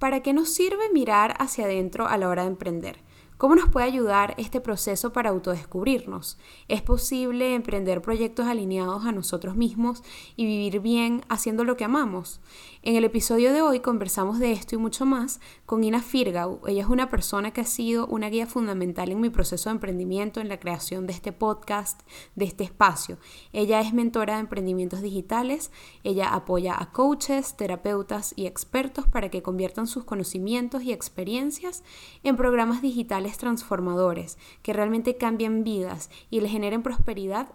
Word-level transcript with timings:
¿Para 0.00 0.22
qué 0.22 0.32
nos 0.32 0.48
sirve 0.48 0.88
mirar 0.94 1.34
hacia 1.38 1.66
adentro 1.66 2.08
a 2.08 2.16
la 2.16 2.30
hora 2.30 2.42
de 2.44 2.48
emprender? 2.48 2.96
¿Cómo 3.40 3.54
nos 3.54 3.70
puede 3.70 3.86
ayudar 3.86 4.34
este 4.36 4.60
proceso 4.60 5.14
para 5.14 5.30
autodescubrirnos? 5.30 6.36
¿Es 6.68 6.82
posible 6.82 7.54
emprender 7.54 8.02
proyectos 8.02 8.46
alineados 8.46 9.06
a 9.06 9.12
nosotros 9.12 9.56
mismos 9.56 10.02
y 10.36 10.44
vivir 10.44 10.80
bien 10.80 11.24
haciendo 11.30 11.64
lo 11.64 11.74
que 11.78 11.84
amamos? 11.84 12.42
En 12.82 12.96
el 12.96 13.04
episodio 13.04 13.54
de 13.54 13.62
hoy 13.62 13.80
conversamos 13.80 14.40
de 14.40 14.52
esto 14.52 14.74
y 14.74 14.78
mucho 14.78 15.06
más 15.06 15.40
con 15.64 15.82
Ina 15.82 16.02
Firgau. 16.02 16.60
Ella 16.66 16.82
es 16.82 16.88
una 16.90 17.08
persona 17.08 17.50
que 17.50 17.62
ha 17.62 17.64
sido 17.64 18.06
una 18.08 18.28
guía 18.28 18.46
fundamental 18.46 19.10
en 19.10 19.22
mi 19.22 19.30
proceso 19.30 19.70
de 19.70 19.76
emprendimiento, 19.76 20.42
en 20.42 20.50
la 20.50 20.60
creación 20.60 21.06
de 21.06 21.14
este 21.14 21.32
podcast, 21.32 22.02
de 22.34 22.44
este 22.44 22.64
espacio. 22.64 23.16
Ella 23.54 23.80
es 23.80 23.94
mentora 23.94 24.34
de 24.34 24.40
emprendimientos 24.40 25.00
digitales. 25.00 25.70
Ella 26.04 26.28
apoya 26.34 26.76
a 26.78 26.92
coaches, 26.92 27.56
terapeutas 27.56 28.34
y 28.36 28.44
expertos 28.44 29.06
para 29.06 29.30
que 29.30 29.42
conviertan 29.42 29.86
sus 29.86 30.04
conocimientos 30.04 30.82
y 30.82 30.92
experiencias 30.92 31.84
en 32.22 32.36
programas 32.36 32.82
digitales 32.82 33.29
transformadores 33.38 34.38
que 34.62 34.72
realmente 34.72 35.16
cambien 35.16 35.64
vidas 35.64 36.10
y 36.30 36.40
les 36.40 36.50
generen 36.50 36.82
prosperidad 36.82 37.48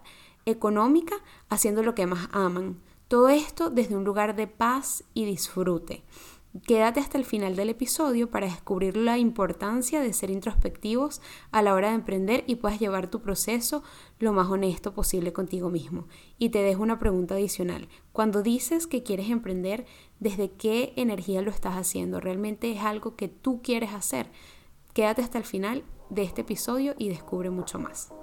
económica 0.44 1.16
haciendo 1.48 1.82
lo 1.82 1.94
que 1.94 2.06
más 2.06 2.28
aman. 2.32 2.80
Todo 3.08 3.28
esto 3.28 3.70
desde 3.70 3.96
un 3.96 4.04
lugar 4.04 4.34
de 4.34 4.46
paz 4.46 5.04
y 5.14 5.26
disfrute. 5.26 6.02
Quédate 6.64 7.00
hasta 7.00 7.18
el 7.18 7.24
final 7.24 7.54
del 7.54 7.68
episodio 7.68 8.30
para 8.30 8.46
descubrir 8.46 8.96
la 8.96 9.18
importancia 9.18 10.00
de 10.00 10.12
ser 10.12 10.30
introspectivos 10.30 11.20
a 11.50 11.60
la 11.60 11.74
hora 11.74 11.88
de 11.88 11.96
emprender 11.96 12.44
y 12.46 12.56
puedas 12.56 12.80
llevar 12.80 13.10
tu 13.10 13.20
proceso 13.20 13.82
lo 14.18 14.32
más 14.32 14.48
honesto 14.48 14.94
posible 14.94 15.32
contigo 15.32 15.68
mismo. 15.68 16.06
Y 16.38 16.48
te 16.48 16.62
dejo 16.62 16.82
una 16.82 16.98
pregunta 16.98 17.34
adicional. 17.34 17.88
Cuando 18.12 18.42
dices 18.42 18.86
que 18.86 19.02
quieres 19.02 19.28
emprender, 19.28 19.86
¿desde 20.18 20.50
qué 20.50 20.94
energía 20.96 21.42
lo 21.42 21.50
estás 21.50 21.74
haciendo? 21.74 22.20
¿Realmente 22.20 22.72
es 22.72 22.80
algo 22.80 23.16
que 23.16 23.28
tú 23.28 23.60
quieres 23.62 23.92
hacer? 23.92 24.30
Quédate 24.96 25.20
hasta 25.20 25.36
el 25.36 25.44
final 25.44 25.84
de 26.08 26.22
este 26.22 26.40
episodio 26.40 26.94
y 26.96 27.10
descubre 27.10 27.50
mucho 27.50 27.78
más. 27.78 28.14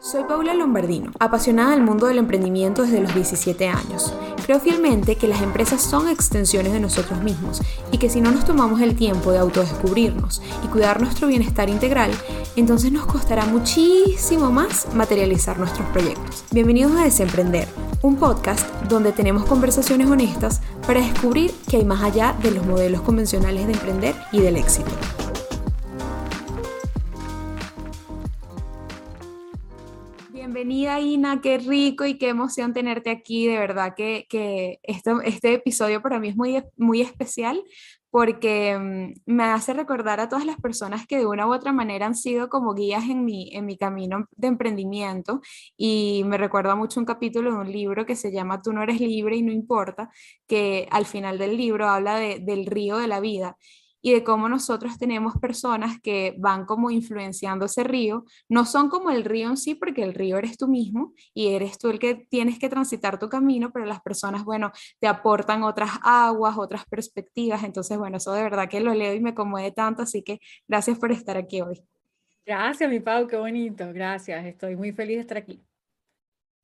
Soy 0.00 0.22
Paula 0.24 0.54
Lombardino, 0.54 1.10
apasionada 1.18 1.72
del 1.72 1.82
mundo 1.82 2.06
del 2.06 2.18
emprendimiento 2.18 2.82
desde 2.82 3.00
los 3.00 3.12
17 3.14 3.66
años. 3.66 4.14
Creo 4.46 4.60
fielmente 4.60 5.16
que 5.16 5.26
las 5.26 5.42
empresas 5.42 5.82
son 5.82 6.08
extensiones 6.08 6.72
de 6.72 6.78
nosotros 6.78 7.20
mismos 7.20 7.60
y 7.90 7.98
que 7.98 8.08
si 8.08 8.20
no 8.20 8.30
nos 8.30 8.44
tomamos 8.44 8.80
el 8.80 8.94
tiempo 8.94 9.32
de 9.32 9.38
autodescubrirnos 9.38 10.40
y 10.64 10.68
cuidar 10.68 11.02
nuestro 11.02 11.26
bienestar 11.26 11.68
integral, 11.68 12.12
entonces 12.54 12.92
nos 12.92 13.06
costará 13.06 13.44
muchísimo 13.46 14.52
más 14.52 14.86
materializar 14.94 15.58
nuestros 15.58 15.86
proyectos. 15.88 16.44
Bienvenidos 16.52 16.92
a 16.92 17.02
Desemprender, 17.02 17.66
un 18.00 18.16
podcast 18.16 18.68
donde 18.88 19.10
tenemos 19.10 19.46
conversaciones 19.46 20.08
honestas 20.08 20.60
para 20.86 21.00
descubrir 21.00 21.52
que 21.68 21.78
hay 21.78 21.84
más 21.84 22.02
allá 22.02 22.36
de 22.40 22.52
los 22.52 22.64
modelos 22.64 23.00
convencionales 23.00 23.66
de 23.66 23.72
emprender 23.72 24.14
y 24.30 24.40
del 24.40 24.56
éxito. 24.56 24.90
Bienvenida 30.68 31.00
Ina, 31.00 31.40
qué 31.40 31.56
rico 31.56 32.04
y 32.04 32.18
qué 32.18 32.28
emoción 32.28 32.74
tenerte 32.74 33.08
aquí. 33.08 33.46
De 33.46 33.58
verdad 33.58 33.94
que, 33.96 34.26
que 34.28 34.80
esto, 34.82 35.22
este 35.22 35.54
episodio 35.54 36.02
para 36.02 36.20
mí 36.20 36.28
es 36.28 36.36
muy, 36.36 36.62
muy 36.76 37.00
especial 37.00 37.64
porque 38.10 38.78
mm, 38.78 39.32
me 39.32 39.44
hace 39.44 39.72
recordar 39.72 40.20
a 40.20 40.28
todas 40.28 40.44
las 40.44 40.56
personas 40.60 41.06
que 41.06 41.16
de 41.16 41.24
una 41.24 41.46
u 41.46 41.54
otra 41.54 41.72
manera 41.72 42.04
han 42.04 42.14
sido 42.14 42.50
como 42.50 42.74
guías 42.74 43.04
en 43.04 43.24
mi, 43.24 43.48
en 43.54 43.64
mi 43.64 43.78
camino 43.78 44.26
de 44.36 44.48
emprendimiento 44.48 45.40
y 45.74 46.22
me 46.26 46.36
recuerda 46.36 46.74
mucho 46.74 47.00
un 47.00 47.06
capítulo 47.06 47.50
de 47.50 47.56
un 47.56 47.72
libro 47.72 48.04
que 48.04 48.14
se 48.14 48.30
llama 48.30 48.60
Tú 48.60 48.74
no 48.74 48.82
eres 48.82 49.00
libre 49.00 49.36
y 49.36 49.42
no 49.42 49.52
importa, 49.52 50.10
que 50.46 50.86
al 50.90 51.06
final 51.06 51.38
del 51.38 51.56
libro 51.56 51.88
habla 51.88 52.16
de, 52.16 52.40
del 52.40 52.66
río 52.66 52.98
de 52.98 53.08
la 53.08 53.20
vida 53.20 53.56
y 54.00 54.12
de 54.12 54.24
cómo 54.24 54.48
nosotros 54.48 54.98
tenemos 54.98 55.34
personas 55.38 56.00
que 56.00 56.34
van 56.38 56.64
como 56.66 56.90
influenciando 56.90 57.66
ese 57.66 57.84
río. 57.84 58.24
No 58.48 58.64
son 58.64 58.88
como 58.88 59.10
el 59.10 59.24
río 59.24 59.48
en 59.48 59.56
sí, 59.56 59.74
porque 59.74 60.02
el 60.02 60.14
río 60.14 60.38
eres 60.38 60.56
tú 60.56 60.68
mismo 60.68 61.12
y 61.34 61.48
eres 61.48 61.78
tú 61.78 61.90
el 61.90 61.98
que 61.98 62.14
tienes 62.14 62.58
que 62.58 62.68
transitar 62.68 63.18
tu 63.18 63.28
camino, 63.28 63.70
pero 63.72 63.86
las 63.86 64.00
personas, 64.00 64.44
bueno, 64.44 64.72
te 65.00 65.06
aportan 65.08 65.62
otras 65.62 65.90
aguas, 66.02 66.56
otras 66.58 66.84
perspectivas. 66.86 67.64
Entonces, 67.64 67.98
bueno, 67.98 68.18
eso 68.18 68.32
de 68.32 68.42
verdad 68.42 68.68
que 68.68 68.80
lo 68.80 68.94
leo 68.94 69.14
y 69.14 69.20
me 69.20 69.34
conmueve 69.34 69.72
tanto, 69.72 70.02
así 70.02 70.22
que 70.22 70.40
gracias 70.66 70.98
por 70.98 71.12
estar 71.12 71.36
aquí 71.36 71.60
hoy. 71.60 71.82
Gracias, 72.46 72.88
mi 72.88 73.00
Pau, 73.00 73.26
qué 73.26 73.36
bonito. 73.36 73.92
Gracias, 73.92 74.46
estoy 74.46 74.74
muy 74.74 74.92
feliz 74.92 75.16
de 75.16 75.20
estar 75.20 75.36
aquí. 75.36 75.62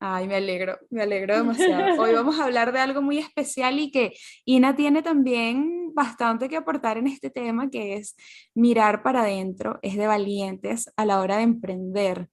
Ay, 0.06 0.28
me 0.28 0.34
alegro, 0.34 0.78
me 0.90 1.00
alegro 1.00 1.34
demasiado. 1.34 2.02
Hoy 2.02 2.12
vamos 2.14 2.38
a 2.38 2.44
hablar 2.44 2.72
de 2.72 2.78
algo 2.78 3.00
muy 3.00 3.16
especial 3.16 3.78
y 3.78 3.90
que 3.90 4.12
Ina 4.44 4.76
tiene 4.76 5.02
también 5.02 5.94
bastante 5.94 6.46
que 6.50 6.58
aportar 6.58 6.98
en 6.98 7.06
este 7.06 7.30
tema, 7.30 7.70
que 7.70 7.94
es 7.94 8.14
mirar 8.54 9.02
para 9.02 9.22
adentro, 9.22 9.78
es 9.80 9.96
de 9.96 10.06
valientes 10.06 10.92
a 10.98 11.06
la 11.06 11.20
hora 11.20 11.38
de 11.38 11.44
emprender. 11.44 12.28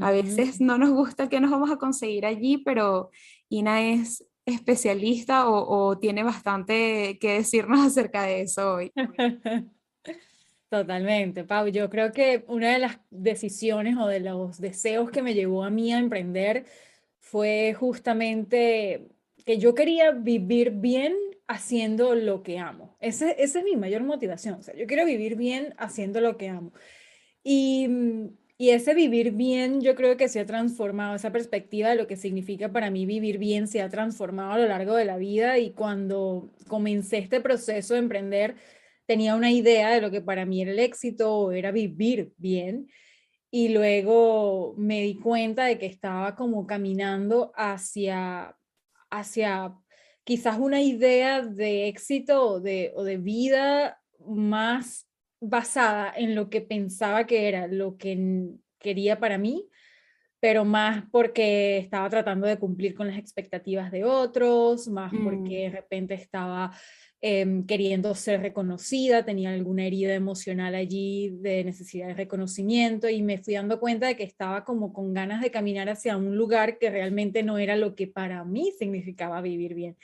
A 0.00 0.10
veces 0.10 0.60
no 0.60 0.78
nos 0.78 0.90
gusta 0.90 1.28
qué 1.28 1.38
nos 1.38 1.52
vamos 1.52 1.70
a 1.70 1.76
conseguir 1.76 2.26
allí, 2.26 2.58
pero 2.58 3.10
Ina 3.48 3.82
es 3.82 4.26
especialista 4.44 5.48
o, 5.48 5.90
o 5.90 5.98
tiene 6.00 6.24
bastante 6.24 7.18
que 7.20 7.34
decirnos 7.34 7.78
acerca 7.86 8.24
de 8.24 8.40
eso 8.40 8.74
hoy. 8.74 8.92
Totalmente, 10.68 11.44
Pau. 11.44 11.68
Yo 11.68 11.88
creo 11.88 12.10
que 12.10 12.44
una 12.48 12.72
de 12.72 12.80
las 12.80 12.98
decisiones 13.10 13.96
o 13.96 14.08
de 14.08 14.18
los 14.18 14.58
deseos 14.58 15.10
que 15.12 15.22
me 15.22 15.34
llevó 15.34 15.62
a 15.62 15.70
mí 15.70 15.92
a 15.92 15.98
emprender 15.98 16.64
fue 17.32 17.72
justamente 17.72 19.08
que 19.46 19.56
yo 19.56 19.74
quería 19.74 20.10
vivir 20.10 20.72
bien 20.72 21.16
haciendo 21.48 22.14
lo 22.14 22.42
que 22.42 22.58
amo. 22.58 22.98
Ese, 23.00 23.36
esa 23.38 23.60
es 23.60 23.64
mi 23.64 23.74
mayor 23.74 24.02
motivación. 24.02 24.56
O 24.56 24.62
sea, 24.62 24.76
yo 24.76 24.86
quiero 24.86 25.06
vivir 25.06 25.36
bien 25.36 25.74
haciendo 25.78 26.20
lo 26.20 26.36
que 26.36 26.50
amo. 26.50 26.74
Y, 27.42 27.88
y 28.58 28.70
ese 28.70 28.92
vivir 28.92 29.32
bien, 29.32 29.80
yo 29.80 29.94
creo 29.94 30.18
que 30.18 30.28
se 30.28 30.40
ha 30.40 30.46
transformado, 30.46 31.16
esa 31.16 31.32
perspectiva 31.32 31.88
de 31.88 31.96
lo 31.96 32.06
que 32.06 32.16
significa 32.16 32.70
para 32.70 32.90
mí 32.90 33.06
vivir 33.06 33.38
bien 33.38 33.66
se 33.66 33.80
ha 33.80 33.88
transformado 33.88 34.52
a 34.52 34.58
lo 34.58 34.68
largo 34.68 34.94
de 34.94 35.06
la 35.06 35.16
vida. 35.16 35.56
Y 35.56 35.70
cuando 35.72 36.50
comencé 36.68 37.16
este 37.16 37.40
proceso 37.40 37.94
de 37.94 38.00
emprender, 38.00 38.56
tenía 39.06 39.36
una 39.36 39.50
idea 39.50 39.88
de 39.90 40.02
lo 40.02 40.10
que 40.10 40.20
para 40.20 40.44
mí 40.44 40.60
era 40.60 40.72
el 40.72 40.80
éxito 40.80 41.34
o 41.34 41.52
era 41.52 41.72
vivir 41.72 42.34
bien 42.36 42.88
y 43.54 43.68
luego 43.68 44.74
me 44.78 45.02
di 45.02 45.14
cuenta 45.16 45.66
de 45.66 45.78
que 45.78 45.84
estaba 45.84 46.34
como 46.34 46.66
caminando 46.66 47.52
hacia, 47.54 48.56
hacia 49.10 49.74
quizás 50.24 50.58
una 50.58 50.80
idea 50.80 51.42
de 51.42 51.86
éxito 51.86 52.42
o 52.46 52.60
de, 52.60 52.92
o 52.96 53.04
de 53.04 53.18
vida 53.18 54.00
más 54.26 55.06
basada 55.38 56.14
en 56.16 56.34
lo 56.34 56.48
que 56.48 56.62
pensaba 56.62 57.26
que 57.26 57.46
era 57.46 57.66
lo 57.66 57.98
que 57.98 58.54
quería 58.78 59.20
para 59.20 59.36
mí, 59.36 59.68
pero 60.40 60.64
más 60.64 61.04
porque 61.12 61.76
estaba 61.76 62.08
tratando 62.08 62.46
de 62.46 62.58
cumplir 62.58 62.94
con 62.94 63.06
las 63.06 63.18
expectativas 63.18 63.92
de 63.92 64.04
otros, 64.04 64.88
más 64.88 65.12
porque 65.22 65.64
de 65.64 65.68
mm. 65.68 65.72
repente 65.72 66.14
estaba 66.14 66.74
Em, 67.24 67.64
queriendo 67.64 68.12
ser 68.16 68.40
reconocida, 68.40 69.24
tenía 69.24 69.52
alguna 69.52 69.86
herida 69.86 70.12
emocional 70.12 70.74
allí 70.74 71.30
de 71.40 71.62
necesidad 71.62 72.08
de 72.08 72.14
reconocimiento 72.14 73.08
y 73.08 73.22
me 73.22 73.38
fui 73.38 73.54
dando 73.54 73.78
cuenta 73.78 74.08
de 74.08 74.16
que 74.16 74.24
estaba 74.24 74.64
como 74.64 74.92
con 74.92 75.14
ganas 75.14 75.40
de 75.40 75.52
caminar 75.52 75.88
hacia 75.88 76.16
un 76.16 76.36
lugar 76.36 76.78
que 76.78 76.90
realmente 76.90 77.44
no 77.44 77.58
era 77.58 77.76
lo 77.76 77.94
que 77.94 78.08
para 78.08 78.44
mí 78.44 78.72
significaba 78.76 79.40
vivir 79.40 79.74
bien 79.74 79.96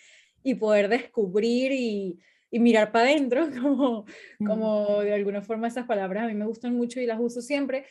y 0.44 0.54
poder 0.54 0.88
descubrir 0.88 1.72
y, 1.72 2.20
y 2.52 2.60
mirar 2.60 2.92
para 2.92 3.06
adentro, 3.08 3.48
como, 3.60 4.04
como 4.46 5.00
de 5.00 5.12
alguna 5.12 5.42
forma 5.42 5.66
esas 5.66 5.86
palabras 5.86 6.22
a 6.22 6.28
mí 6.28 6.34
me 6.34 6.46
gustan 6.46 6.76
mucho 6.76 7.00
y 7.00 7.06
las 7.06 7.18
uso 7.18 7.42
siempre, 7.42 7.86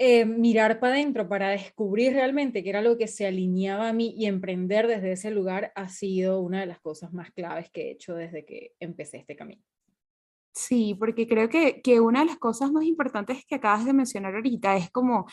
eh, 0.00 0.24
mirar 0.24 0.78
para 0.78 0.94
adentro 0.94 1.28
para 1.28 1.48
descubrir 1.48 2.12
realmente 2.12 2.62
qué 2.62 2.70
era 2.70 2.82
lo 2.82 2.96
que 2.96 3.08
se 3.08 3.26
alineaba 3.26 3.88
a 3.88 3.92
mí 3.92 4.14
y 4.16 4.26
emprender 4.26 4.86
desde 4.86 5.10
ese 5.10 5.32
lugar 5.32 5.72
ha 5.74 5.88
sido 5.88 6.40
una 6.40 6.60
de 6.60 6.66
las 6.66 6.78
cosas 6.78 7.12
más 7.12 7.32
claves 7.32 7.68
que 7.70 7.82
he 7.82 7.90
hecho 7.90 8.14
desde 8.14 8.44
que 8.44 8.74
empecé 8.78 9.16
este 9.16 9.34
camino. 9.34 9.60
Sí, 10.54 10.94
porque 10.96 11.26
creo 11.26 11.48
que, 11.48 11.82
que 11.82 11.98
una 11.98 12.20
de 12.20 12.26
las 12.26 12.38
cosas 12.38 12.70
más 12.70 12.84
importantes 12.84 13.44
que 13.44 13.56
acabas 13.56 13.84
de 13.84 13.92
mencionar 13.92 14.36
ahorita 14.36 14.76
es 14.76 14.88
como 14.88 15.26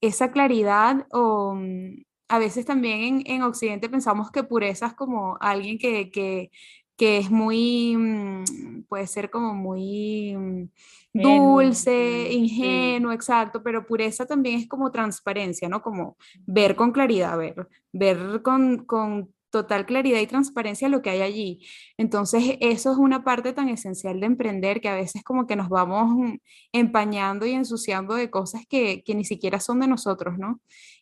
esa 0.00 0.30
claridad 0.30 1.08
o 1.10 1.54
mm, 1.56 2.02
a 2.28 2.38
veces 2.38 2.64
también 2.64 3.00
en, 3.00 3.22
en 3.26 3.42
Occidente 3.42 3.88
pensamos 3.88 4.30
que 4.30 4.44
pureza 4.44 4.86
es 4.86 4.94
como 4.94 5.36
alguien 5.40 5.76
que, 5.76 6.12
que, 6.12 6.52
que 6.96 7.18
es 7.18 7.30
muy, 7.30 7.96
mm, 7.96 8.84
puede 8.88 9.06
ser 9.06 9.30
como 9.30 9.54
muy 9.54 10.36
mm, 10.36 10.68
dulce, 11.14 12.32
ingenuo, 12.32 13.12
exacto, 13.12 13.62
pero 13.62 13.86
pureza 13.86 14.26
también 14.26 14.60
es 14.60 14.68
como 14.68 14.90
transparencia, 14.90 15.68
¿no? 15.68 15.82
Como 15.82 16.16
ver 16.46 16.76
con 16.76 16.92
claridad, 16.92 17.36
ver, 17.38 17.68
ver 17.92 18.42
con, 18.42 18.84
con 18.84 19.32
total 19.50 19.86
claridad 19.86 20.20
y 20.20 20.26
transparencia 20.26 20.88
lo 20.88 21.02
que 21.02 21.10
hay 21.10 21.22
allí. 21.22 21.66
Entonces, 21.96 22.56
eso 22.60 22.92
es 22.92 22.98
una 22.98 23.24
parte 23.24 23.52
tan 23.52 23.68
esencial 23.68 24.20
de 24.20 24.26
emprender 24.26 24.80
que 24.80 24.88
a 24.88 24.96
veces 24.96 25.22
como 25.24 25.46
que 25.46 25.56
nos 25.56 25.68
vamos 25.68 26.34
empañando 26.72 27.46
y 27.46 27.52
ensuciando 27.52 28.14
de 28.14 28.30
cosas 28.30 28.62
que, 28.68 29.02
que 29.04 29.14
ni 29.14 29.24
siquiera 29.24 29.60
son 29.60 29.80
de 29.80 29.86
nosotros, 29.88 30.38
¿no? 30.38 30.60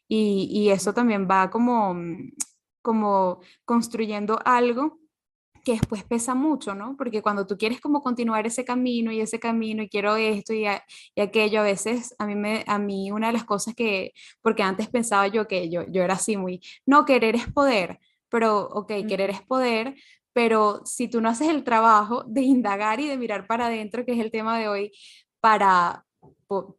Y, 0.08 0.48
y 0.52 0.70
eso 0.70 0.92
también 0.92 1.26
va 1.30 1.50
como, 1.50 1.96
como 2.82 3.40
construyendo 3.64 4.38
algo 4.44 5.01
que 5.64 5.72
después 5.72 6.04
pesa 6.04 6.34
mucho, 6.34 6.74
¿no? 6.74 6.96
Porque 6.96 7.22
cuando 7.22 7.46
tú 7.46 7.56
quieres 7.56 7.80
como 7.80 8.00
continuar 8.02 8.46
ese 8.46 8.64
camino 8.64 9.12
y 9.12 9.20
ese 9.20 9.38
camino 9.38 9.82
y 9.82 9.88
quiero 9.88 10.16
esto 10.16 10.52
y, 10.52 10.66
aquello, 11.16 11.60
a 11.60 11.64
veces 11.64 12.14
a 12.18 12.26
mí, 12.26 12.34
me, 12.34 12.64
a 12.66 12.78
mí 12.78 13.10
una 13.12 13.28
de 13.28 13.34
las 13.34 13.44
cosas 13.44 13.74
que, 13.74 14.12
porque 14.42 14.62
antes 14.62 14.88
pensaba 14.88 15.28
yo 15.28 15.46
que 15.46 15.70
yo, 15.70 15.84
yo 15.88 16.02
era 16.02 16.14
así 16.14 16.36
muy, 16.36 16.60
no, 16.86 17.04
querer 17.04 17.36
es 17.36 17.46
poder, 17.52 18.00
pero, 18.28 18.62
ok, 18.68 18.92
querer 19.06 19.30
es 19.30 19.42
poder, 19.42 19.94
pero 20.32 20.82
si 20.84 21.08
tú 21.08 21.20
no 21.20 21.28
haces 21.28 21.48
el 21.48 21.64
trabajo 21.64 22.24
de 22.26 22.42
indagar 22.42 23.00
y 23.00 23.06
de 23.06 23.18
mirar 23.18 23.46
para 23.46 23.66
adentro, 23.66 24.04
que 24.04 24.12
es 24.12 24.18
el 24.18 24.30
tema 24.30 24.58
de 24.58 24.68
hoy, 24.68 24.92
para, 25.40 26.04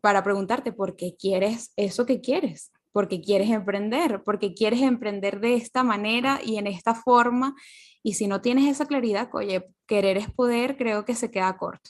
para 0.02 0.24
preguntarte 0.24 0.74
por 0.74 0.96
qué 0.96 1.16
quieres 1.18 1.72
eso 1.78 2.06
que 2.06 2.20
quieres, 2.20 2.73
porque 2.94 3.20
quieres 3.20 3.50
emprender, 3.50 4.22
porque 4.24 4.54
quieres 4.54 4.82
emprender 4.82 5.42
de 5.42 5.56
esta 5.56 5.84
manera 5.84 6.40
y 6.46 6.58
en 6.58 6.68
esta 6.68 6.96
forma. 6.96 7.56
Y 8.04 8.14
si 8.14 8.28
no 8.28 8.40
tienes 8.40 8.70
esa 8.70 8.86
claridad, 8.86 9.30
oye, 9.34 9.66
querer 9.88 10.18
es 10.18 10.32
poder, 10.32 10.78
creo 10.78 11.04
que 11.04 11.16
se 11.16 11.32
queda 11.32 11.58
corto. 11.58 11.90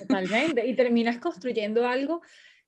Totalmente. 0.00 0.66
Y 0.66 0.74
terminas 0.74 1.18
construyendo 1.18 1.86
algo 1.86 2.22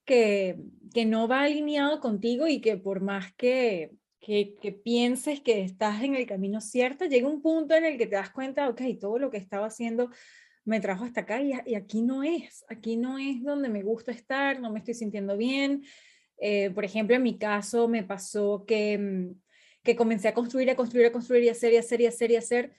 que, 0.05 0.59
que 0.93 1.07
no 1.07 1.29
va 1.29 1.43
alineado 1.43 2.01
contigo 2.01 2.47
y 2.47 2.61
que 2.61 2.77
por 2.77 3.01
más 3.01 3.33
que, 3.35 3.93
que, 4.21 4.55
que, 4.61 4.73
pienses 4.73 5.41
que 5.41 5.63
estás 5.63 6.03
en 6.03 6.17
el 6.17 6.27
camino 6.27 6.61
cierto, 6.61 7.07
llega 7.07 7.27
un 7.29 7.41
punto 7.41 7.75
en 7.75 7.87
el 7.87 7.97
que 7.97 8.07
te 8.07 8.17
das 8.17 8.31
cuenta, 8.31 8.69
ok, 8.69 8.83
todo 9.01 9.19
lo 9.19 9.31
que 9.31 9.39
estaba 9.39 9.67
haciendo 9.67 10.11
me 10.67 10.81
trajo 10.81 11.05
hasta 11.05 11.23
acá 11.23 11.41
y, 11.41 11.53
y 11.65 11.75
aquí 11.75 12.03
no 12.03 12.23
es, 12.23 12.65
aquí 12.69 12.99
no 12.99 13.19
es 13.19 13.43
donde 13.43 13.71
me 13.71 13.83
gusta 13.83 14.13
estar, 14.13 14.61
no 14.61 14.71
me 14.71 14.81
estoy 14.81 14.95
sintiendo 14.95 15.39
bien. 15.39 15.85
Eh, 16.41 16.71
por 16.71 16.85
ejemplo, 16.85 17.15
en 17.15 17.23
mi 17.23 17.39
caso 17.39 17.87
me 17.87 18.03
pasó 18.03 18.65
que, 18.67 18.99
mm, 18.99 19.41
que 19.83 19.97
comencé 19.97 20.29
a 20.29 20.35
construir, 20.35 20.71
a 20.71 20.77
construir, 20.77 21.07
a 21.07 21.13
construir 21.13 21.45
y 21.45 21.49
hacer 21.51 21.73
y 21.73 21.77
hacer 21.77 22.01
y 22.01 22.07
hacer 22.07 22.31
y 22.31 22.37
hacer. 22.37 22.73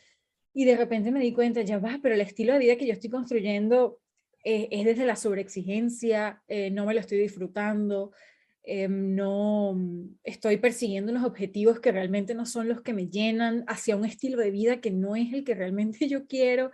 Y 0.53 0.65
de 0.65 0.75
repente 0.75 1.11
me 1.11 1.21
di 1.21 1.31
cuenta, 1.31 1.61
ya 1.61 1.77
va, 1.77 1.99
pero 2.01 2.15
el 2.15 2.21
estilo 2.21 2.53
de 2.53 2.59
vida 2.59 2.75
que 2.75 2.87
yo 2.87 2.93
estoy 2.93 3.09
construyendo 3.09 3.99
eh, 4.43 4.67
es 4.71 4.85
desde 4.85 5.05
la 5.05 5.15
sobreexigencia, 5.15 6.41
eh, 6.47 6.71
no 6.71 6.85
me 6.85 6.93
lo 6.93 6.99
estoy 6.99 7.19
disfrutando, 7.19 8.11
no 8.89 9.73
mm, 9.75 10.17
estoy 10.23 10.57
persiguiendo 10.57 11.11
unos 11.11 11.23
objetivos 11.25 11.79
que 11.79 11.91
realmente 11.91 12.35
no 12.35 12.45
son 12.45 12.67
los 12.67 12.81
que 12.81 12.93
me 12.93 13.07
llenan 13.07 13.63
hacia 13.67 13.95
un 13.95 14.05
estilo 14.05 14.37
de 14.39 14.51
vida 14.51 14.81
que 14.81 14.91
no 14.91 15.15
es 15.15 15.33
el 15.33 15.43
que 15.43 15.55
realmente 15.55 16.07
yo 16.09 16.27
quiero 16.27 16.71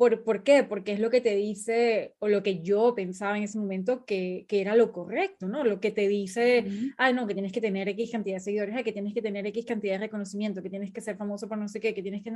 ¿Por, 0.00 0.24
¿Por, 0.24 0.42
qué? 0.44 0.64
Porque 0.64 0.92
es 0.92 0.98
lo 0.98 1.10
que 1.10 1.20
te 1.20 1.36
dice, 1.36 2.14
o 2.20 2.28
lo 2.28 2.42
que 2.42 2.62
yo 2.62 2.94
pensaba 2.94 3.36
en 3.36 3.42
ese 3.42 3.58
momento 3.58 4.06
que, 4.06 4.46
que 4.48 4.62
era 4.62 4.74
lo 4.74 4.92
correcto, 4.92 5.46
¿no? 5.46 5.62
Lo 5.62 5.78
que 5.78 5.90
te 5.90 6.08
dice, 6.08 6.64
ah, 6.96 7.12
no, 7.12 7.26
que 7.26 7.34
tienes 7.34 7.52
que 7.52 7.60
tener 7.60 7.86
X 7.90 8.10
cantidad 8.10 8.36
de 8.36 8.40
seguidores, 8.40 8.82
que 8.82 8.94
tienes 8.94 9.12
que 9.12 9.20
tener 9.20 9.46
X 9.48 9.66
cantidad 9.66 9.96
de 9.96 9.98
reconocimiento, 9.98 10.62
que 10.62 10.70
tienes 10.70 10.90
que 10.90 11.02
ser 11.02 11.18
famoso 11.18 11.50
por 11.50 11.58
no 11.58 11.68
sé 11.68 11.80
qué, 11.80 11.92
que 11.92 12.00
tienes 12.00 12.22
que... 12.22 12.32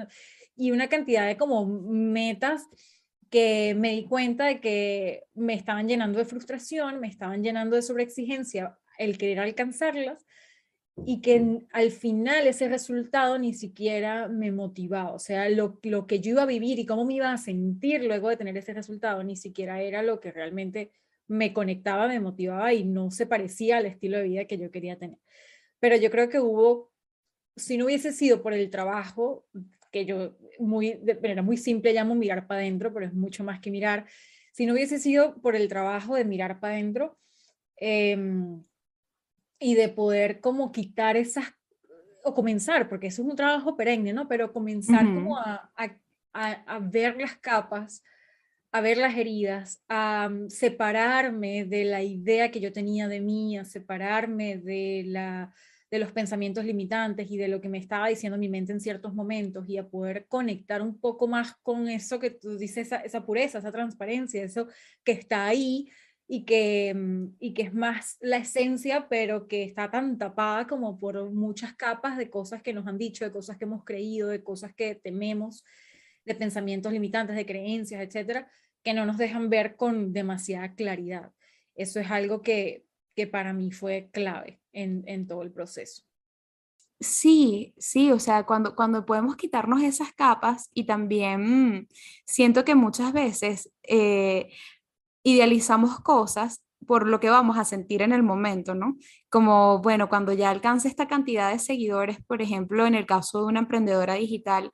Y 0.59 0.73
una 0.73 0.89
cantidad 0.89 1.27
de 1.27 1.39
como 1.39 1.65
metas 1.65 2.69
que 3.31 3.75
me 3.75 3.93
di 3.93 4.05
cuenta 4.05 4.45
de 4.45 4.61
que 4.61 5.23
me 5.33 5.55
estaban 5.55 5.89
llenando 5.89 6.19
de 6.19 6.27
frustración, 6.27 7.01
me 7.01 7.09
estaban 7.09 7.43
llenando 7.43 7.77
de 7.77 7.83
sobreexigencia 7.83 8.77
el 8.99 9.17
querer 9.17 9.41
alcanzarlas 9.41 10.27
y 10.96 11.20
que 11.20 11.62
al 11.73 11.91
final 11.91 12.46
ese 12.46 12.69
resultado 12.69 13.38
ni 13.38 13.52
siquiera 13.52 14.29
me 14.29 14.52
motivaba, 14.52 15.12
o 15.12 15.19
sea, 15.19 15.49
lo, 15.49 15.79
lo, 15.82 16.06
que 16.06 16.20
yo 16.20 16.31
iba 16.31 16.43
a 16.43 16.46
vivir 16.46 16.79
y 16.79 16.87
cómo 16.87 17.05
me 17.05 17.14
iba 17.14 17.32
a 17.32 17.38
sentir 17.38 18.05
luego 18.05 18.29
de 18.29 18.37
tener 18.37 18.56
ese 18.56 18.75
resultado 18.75 19.23
ni 19.25 19.37
siquiera 19.37 19.82
era 19.82 20.02
lo 20.02 20.20
que 20.20 20.31
realmente 20.31 20.93
me 21.26 21.52
conectaba, 21.52 22.06
me 22.06 22.20
motivaba 22.20 22.73
y 22.73 22.85
no 22.85 23.11
se 23.11 23.26
parecía 23.26 23.79
al 23.79 23.87
estilo 23.87 24.19
de 24.19 24.25
vida 24.25 24.44
que 24.44 24.58
yo 24.58 24.70
quería 24.70 24.96
tener. 24.96 25.19
Pero 25.81 25.96
yo 25.96 26.11
creo 26.11 26.29
que 26.29 26.38
hubo, 26.38 26.93
si 27.56 27.76
no 27.76 27.87
hubiese 27.87 28.12
sido 28.12 28.43
por 28.43 28.52
el 28.52 28.70
trabajo, 28.70 29.46
que 29.91 30.05
yo 30.05 30.37
muy, 30.58 30.94
de 31.02 31.14
manera 31.14 31.43
muy 31.43 31.56
simple 31.56 31.93
llamo 31.93 32.14
mirar 32.14 32.46
para 32.46 32.61
adentro, 32.61 32.93
pero 32.93 33.06
es 33.06 33.14
mucho 33.14 33.43
más 33.43 33.61
que 33.61 33.70
mirar, 33.70 34.06
si 34.52 34.67
no 34.67 34.75
hubiese 34.75 34.99
sido 34.99 35.41
por 35.41 35.56
el 35.56 35.69
trabajo 35.69 36.14
de 36.14 36.25
mirar 36.25 36.61
para 36.61 36.75
adentro, 36.75 37.19
eh, 37.76 38.17
y 39.59 39.75
de 39.75 39.89
poder 39.89 40.41
como 40.41 40.73
quitar 40.73 41.17
esas, 41.17 41.55
o 42.25 42.35
comenzar, 42.35 42.89
porque 42.89 43.09
eso 43.09 43.23
es 43.23 43.29
un 43.29 43.37
trabajo 43.37 43.77
perenne, 43.77 44.12
¿no? 44.12 44.27
Pero 44.29 44.53
comenzar 44.53 45.05
como 45.05 45.39
a, 45.39 45.71
a, 45.77 45.97
a, 46.33 46.79
ver 46.79 47.17
las 47.21 47.37
capas, 47.37 48.03
a 48.73 48.81
ver 48.81 48.97
las 48.97 49.17
heridas, 49.17 49.83
a 49.89 50.29
mm, 50.29 50.49
separarme 50.49 51.65
de 51.65 51.85
la 51.85 52.03
idea 52.03 52.51
que 52.51 52.61
yo 52.61 52.73
tenía 52.73 53.09
de 53.09 53.21
mí, 53.21 53.59
a 53.59 53.65
separarme 53.65 54.56
de, 54.56 55.05
la, 55.06 55.55
de 55.91 55.99
los 55.99 56.12
pensamientos 56.12 56.65
limitantes 56.65 57.31
y 57.31 57.37
de 57.37 57.49
lo 57.49 57.61
que 57.61 57.69
me 57.69 57.79
estaba 57.79 58.09
diciendo 58.09 58.39
mi 58.39 58.49
mente 58.49 58.73
en 58.73 58.81
ciertos 58.81 59.15
momentos 59.15 59.69
y 59.69 59.79
a 59.79 59.87
poder 59.87 60.27
conectar 60.27 60.83
un 60.83 60.99
poco 60.99 61.29
más 61.29 61.55
con 61.62 61.89
eso 61.89 62.19
que 62.19 62.31
tú 62.31 62.56
dices, 62.56 62.87
esa, 62.87 62.97
esa 62.97 63.25
pureza, 63.25 63.59
esa 63.59 63.71
transparencia, 63.71 64.43
eso 64.43 64.67
que 65.05 65.12
está 65.12 65.47
ahí, 65.47 65.89
y 66.26 66.44
que, 66.44 66.93
mm, 66.94 67.37
y 67.38 67.55
que 67.55 67.62
es 67.62 67.75
más 67.75 68.17
la 68.21 68.38
esencia, 68.38 69.09
pero 69.09 69.47
que 69.47 69.62
está 69.65 69.91
tan 69.91 70.19
tapada 70.19 70.67
como 70.67 70.99
por 70.99 71.31
muchas 71.31 71.75
capas 71.75 72.17
de 72.17 72.31
cosas 72.31 72.62
que 72.62 72.73
nos 72.73 72.87
han 72.87 72.99
dicho, 72.99 73.25
de 73.25 73.32
cosas 73.32 73.59
que 73.59 73.65
hemos 73.65 73.85
creído, 73.85 74.29
de 74.29 74.43
cosas 74.43 74.75
que 74.75 74.94
tememos, 74.94 75.65
de 76.25 76.35
pensamientos 76.35 76.93
limitantes, 76.93 77.37
de 77.37 77.47
creencias, 77.47 78.03
etcétera, 78.03 78.50
que 78.82 78.94
no 78.94 79.06
nos 79.06 79.19
dejan 79.19 79.50
ver 79.50 79.76
con 79.76 80.12
demasiada 80.12 80.75
claridad. 80.75 81.32
Eso 81.75 82.00
es 82.00 82.11
algo 82.11 82.43
que, 82.43 82.85
que 83.15 83.27
para 83.27 83.53
mí 83.53 83.73
fue 83.73 84.09
clave 84.12 84.61
en, 84.73 85.05
en 85.06 85.27
todo 85.27 85.43
el 85.43 85.50
proceso. 85.50 86.05
Sí, 87.00 87.75
sí, 87.77 88.12
o 88.12 88.19
sea, 88.19 88.44
cuando, 88.44 88.75
cuando 88.75 89.05
podemos 89.05 89.37
quitarnos 89.37 89.82
esas 89.82 90.12
capas 90.12 90.70
y 90.73 90.85
también 90.85 91.77
mm, 91.77 91.88
siento 92.25 92.65
que 92.65 92.75
muchas 92.75 93.12
veces 93.12 93.70
eh, 93.82 94.50
idealizamos 95.25 95.99
cosas 96.00 96.62
por 96.87 97.09
lo 97.09 97.19
que 97.19 97.31
vamos 97.31 97.59
a 97.59 97.65
sentir 97.65 98.03
en 98.03 98.12
el 98.12 98.23
momento, 98.23 98.75
¿no? 98.75 98.97
Como, 99.31 99.81
bueno, 99.81 100.09
cuando 100.09 100.32
ya 100.32 100.50
alcance 100.50 100.87
esta 100.87 101.09
cantidad 101.09 101.50
de 101.50 101.59
seguidores, 101.59 102.19
por 102.26 102.43
ejemplo, 102.43 102.87
en 102.87 102.94
el 102.94 103.06
caso 103.06 103.41
de 103.41 103.47
una 103.47 103.61
emprendedora 103.61 104.15
digital 104.15 104.71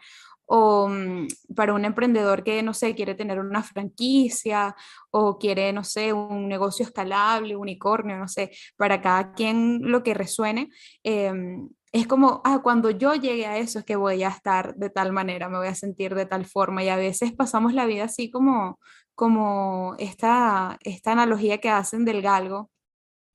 o 0.52 0.88
mm, 0.88 1.29
para 1.55 1.75
un 1.75 1.85
emprendedor 1.85 2.43
que, 2.43 2.62
no 2.62 2.75
sé, 2.75 2.94
quiere 2.97 3.14
tener 3.14 3.38
una 3.38 3.62
franquicia 3.62 4.75
o 5.11 5.38
quiere, 5.38 5.73
no 5.73 5.85
sé, 5.85 6.12
un 6.12 6.49
negocio 6.49 6.85
escalable, 6.85 7.55
unicornio, 7.56 8.19
no 8.19 8.26
sé, 8.26 8.50
para 8.76 9.00
cada 9.00 9.32
quien 9.32 9.81
lo 9.82 10.03
que 10.03 10.14
resuene. 10.14 10.69
Em, 11.05 11.69
es 11.93 12.06
como, 12.06 12.41
ah, 12.44 12.61
cuando 12.62 12.91
yo 12.91 13.14
llegue 13.14 13.46
a 13.46 13.58
eso 13.58 13.79
es 13.81 13.85
que 13.85 13.96
voy 13.96 14.23
a 14.25 14.29
estar 14.29 14.75
de 14.76 14.91
tal 14.91 15.12
manera, 15.12 15.49
me 15.49 15.58
voy 15.58 15.69
a 15.69 15.75
sentir 15.75 16.14
de 16.14 16.26
tal 16.26 16.46
forma 16.46 16.82
y 16.85 16.88
a 16.88 16.96
veces 16.96 17.32
pasamos 17.32 17.73
la 17.75 17.87
vida 17.87 18.05
así 18.05 18.31
como, 18.31 18.79
como 19.20 19.96
esta, 19.98 20.79
esta 20.82 21.12
analogía 21.12 21.58
que 21.58 21.69
hacen 21.69 22.06
del 22.06 22.22
galgo, 22.22 22.70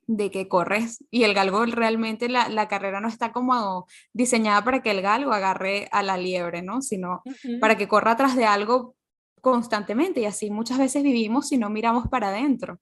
de 0.08 0.32
que 0.32 0.48
corres 0.48 1.04
y 1.12 1.26
el 1.26 1.36
galgo 1.36 1.64
realmente 1.68 2.28
la, 2.28 2.50
la, 2.50 2.68
carrera 2.68 3.02
no 3.02 3.08
está 3.08 3.32
como 3.32 3.86
diseñada 4.12 4.64
para 4.64 4.82
que 4.82 4.90
el 4.90 5.04
galgo 5.04 5.32
agarre 5.32 5.88
a 5.92 6.02
la 6.02 6.18
liebre, 6.18 6.64
¿no? 6.64 6.82
Sino 6.82 7.22
para 7.62 7.78
que 7.78 7.88
corra 7.88 8.14
atrás 8.14 8.36
de 8.36 8.46
algo 8.46 8.96
constantemente 9.42 10.22
y 10.22 10.26
así 10.26 10.50
muchas 10.50 10.80
veces 10.80 11.04
vivimos 11.04 11.50
si 11.50 11.60
no 11.60 11.70
miramos 11.70 12.08
para 12.08 12.30
adentro. 12.30 12.80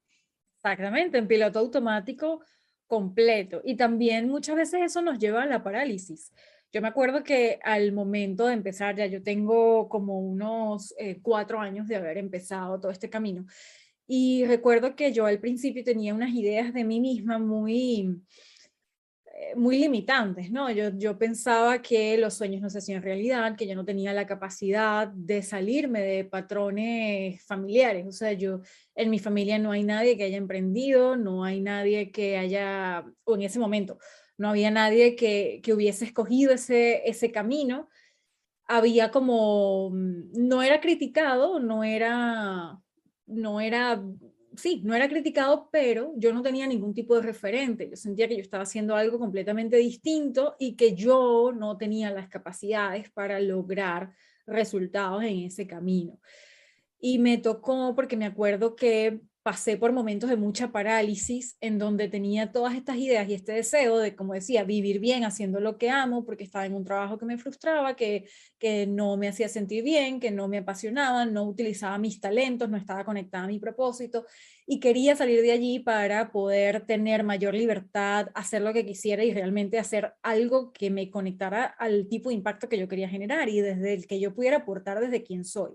Exactamente, 0.55 1.17
en 1.17 1.27
piloto 1.27 1.59
automático 1.59 2.39
completo. 2.87 3.59
Y 3.65 3.75
también 3.75 4.29
muchas 4.29 4.55
veces 4.55 4.79
eso 4.81 5.01
nos 5.01 5.19
lleva 5.19 5.43
a 5.43 5.45
la 5.45 5.61
parálisis. 5.61 6.31
Yo 6.73 6.81
me 6.81 6.87
acuerdo 6.87 7.23
que 7.23 7.59
al 7.63 7.91
momento 7.91 8.47
de 8.47 8.53
empezar, 8.53 8.95
ya 8.95 9.05
yo 9.05 9.21
tengo 9.21 9.87
como 9.87 10.19
unos 10.19 10.95
eh, 10.97 11.19
cuatro 11.21 11.59
años 11.59 11.87
de 11.87 11.97
haber 11.97 12.17
empezado 12.17 12.79
todo 12.79 12.91
este 12.91 13.11
camino. 13.11 13.45
Y 14.07 14.45
recuerdo 14.45 14.95
que 14.95 15.13
yo 15.13 15.27
al 15.27 15.39
principio 15.39 15.83
tenía 15.83 16.15
unas 16.15 16.31
ideas 16.33 16.73
de 16.73 16.83
mí 16.83 16.99
misma 16.99 17.37
muy, 17.37 18.19
eh, 19.35 19.55
muy 19.55 19.77
limitantes, 19.77 20.49
¿no? 20.49 20.71
Yo, 20.71 20.89
yo 20.97 21.15
pensaba 21.19 21.79
que 21.79 22.17
los 22.17 22.33
sueños 22.33 22.59
no 22.59 22.71
se 22.71 22.79
hacían 22.79 23.03
realidad, 23.03 23.55
que 23.55 23.67
yo 23.67 23.75
no 23.75 23.85
tenía 23.85 24.11
la 24.11 24.25
capacidad 24.25 25.07
de 25.09 25.43
salirme 25.43 26.01
de 26.01 26.25
patrones 26.25 27.45
familiares. 27.45 28.07
O 28.07 28.11
sea, 28.11 28.33
yo 28.33 28.61
en 28.95 29.11
mi 29.11 29.19
familia 29.19 29.59
no 29.59 29.71
hay 29.71 29.83
nadie 29.83 30.17
que 30.17 30.23
haya 30.23 30.37
emprendido, 30.37 31.17
no 31.17 31.43
hay 31.43 31.61
nadie 31.61 32.11
que 32.11 32.35
haya, 32.35 33.05
o 33.25 33.35
en 33.35 33.43
ese 33.43 33.59
momento, 33.59 33.99
no 34.37 34.49
había 34.49 34.71
nadie 34.71 35.15
que, 35.15 35.61
hubiese 35.73 36.05
escogido 36.05 36.53
ese, 36.53 37.07
ese 37.09 37.31
camino. 37.31 37.89
Había 38.65 39.11
como, 39.11 39.91
mm, 39.91 40.47
no 40.47 40.63
era 40.63 40.81
criticado, 40.81 41.59
no 41.59 41.83
era, 41.83 42.79
no 43.25 43.61
era, 43.61 44.03
sí, 44.55 44.81
no 44.83 44.95
era 44.95 45.09
criticado, 45.09 45.69
pero 45.71 46.13
yo 46.17 46.33
no 46.33 46.41
tenía 46.41 46.67
ningún 46.67 46.93
tipo 46.93 47.15
de 47.15 47.21
referente. 47.23 47.89
Yo 47.89 47.95
sentía 47.95 48.27
que 48.27 48.35
yo 48.35 48.41
estaba 48.41 48.63
haciendo 48.63 48.95
algo 48.95 49.19
completamente 49.19 49.77
distinto 49.77 50.55
y 50.59 50.75
que 50.75 50.95
yo 50.95 51.51
no 51.55 51.77
tenía 51.77 52.11
las 52.11 52.29
capacidades 52.29 53.09
para 53.11 53.39
lograr 53.39 54.13
resultados 54.45 55.23
en 55.23 55.39
ese 55.39 55.67
camino. 55.67 56.19
Y 56.99 57.19
me 57.19 57.37
tocó 57.37 57.93
porque 57.95 58.17
me 58.17 58.25
acuerdo 58.25 58.75
que 58.75 59.21
pasé 59.43 59.75
por 59.75 59.91
momentos 59.91 60.29
de 60.29 60.37
mucha 60.37 60.71
parálisis 60.71 61.57
en 61.59 61.77
donde 61.77 62.07
tenía 62.07 62.53
todas 62.53 62.75
estas 62.75 62.95
ideas 62.95 63.27
y 63.27 63.33
este 63.33 63.51
deseo 63.51 63.97
de, 63.97 64.15
como 64.15 64.33
decía, 64.33 64.63
vivir 64.63 64.99
bien 64.99 65.25
haciendo 65.25 65.59
lo 65.59 65.77
que 65.77 65.89
amo, 65.89 66.25
porque 66.25 66.45
estaba 66.45 66.65
en 66.65 66.73
un 66.73 66.85
trabajo 66.85 67.17
que 67.17 67.25
me 67.25 67.37
frustraba, 67.37 67.97
que, 67.97 68.25
que 68.57 68.87
no 68.87 69.17
me 69.17 69.27
hacía 69.27 69.49
sentir 69.49 69.83
bien, 69.83 70.21
que 70.21 70.31
no 70.31 70.47
me 70.47 70.59
apasionaba, 70.59 71.25
no 71.25 71.43
utilizaba 71.43 71.97
mis 71.97 72.21
talentos, 72.21 72.69
no 72.69 72.77
estaba 72.77 73.03
conectada 73.03 73.43
a 73.43 73.47
mi 73.47 73.59
propósito 73.59 74.25
y 74.65 74.79
quería 74.79 75.13
salir 75.17 75.41
de 75.41 75.51
allí 75.51 75.79
para 75.79 76.31
poder 76.31 76.85
tener 76.85 77.23
mayor 77.23 77.53
libertad, 77.53 78.29
hacer 78.35 78.61
lo 78.61 78.71
que 78.71 78.85
quisiera 78.85 79.25
y 79.25 79.33
realmente 79.33 79.77
hacer 79.77 80.13
algo 80.21 80.71
que 80.71 80.89
me 80.89 81.11
conectara 81.11 81.65
al 81.65 82.07
tipo 82.07 82.29
de 82.29 82.35
impacto 82.35 82.69
que 82.69 82.79
yo 82.79 82.87
quería 82.87 83.09
generar 83.09 83.49
y 83.49 83.59
desde 83.59 83.93
el 83.93 84.07
que 84.07 84.21
yo 84.21 84.33
pudiera 84.33 84.57
aportar 84.57 85.01
desde 85.01 85.21
quien 85.21 85.43
soy 85.43 85.73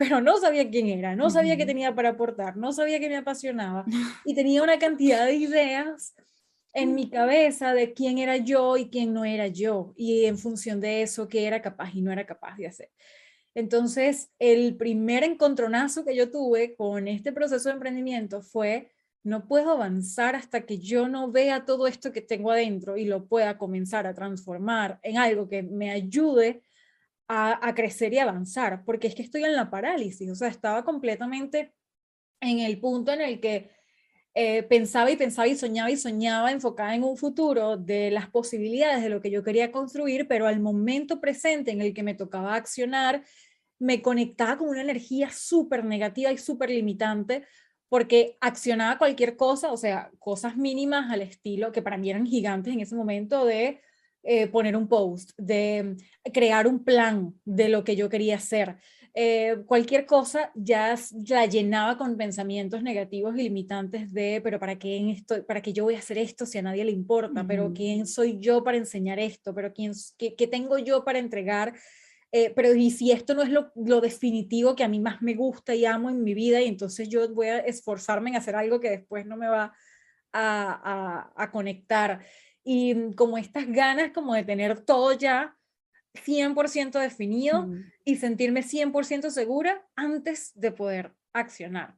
pero 0.00 0.22
no 0.22 0.38
sabía 0.38 0.70
quién 0.70 0.86
era, 0.88 1.14
no 1.14 1.28
sabía 1.28 1.58
qué 1.58 1.66
tenía 1.66 1.94
para 1.94 2.08
aportar, 2.08 2.56
no 2.56 2.72
sabía 2.72 2.98
qué 2.98 3.10
me 3.10 3.18
apasionaba 3.18 3.84
y 4.24 4.34
tenía 4.34 4.62
una 4.62 4.78
cantidad 4.78 5.26
de 5.26 5.34
ideas 5.34 6.14
en 6.72 6.94
mi 6.94 7.10
cabeza 7.10 7.74
de 7.74 7.92
quién 7.92 8.16
era 8.16 8.38
yo 8.38 8.78
y 8.78 8.88
quién 8.88 9.12
no 9.12 9.26
era 9.26 9.48
yo 9.48 9.92
y 9.98 10.24
en 10.24 10.38
función 10.38 10.80
de 10.80 11.02
eso 11.02 11.28
qué 11.28 11.46
era 11.46 11.60
capaz 11.60 11.90
y 11.94 12.00
no 12.00 12.10
era 12.10 12.24
capaz 12.24 12.56
de 12.56 12.66
hacer. 12.68 12.90
Entonces, 13.54 14.30
el 14.38 14.74
primer 14.78 15.22
encontronazo 15.22 16.02
que 16.02 16.16
yo 16.16 16.30
tuve 16.30 16.74
con 16.76 17.06
este 17.06 17.30
proceso 17.30 17.68
de 17.68 17.74
emprendimiento 17.74 18.40
fue, 18.40 18.90
no 19.22 19.46
puedo 19.46 19.72
avanzar 19.72 20.34
hasta 20.34 20.62
que 20.62 20.78
yo 20.78 21.08
no 21.08 21.30
vea 21.30 21.66
todo 21.66 21.86
esto 21.86 22.10
que 22.10 22.22
tengo 22.22 22.52
adentro 22.52 22.96
y 22.96 23.04
lo 23.04 23.26
pueda 23.26 23.58
comenzar 23.58 24.06
a 24.06 24.14
transformar 24.14 24.98
en 25.02 25.18
algo 25.18 25.46
que 25.46 25.62
me 25.62 25.90
ayude 25.90 26.62
a, 27.32 27.74
crecer 27.76 28.12
y 28.12 28.18
avanzar, 28.18 28.84
porque 28.84 29.06
es 29.06 29.14
que 29.14 29.22
estoy 29.22 29.44
en 29.44 29.54
la 29.54 29.70
parálisis, 29.70 30.28
o 30.28 30.34
sea, 30.34 30.48
estaba 30.48 30.84
completamente 30.84 31.72
en 32.40 32.58
el 32.58 32.80
punto 32.80 33.12
en 33.12 33.20
el 33.20 33.38
que 33.40 33.70
eh, 34.34 34.64
pensaba 34.64 35.10
y 35.12 35.16
pensaba 35.16 35.46
y 35.46 35.54
soñaba 35.54 35.92
y 35.92 35.96
soñaba 35.96 36.50
enfocada 36.50 36.94
en 36.96 37.04
un 37.04 37.16
futuro 37.16 37.76
de 37.76 38.10
las 38.10 38.28
posibilidades 38.28 39.02
de 39.02 39.10
lo 39.10 39.20
que 39.20 39.30
yo 39.30 39.44
quería 39.44 39.70
construir, 39.70 40.26
pero 40.26 40.48
al 40.48 40.58
momento 40.58 41.20
presente 41.20 41.70
en 41.70 41.80
el 41.80 41.94
que 41.94 42.02
me 42.02 42.14
tocaba 42.14 42.56
accionar, 42.56 43.22
me 43.78 44.02
conectaba 44.02 44.58
con 44.58 44.68
una 44.68 44.82
energía 44.82 45.30
súper 45.30 45.84
negativa 45.84 46.32
y 46.32 46.38
súper 46.38 46.70
limitante, 46.70 47.44
porque 47.88 48.38
accionaba 48.40 48.98
cualquier 48.98 49.36
cosa, 49.36 49.72
o 49.72 49.76
sea, 49.76 50.10
cosas 50.18 50.56
mínimas 50.56 51.12
al 51.12 51.22
estilo 51.22 51.70
que 51.70 51.82
para 51.82 51.96
mí 51.96 52.10
eran 52.10 52.26
gigantes 52.26 52.74
en 52.74 52.80
ese 52.80 52.96
momento 52.96 53.44
de 53.44 53.80
eh, 54.22 54.46
poner 54.48 54.76
un 54.76 54.88
post, 54.88 55.30
de 55.38 55.96
crear 56.32 56.66
un 56.66 56.84
plan 56.84 57.34
de 57.44 57.68
lo 57.68 57.84
que 57.84 57.96
yo 57.96 58.08
quería 58.08 58.36
hacer. 58.36 58.76
Eh, 59.12 59.64
cualquier 59.66 60.06
cosa 60.06 60.52
ya 60.54 60.94
la 61.28 61.46
llenaba 61.46 61.96
con 61.96 62.16
pensamientos 62.16 62.82
negativos 62.82 63.34
y 63.34 63.42
limitantes 63.42 64.12
de, 64.12 64.40
pero 64.44 64.60
¿para 64.60 64.78
qué, 64.78 65.10
esto, 65.10 65.44
para 65.46 65.62
qué 65.62 65.72
yo 65.72 65.84
voy 65.84 65.96
a 65.96 65.98
hacer 65.98 66.18
esto 66.18 66.46
si 66.46 66.58
a 66.58 66.62
nadie 66.62 66.84
le 66.84 66.92
importa? 66.92 67.44
¿Pero 67.46 67.72
quién 67.72 68.06
soy 68.06 68.38
yo 68.38 68.62
para 68.62 68.76
enseñar 68.76 69.18
esto? 69.18 69.52
¿Pero 69.54 69.72
quién, 69.72 69.92
qué, 70.16 70.36
qué 70.36 70.46
tengo 70.46 70.78
yo 70.78 71.04
para 71.04 71.18
entregar? 71.18 71.74
Eh, 72.32 72.52
pero 72.54 72.72
y 72.74 72.90
si 72.92 73.10
esto 73.10 73.34
no 73.34 73.42
es 73.42 73.50
lo, 73.50 73.72
lo, 73.74 74.00
definitivo 74.00 74.76
que 74.76 74.84
a 74.84 74.88
mí 74.88 75.00
más 75.00 75.20
me 75.20 75.34
gusta 75.34 75.74
y 75.74 75.84
amo 75.84 76.10
en 76.10 76.22
mi 76.22 76.32
vida, 76.32 76.60
y 76.60 76.68
entonces 76.68 77.08
yo 77.08 77.28
voy 77.34 77.48
a 77.48 77.58
esforzarme 77.58 78.30
en 78.30 78.36
hacer 78.36 78.54
algo 78.54 78.78
que 78.78 78.90
después 78.90 79.26
no 79.26 79.36
me 79.36 79.48
va 79.48 79.72
a, 80.32 81.32
a, 81.34 81.42
a 81.42 81.50
conectar 81.50 82.20
y 82.70 82.94
mm, 82.94 83.14
como 83.14 83.36
estas 83.36 83.66
ganas 83.66 84.12
como 84.12 84.32
de 84.32 84.44
tener 84.44 84.80
todo 84.82 85.12
ya 85.12 85.56
100% 86.14 87.00
definido 87.00 87.68
y 88.04 88.14
sentirme 88.14 88.62
100% 88.62 89.30
segura 89.30 89.84
antes 89.96 90.52
de 90.54 90.70
poder 90.70 91.12
accionar. 91.32 91.96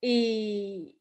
Y, 0.00 1.00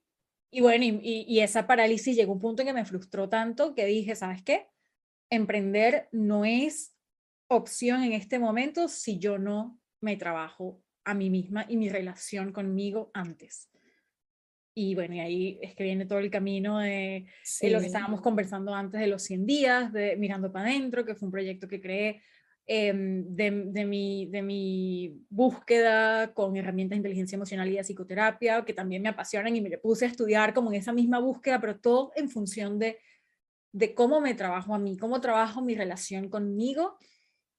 y 0.50 0.62
bueno, 0.62 0.84
y, 0.84 1.26
y, 1.28 1.40
esa 1.42 1.68
parálisis 1.68 2.16
llegó 2.16 2.32
a 2.32 2.36
un 2.36 2.42
punto 2.42 2.64
en 2.64 2.70
que 2.70 2.74
me 2.74 2.86
frustró 2.86 3.30
tanto 3.30 3.76
que 3.76 3.86
dije, 3.86 4.16
¿sabes 4.16 4.42
qué? 4.42 4.68
Emprender 5.30 6.10
no 6.12 6.44
es 6.44 6.96
opción 7.48 8.02
en 8.02 8.14
este 8.14 8.40
momento 8.40 8.88
si 8.88 9.20
yo 9.20 9.38
no 9.38 9.80
me 10.02 10.18
trabajo 10.18 10.82
a 11.06 11.14
mí 11.14 11.30
misma 11.30 11.68
y 11.70 11.78
mi 11.78 11.88
relación 11.88 12.52
conmigo 12.52 13.12
antes. 13.14 13.70
Y 14.76 14.96
bueno, 14.96 15.14
y 15.14 15.20
ahí 15.20 15.60
es 15.62 15.76
que 15.76 15.84
viene 15.84 16.06
todo 16.06 16.20
el 16.20 16.32
camino 16.32 16.80
de, 16.80 17.28
lo 17.62 17.80
que 17.80 17.86
estábamos 17.86 18.22
conversando 18.22 18.74
antes 18.74 19.00
de 19.00 19.08
los 19.08 19.22
100 19.22 19.46
días, 19.46 19.94
de 19.94 20.16
Mirando 20.16 20.52
para 20.52 20.70
Adentro, 20.70 21.06
que 21.06 21.14
fue 21.14 21.28
un 21.28 21.32
proyecto 21.32 21.68
que 21.68 21.80
creé 21.80 22.24
em, 22.66 23.24
de, 23.36 23.66
de, 23.68 23.86
mi, 23.86 24.26
de 24.26 24.42
mi 24.42 25.22
búsqueda 25.30 26.34
con 26.34 26.58
herramientas 26.58 26.96
de 26.96 26.98
inteligencia 26.98 27.36
emocional 27.36 27.70
y 27.70 27.76
de 27.76 27.84
psicoterapia, 27.84 28.66
que 28.66 28.74
también 28.74 29.04
me 29.04 29.10
apasionan 29.10 29.56
y 29.56 29.62
me 29.62 29.78
puse 29.78 30.06
a 30.06 30.08
estudiar 30.08 30.56
como 30.56 30.72
en 30.72 30.80
esa 30.80 30.92
misma 30.92 31.20
búsqueda, 31.20 31.62
pero 31.62 31.80
todo 31.80 32.12
en 32.16 32.28
función 32.30 32.80
de, 32.80 32.98
de 33.74 33.94
cómo 33.94 34.22
me 34.22 34.34
trabajo 34.34 34.74
a 34.74 34.80
mí, 34.80 34.98
cómo 34.98 35.22
trabajo 35.22 35.62
mi 35.62 35.76
relación 35.76 36.30
conmigo 36.30 36.98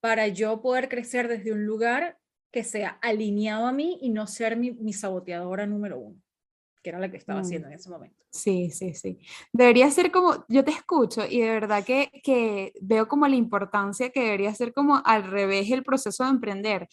para 0.01 0.27
yo 0.27 0.61
poder 0.61 0.89
crecer 0.89 1.29
desde 1.29 1.53
un 1.53 1.65
lugar 1.65 2.19
que 2.51 2.65
sea 2.65 2.99
alineado 3.03 3.69
a 3.69 3.73
mí 3.73 3.99
y 4.01 4.11
no 4.11 4.27
ser 4.27 4.57
mi, 4.57 4.73
mi 4.73 4.93
saboteadora 4.93 5.65
número 5.67 5.99
uno 6.01 6.24
que 6.85 6.91
era 6.91 6.99
la 6.99 7.11
que 7.11 7.17
estaba 7.17 7.41
haciendo 7.41 7.67
mm. 7.67 7.73
en 7.73 7.79
ese 7.79 7.89
momento. 7.89 8.23
Sí, 8.29 8.71
sí, 8.71 8.93
sí. 8.95 9.19
Debería 9.53 9.91
ser 9.91 10.13
como, 10.13 10.45
yo 10.49 10.63
te 10.65 10.71
escucho 10.71 11.23
y 11.29 11.41
de 11.41 11.49
verdad 11.49 11.83
que, 11.83 12.11
que 12.23 12.75
veo 12.83 13.09
como 13.09 13.27
la 13.27 13.37
importancia 13.37 14.11
que 14.11 14.21
debería 14.21 14.55
ser 14.55 14.75
como 14.75 15.01
al 15.03 15.25
revés 15.25 15.71
el 15.71 15.83
proceso 15.83 16.25
de 16.25 16.31
emprender. 16.31 16.87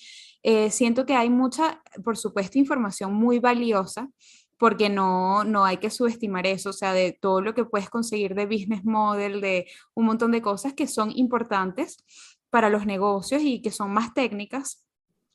Eh, 0.43 0.71
siento 0.71 1.05
que 1.05 1.13
hay 1.13 1.29
mucha, 1.29 1.83
por 2.05 2.17
supuesto, 2.17 2.57
información 2.57 3.13
muy 3.13 3.39
valiosa 3.39 4.09
porque 4.57 4.89
no, 4.89 5.43
no 5.43 5.65
hay 5.65 5.77
que 5.77 5.89
subestimar 5.89 6.47
eso, 6.47 6.69
o 6.69 6.73
sea, 6.73 6.93
de 6.93 7.17
todo 7.19 7.41
lo 7.41 7.53
que 7.53 7.65
puedes 7.65 7.89
conseguir 7.89 8.33
de 8.33 8.45
business 8.45 8.85
model, 8.85 9.41
de 9.41 9.67
un 9.93 10.05
montón 10.05 10.31
de 10.31 10.41
cosas 10.41 10.73
que 10.73 10.87
son 10.87 11.11
importantes 11.11 11.97
para 12.49 12.69
los 12.69 12.85
negocios 12.85 13.41
y 13.43 13.61
que 13.61 13.71
son 13.71 13.91
más 13.91 14.13
técnicas 14.13 14.85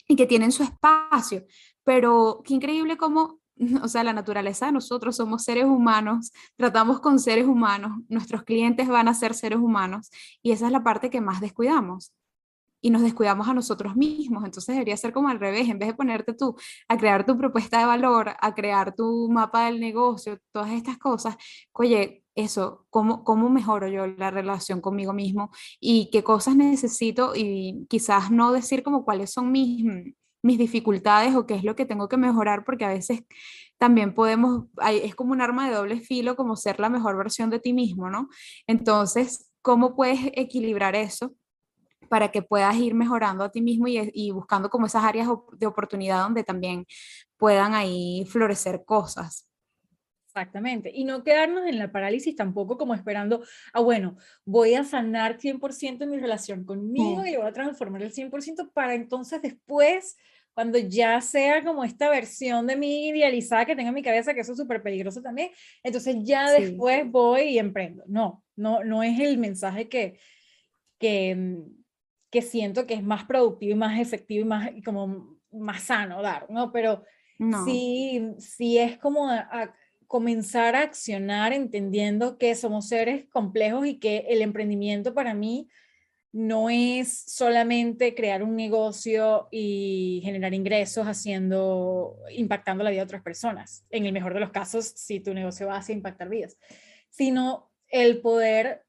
y 0.09 0.17
que 0.17 0.27
tienen 0.27 0.53
su 0.53 0.63
espacio. 0.63 1.45
Pero 1.85 2.41
qué 2.45 2.55
increíble 2.55 2.97
cómo 2.97 3.41
o 3.83 3.89
sea, 3.89 4.05
la 4.05 4.13
naturaleza 4.13 4.67
de 4.67 4.73
nosotros 4.73 5.17
somos 5.17 5.45
seres 5.45 5.65
humanos, 5.65 6.33
tratamos 6.57 7.01
con 7.01 7.19
seres 7.19 7.47
humanos, 7.47 7.93
nuestros 8.09 8.43
clientes 8.43 8.89
van 8.89 9.09
a 9.09 9.15
ser 9.15 9.35
seres 9.35 9.59
humanos 9.59 10.11
y 10.43 10.53
esa 10.53 10.67
es 10.67 10.73
la 10.73 10.85
parte 10.85 11.11
que 11.11 11.21
más 11.21 11.41
descuidamos 11.41 12.13
y 12.81 12.91
nos 12.91 13.03
descuidamos 13.03 13.49
a 13.49 13.55
nosotros 13.55 13.97
mismos. 13.97 14.45
Entonces 14.45 14.75
debería 14.75 14.97
ser 14.97 15.13
como 15.13 15.29
al 15.29 15.41
revés, 15.41 15.69
en 15.69 15.79
vez 15.79 15.89
de 15.89 15.95
ponerte 15.95 16.35
tú 16.35 16.57
a 16.89 16.97
crear 16.97 17.27
tu 17.27 17.37
propuesta 17.37 17.81
de 17.81 17.87
valor, 17.87 18.31
a 18.41 18.55
crear 18.55 18.95
tu 18.95 19.29
mapa 19.31 19.67
del 19.67 19.81
negocio, 19.81 20.39
todas 20.53 20.71
estas 20.71 20.99
cosas, 20.99 21.37
oye, 21.73 22.23
eso, 22.35 22.87
¿cómo, 22.91 23.25
cómo 23.25 23.49
mejoro 23.49 23.89
yo 23.89 24.07
la 24.07 24.31
relación 24.31 24.81
conmigo 24.81 25.13
mismo 25.15 25.51
y 25.81 26.11
qué 26.13 26.23
cosas 26.23 26.55
necesito 26.55 27.33
y 27.35 27.87
quizás 27.89 28.31
no 28.31 28.53
decir 28.53 28.83
como 28.83 29.05
cuáles 29.05 29.33
son 29.33 29.51
mis 29.51 30.15
mis 30.47 30.59
dificultades 30.59 31.35
o 31.35 31.47
qué 31.47 31.55
es 31.55 31.65
lo 31.65 31.75
que 31.75 31.85
tengo 31.87 32.09
que 32.09 32.17
mejorar, 32.17 32.65
porque 32.65 32.85
a 32.85 32.88
veces 32.88 33.25
también 33.79 34.15
podemos, 34.15 34.67
es 34.91 35.15
como 35.15 35.33
un 35.33 35.43
arma 35.43 35.69
de 35.69 35.75
doble 35.75 36.00
filo, 36.00 36.37
como 36.37 36.57
ser 36.57 36.81
la 36.81 36.88
mejor 36.88 37.17
versión 37.17 37.50
de 37.50 37.59
ti 37.59 37.73
mismo, 37.73 38.09
¿no? 38.09 38.29
Entonces, 38.67 39.50
¿cómo 39.61 39.95
puedes 39.95 40.21
equilibrar 40.35 40.95
eso? 40.95 41.35
para 42.09 42.31
que 42.31 42.41
puedas 42.41 42.76
ir 42.76 42.95
mejorando 42.95 43.43
a 43.43 43.50
ti 43.50 43.61
mismo 43.61 43.88
y, 43.88 44.12
y 44.15 44.31
buscando 44.31 44.71
como 44.71 44.87
esas 44.87 45.03
áreas 45.03 45.29
de 45.59 45.67
oportunidad 45.67 46.23
donde 46.23 46.45
también 46.45 46.87
puedan 47.37 47.75
ahí 47.75 48.25
florecer 48.29 48.85
cosas. 48.85 49.49
Exactamente. 50.37 50.91
Y 50.95 51.05
no 51.05 51.25
quedarnos 51.25 51.67
en 51.67 51.79
la 51.79 51.91
parálisis 51.91 52.37
tampoco 52.37 52.76
como 52.76 52.93
esperando, 52.93 53.43
ah, 53.73 53.81
bueno, 53.81 54.19
voy 54.45 54.75
a 54.75 54.85
sanar 54.85 55.38
100% 55.38 56.07
mi 56.07 56.19
relación 56.19 56.65
conmigo 56.65 57.25
y 57.25 57.37
voy 57.37 57.47
a 57.47 57.53
transformar 57.55 58.03
el 58.03 58.12
100% 58.12 58.71
para 58.75 58.95
entonces 58.95 59.41
después 59.41 60.19
cuando 60.57 60.79
ya 60.79 61.21
sea 61.21 61.63
como 61.63 61.85
esta 61.85 62.09
versión 62.09 62.67
de 62.67 62.77
mí 62.77 63.09
idealizada 63.09 63.67
que 63.67 63.77
tengo 63.77 63.91
en 63.91 63.95
mi 63.95 64.03
cabeza, 64.03 64.33
que 64.33 64.41
eso 64.41 64.53
es 64.53 64.59
súper 64.59 64.83
peligroso 64.83 65.21
también, 65.21 65.51
entonces 65.83 66.17
ya 66.23 66.51
después 66.51 67.07
voy 67.11 67.43
y 67.43 67.59
emprendo. 67.59 68.05
No, 68.07 68.43
no, 68.57 68.83
no 68.83 69.03
es 69.03 69.21
el 69.21 69.37
mensaje 69.37 69.91
que, 69.91 70.19
que, 70.99 71.35
mm, 71.37 71.85
que 72.31 72.41
siento 72.41 72.87
que 72.87 72.95
es 72.95 73.03
más 73.03 73.27
productivo 73.27 73.73
y 73.73 73.75
más 73.75 74.01
efectivo 74.01 74.47
y 74.47 74.49
más 74.49 74.71
y 74.75 74.83
como 74.83 75.39
más 75.53 75.83
sano 75.83 76.23
dar, 76.23 76.47
¿no? 76.49 76.73
Pero 76.73 77.05
sí, 77.67 78.35
sí 78.39 78.79
es 78.79 78.97
como 78.97 79.29
comenzar 80.07 80.75
a 80.75 80.85
accionar 80.85 81.53
entendiendo 81.53 82.39
que 82.39 82.55
somos 82.55 82.89
seres 82.89 83.27
complejos 83.29 83.87
y 83.87 83.99
que 83.99 84.25
el 84.31 84.41
emprendimiento 84.41 85.13
para 85.13 85.35
mí 85.35 85.69
no 86.37 86.69
es 86.69 87.25
solamente 87.26 88.14
crear 88.14 88.43
un 88.43 88.57
negocio 88.57 89.49
y 89.50 90.21
generar 90.23 90.52
ingresos 90.52 91.07
haciendo, 91.07 92.19
impactando 92.31 92.85
la 92.85 92.90
vida 92.90 93.00
de 93.00 93.05
otras 93.05 93.23
personas. 93.23 93.87
En 93.88 94.05
el 94.05 94.12
mejor 94.12 94.35
de 94.35 94.40
los 94.40 94.50
casos, 94.50 94.85
si 94.85 95.21
tu 95.21 95.33
negocio 95.33 95.69
va 95.69 95.81
a 95.81 95.93
impactar 95.93 96.28
vidas, 96.28 96.59
sino 97.09 97.71
el 97.88 98.21
poder 98.21 98.85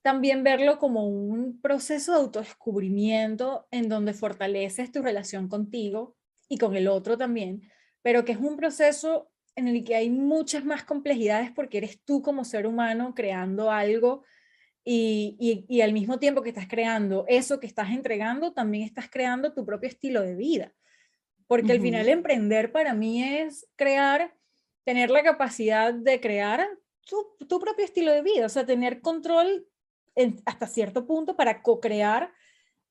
también 0.00 0.42
verlo 0.42 0.78
como 0.78 1.06
un 1.06 1.60
proceso 1.60 2.12
de 2.12 2.18
autodescubrimiento 2.18 3.68
en 3.70 3.90
donde 3.90 4.14
fortaleces 4.14 4.90
tu 4.90 5.02
relación 5.02 5.48
contigo 5.48 6.16
y 6.48 6.56
con 6.56 6.76
el 6.76 6.88
otro 6.88 7.18
también, 7.18 7.70
pero 8.00 8.24
que 8.24 8.32
es 8.32 8.38
un 8.38 8.56
proceso 8.56 9.30
en 9.54 9.68
el 9.68 9.84
que 9.84 9.96
hay 9.96 10.08
muchas 10.08 10.64
más 10.64 10.82
complejidades 10.84 11.50
porque 11.50 11.76
eres 11.76 12.00
tú 12.02 12.22
como 12.22 12.44
ser 12.46 12.66
humano 12.66 13.14
creando 13.14 13.70
algo 13.70 14.24
y, 14.88 15.66
y, 15.68 15.80
al 15.80 15.92
mismo 15.92 16.20
tiempo 16.20 16.42
que 16.42 16.50
estás 16.50 16.68
creando 16.68 17.24
eso 17.26 17.58
que 17.58 17.66
estás 17.66 17.90
entregando, 17.90 18.52
también 18.52 18.84
estás 18.84 19.10
creando 19.10 19.52
tu 19.52 19.66
propio 19.66 19.88
estilo 19.88 20.22
de 20.22 20.36
vida. 20.36 20.72
Porque 21.48 21.72
al 21.72 21.80
final 21.80 22.08
emprender 22.08 22.70
para 22.70 22.94
mí 22.94 23.20
es 23.20 23.66
crear, 23.74 24.32
tener 24.84 25.10
la 25.10 25.24
capacidad 25.24 25.92
de 25.92 26.20
crear 26.20 26.68
tu, 27.04 27.16
tu 27.48 27.58
propio 27.58 27.84
estilo 27.84 28.12
de 28.12 28.22
vida, 28.22 28.46
o 28.46 28.48
sea, 28.48 28.64
tener 28.64 29.00
control 29.00 29.66
hasta 30.44 30.68
cierto 30.68 31.04
punto 31.04 31.34
para 31.34 31.62
co-crear 31.62 32.32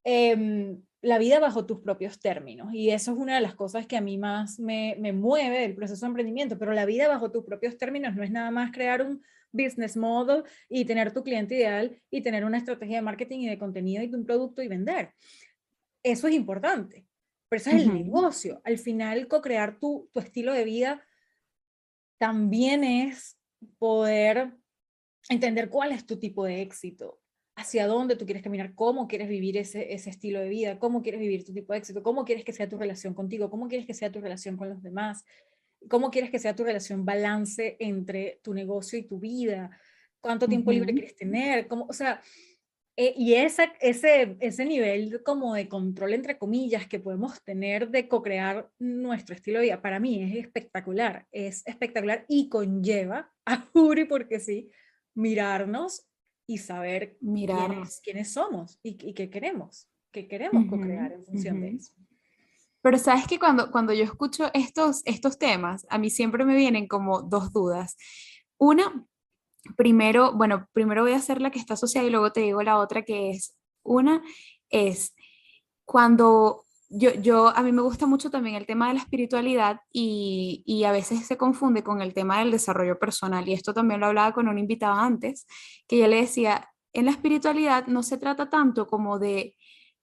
em, 0.04 0.82
la 1.02 1.18
vida 1.18 1.40
bajo 1.40 1.66
tus 1.66 1.80
propios 1.80 2.20
términos. 2.20 2.74
Y 2.74 2.90
eso 2.90 3.14
es 3.14 3.18
una 3.18 3.36
de 3.36 3.42
las 3.42 3.56
cosas 3.56 3.88
que 3.88 3.96
a 3.96 4.02
mí 4.02 4.18
más 4.18 4.60
me, 4.60 4.98
me 5.00 5.14
mueve 5.14 5.60
del 5.60 5.76
proceso 5.76 6.06
de 6.06 6.10
emprendimiento, 6.10 6.58
pero 6.58 6.74
la 6.74 6.86
vida 6.86 7.08
bajo 7.08 7.32
tus 7.32 7.46
propios 7.46 7.78
términos 7.78 8.16
no 8.16 8.24
es 8.24 8.32
nada 8.32 8.52
más 8.52 8.74
crear 8.74 9.02
un 9.02 9.24
business 9.56 9.96
model 9.98 10.44
y 10.70 10.86
tener 10.86 11.14
tu 11.14 11.24
cliente 11.24 11.56
ideal 11.56 12.02
y 12.10 12.22
tener 12.22 12.46
una 12.46 12.58
estrategia 12.58 12.98
de 12.98 13.02
marketing 13.02 13.40
y 13.40 13.50
de 13.50 13.58
contenido 13.58 14.04
y 14.04 14.14
un 14.14 14.26
producto 14.26 14.62
y 14.62 14.68
vender. 14.68 15.14
Eso 16.04 16.28
es 16.28 16.36
importante, 16.36 17.06
pero 17.50 17.62
eso 17.62 17.70
es 17.72 17.84
el 17.84 17.94
negocio. 17.94 18.62
Al 18.64 18.78
final, 18.78 19.28
co-crear 19.28 19.80
tu, 19.80 20.10
tu 20.14 20.20
estilo 20.20 20.54
de 20.54 20.64
vida 20.64 21.04
también 22.18 22.84
es 22.84 23.40
poder 23.78 24.54
entender 25.30 25.70
cuál 25.70 25.92
es 25.92 26.06
tu 26.06 26.18
tipo 26.20 26.46
de 26.46 26.62
éxito, 26.62 27.20
hacia 27.56 27.88
dónde 27.88 28.16
tú 28.16 28.26
quieres 28.26 28.44
caminar, 28.44 28.76
cómo 28.76 29.08
quieres 29.08 29.30
vivir 29.30 29.58
ese, 29.58 29.94
ese 29.94 30.10
estilo 30.10 30.40
de 30.40 30.50
vida, 30.50 30.80
cómo 30.80 31.02
quieres 31.02 31.22
vivir 31.22 31.46
tu 31.46 31.54
tipo 31.54 31.74
de 31.74 31.80
éxito, 31.80 32.04
cómo 32.04 32.26
quieres 32.26 32.44
que 32.44 32.54
sea 32.54 32.70
tu 32.70 32.78
relación 32.78 33.14
contigo, 33.14 33.50
cómo 33.50 33.68
quieres 33.68 33.88
que 33.88 33.94
sea 33.94 34.12
tu 34.12 34.20
relación 34.20 34.58
con 34.58 34.70
los 34.70 34.84
demás, 34.84 35.26
cómo 35.90 36.12
quieres 36.12 36.32
que 36.32 36.40
sea 36.40 36.56
tu 36.56 36.64
relación 36.64 37.06
balance 37.06 37.78
entre 37.80 38.40
tu 38.44 38.54
negocio 38.54 38.98
y 39.00 39.04
tu 39.04 39.20
vida, 39.20 39.70
cuánto 40.20 40.48
tiempo 40.48 40.72
libre 40.72 40.94
quieres 40.94 41.16
tener, 41.16 41.68
cómo, 41.68 41.86
o 41.88 41.94
sea, 41.94 42.22
eh, 42.98 43.14
y 43.18 43.34
esa, 43.34 43.66
ese, 43.82 44.38
ese 44.40 44.66
nivel 44.66 45.22
como 45.24 45.54
de 45.54 45.68
control, 45.68 46.14
entre 46.14 46.38
comillas, 46.38 46.88
que 46.88 47.00
podemos 47.00 47.44
tener 47.44 47.90
de 47.90 48.08
co-crear 48.08 48.70
nuestro 48.80 49.36
estilo 49.36 49.60
de 49.60 49.66
vida, 49.66 49.82
para 49.82 50.00
mí 50.00 50.24
es 50.24 50.36
espectacular, 50.46 51.28
es 51.32 51.66
espectacular 51.68 52.26
y 52.30 52.48
conlleva, 52.48 53.34
a 53.46 53.58
Juri 53.74 54.06
porque 54.06 54.40
sí, 54.40 54.72
mirarnos 55.14 56.08
y 56.48 56.60
saber 56.60 57.18
mirarnos. 57.20 58.00
Quiénes, 58.02 58.32
somos 58.32 58.80
y, 58.82 58.96
qué 59.14 59.30
queremos, 59.30 59.90
qué 60.12 60.28
queremos 60.28 60.66
co-crear 60.70 61.12
en 61.12 61.24
función 61.26 61.62
de 61.62 61.70
eso. 61.72 61.94
Pero 62.86 63.00
sabes 63.00 63.26
que 63.26 63.40
cuando, 63.40 63.72
cuando 63.72 63.94
yo 63.94 64.04
escucho 64.04 64.52
estos, 64.54 65.02
estos 65.06 65.40
temas, 65.40 65.88
a 65.90 65.98
mí 65.98 66.12
siempre 66.12 66.46
me 66.46 66.56
vienen 66.56 66.88
como 66.88 67.24
dos 67.24 67.52
dudas. 67.52 67.98
Una, 68.60 69.08
primero, 69.76 70.34
bueno, 70.34 70.70
primero 70.72 71.02
voy 71.02 71.14
a 71.14 71.18
hacer 71.18 71.42
la 71.42 71.50
que 71.50 71.58
está 71.58 71.74
asociada 71.74 72.06
y 72.06 72.12
luego 72.12 72.32
te 72.32 72.42
digo 72.42 72.62
la 72.62 72.78
otra 72.78 73.02
que 73.02 73.32
es, 73.32 73.58
una 73.82 74.22
es 74.70 75.16
cuando 75.84 76.66
yo, 76.88 77.12
yo, 77.16 77.48
a 77.48 77.64
mí 77.64 77.72
me 77.72 77.82
gusta 77.82 78.06
mucho 78.06 78.30
también 78.30 78.56
el 78.56 78.68
tema 78.68 78.90
de 78.90 78.94
la 78.94 79.00
espiritualidad 79.00 79.80
y, 79.92 80.62
y, 80.68 80.84
a 80.84 80.92
veces 80.92 81.26
se 81.26 81.38
confunde 81.38 81.84
con 81.84 82.04
el 82.04 82.14
tema 82.14 82.38
del 82.38 82.52
desarrollo 82.52 83.00
personal. 83.00 83.50
Y 83.50 83.54
esto 83.54 83.74
también 83.74 84.00
lo 84.00 84.06
hablaba 84.06 84.32
con 84.32 84.48
un 84.48 84.60
invitado 84.60 84.94
antes, 84.94 85.48
que 85.88 85.98
yo 85.98 86.08
le 86.08 86.18
decía, 86.18 86.70
en 86.94 87.06
la 87.06 87.12
espiritualidad 87.12 87.88
no 87.88 88.04
se 88.04 88.20
trata 88.20 88.52
tanto 88.52 88.86
como 88.86 89.18
de 89.18 89.56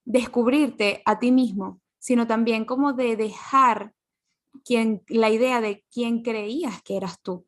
descubrirte 0.05 1.01
a 1.05 1.21
ti 1.21 1.31
mismo, 1.31 1.81
sino 2.03 2.27
también 2.27 2.65
como 2.65 2.93
de 2.95 3.15
dejar 3.15 3.93
quien, 4.65 5.03
la 5.07 5.31
idea 5.31 5.61
de 5.61 5.85
quién 5.89 6.23
creías 6.23 6.83
que 6.83 6.97
eras 6.97 7.21
tú 7.23 7.47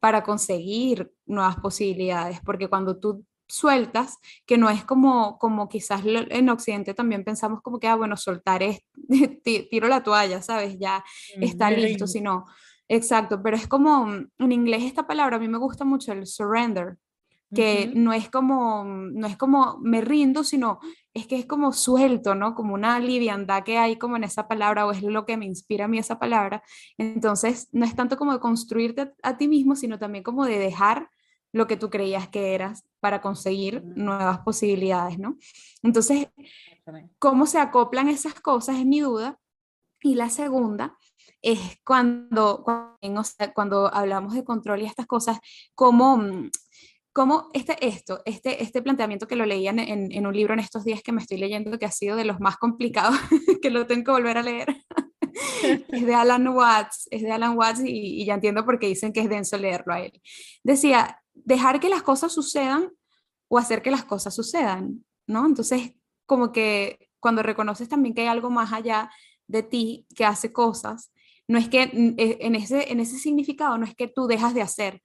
para 0.00 0.24
conseguir 0.24 1.12
nuevas 1.24 1.54
posibilidades, 1.60 2.40
porque 2.44 2.66
cuando 2.66 2.98
tú 2.98 3.24
sueltas, 3.46 4.18
que 4.44 4.58
no 4.58 4.70
es 4.70 4.84
como, 4.84 5.38
como 5.38 5.68
quizás 5.68 6.02
en 6.04 6.48
Occidente 6.48 6.94
también 6.94 7.22
pensamos 7.22 7.62
como 7.62 7.78
que, 7.78 7.86
ah, 7.86 7.94
bueno, 7.94 8.16
soltar 8.16 8.64
es, 8.64 8.80
tiro 9.70 9.86
la 9.86 10.02
toalla, 10.02 10.42
¿sabes? 10.42 10.76
Ya 10.80 11.04
mm, 11.36 11.42
está 11.44 11.70
listo, 11.70 12.08
sino, 12.08 12.46
exacto, 12.88 13.40
pero 13.40 13.56
es 13.56 13.68
como, 13.68 14.12
en 14.36 14.52
inglés 14.52 14.82
esta 14.82 15.06
palabra 15.06 15.36
a 15.36 15.40
mí 15.40 15.46
me 15.46 15.58
gusta 15.58 15.84
mucho, 15.84 16.10
el 16.10 16.26
surrender, 16.26 16.96
que 17.54 17.92
no 17.94 18.12
es 18.12 18.30
como, 18.30 18.82
no 18.84 19.26
es 19.28 19.36
como 19.36 19.78
me 19.80 20.00
rindo, 20.00 20.42
sino 20.42 20.80
es 21.14 21.26
que 21.26 21.38
es 21.38 21.46
como 21.46 21.72
suelto, 21.72 22.34
¿no? 22.34 22.54
Como 22.54 22.74
una 22.74 22.98
liviandad 22.98 23.64
que 23.64 23.78
hay 23.78 23.96
como 23.96 24.16
en 24.16 24.24
esa 24.24 24.48
palabra 24.48 24.86
o 24.86 24.92
es 24.92 25.02
lo 25.02 25.26
que 25.26 25.36
me 25.36 25.44
inspira 25.44 25.84
a 25.84 25.88
mí 25.88 25.98
esa 25.98 26.18
palabra. 26.18 26.62
Entonces, 26.96 27.68
no 27.72 27.84
es 27.84 27.94
tanto 27.94 28.16
como 28.16 28.32
de 28.32 28.40
construirte 28.40 29.12
a, 29.22 29.36
ti 29.36 29.48
mismo, 29.48 29.76
sino 29.76 29.98
también 29.98 30.24
como 30.24 30.46
de 30.46 30.58
dejar 30.58 31.10
lo 31.52 31.66
que 31.66 31.76
tú 31.76 31.90
creías 31.90 32.28
que 32.28 32.54
eras 32.54 32.84
para 33.00 33.20
conseguir 33.20 33.84
nuevas 33.84 34.38
posibilidades, 34.38 35.18
¿no? 35.18 35.36
Entonces, 35.82 36.28
¿cómo 37.18 37.46
se 37.46 37.58
acoplan 37.58 38.08
esas 38.08 38.40
cosas? 38.40 38.78
Es 38.78 38.86
mi 38.86 39.00
duda. 39.00 39.38
Y 40.00 40.14
la 40.14 40.30
segunda 40.30 40.96
es 41.42 41.78
cuando, 41.84 42.62
cuando, 42.64 43.22
cuando 43.54 43.94
hablamos 43.94 44.34
de 44.34 44.44
control 44.44 44.82
y 44.82 44.86
estas 44.86 45.06
cosas, 45.06 45.38
cómo 45.74 46.16
mm, 46.16 46.50
cómo 47.12 47.50
este, 47.52 47.76
esto, 47.86 48.22
este, 48.24 48.62
este 48.62 48.82
planteamiento 48.82 49.26
que 49.26 49.36
lo 49.36 49.44
leían 49.44 49.78
en, 49.78 50.10
en, 50.10 50.26
un 50.26 50.34
libro 50.34 50.54
en 50.54 50.60
estos 50.60 50.84
días 50.84 51.02
que 51.02 51.12
me 51.12 51.20
estoy 51.20 51.38
leyendo, 51.38 51.78
que 51.78 51.86
ha 51.86 51.90
sido 51.90 52.16
de 52.16 52.24
los 52.24 52.40
más 52.40 52.56
complicados, 52.56 53.16
que 53.62 53.70
lo 53.70 53.86
tengo 53.86 54.04
que 54.04 54.10
volver 54.12 54.38
a 54.38 54.42
leer, 54.42 54.76
es 55.88 56.06
de 56.06 56.14
Alan 56.14 56.48
Watts, 56.48 57.08
es 57.10 57.22
de 57.22 57.32
Alan 57.32 57.56
Watts 57.56 57.82
y, 57.84 58.24
ya 58.24 58.34
entiendo 58.34 58.64
por 58.64 58.78
qué 58.78 58.86
dicen 58.86 59.12
que 59.12 59.20
es 59.20 59.28
denso 59.28 59.56
leerlo 59.58 59.92
a 59.92 60.00
él. 60.00 60.20
Decía, 60.62 61.20
dejar 61.34 61.80
que 61.80 61.88
las 61.88 62.02
cosas 62.02 62.32
sucedan 62.32 62.90
o 63.48 63.58
hacer 63.58 63.82
que 63.82 63.90
las 63.90 64.04
cosas 64.04 64.34
sucedan, 64.34 65.04
¿no? 65.26 65.46
Entonces, 65.46 65.92
como 66.26 66.52
que 66.52 67.10
cuando 67.20 67.42
reconoces 67.42 67.88
también 67.88 68.14
que 68.14 68.22
hay 68.22 68.28
algo 68.28 68.50
más 68.50 68.72
allá 68.72 69.10
de 69.46 69.62
ti 69.62 70.06
que 70.14 70.24
hace 70.24 70.52
cosas, 70.52 71.12
no 71.48 71.58
es 71.58 71.68
que 71.68 71.82
en 71.92 72.54
ese, 72.54 72.90
en 72.90 73.00
ese 73.00 73.18
significado, 73.18 73.76
no 73.76 73.84
es 73.84 73.94
que 73.94 74.08
tú 74.08 74.26
dejas 74.26 74.54
de 74.54 74.62
hacer, 74.62 75.02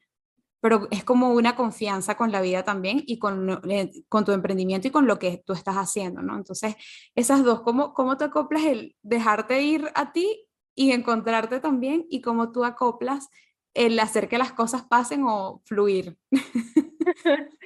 pero 0.60 0.88
es 0.92 1.04
como 1.04 1.32
una 1.34 1.56
confianza 1.56 2.16
con 2.16 2.32
la 2.32 2.42
vida 2.42 2.64
también 2.64 3.04
y 3.06 3.20
con, 3.20 3.62
eh, 3.70 3.92
con 4.10 4.26
tu 4.26 4.32
emprendimiento 4.32 4.88
y 4.88 4.92
con 4.92 5.08
lo 5.08 5.20
que 5.20 5.44
tú 5.46 5.54
estás 5.54 5.76
haciendo, 5.76 6.22
¿no? 6.22 6.36
Entonces, 6.36 6.76
esas 7.16 7.44
dos, 7.44 7.62
¿cómo, 7.62 7.94
cómo 7.94 8.18
te 8.18 8.26
acoplas 8.26 8.66
el 8.66 8.96
dejarte 9.02 9.62
ir 9.62 9.90
a 9.94 10.12
ti 10.12 10.48
y 10.76 10.92
encontrarte 10.92 11.60
también 11.60 12.06
y 12.10 12.22
cómo 12.22 12.52
tú 12.52 12.66
acoplas 12.66 13.30
el 13.74 14.00
hacer 14.00 14.28
que 14.28 14.38
las 14.38 14.52
cosas 14.52 14.84
pasen 14.84 15.24
o 15.26 15.62
fluir? 15.66 16.18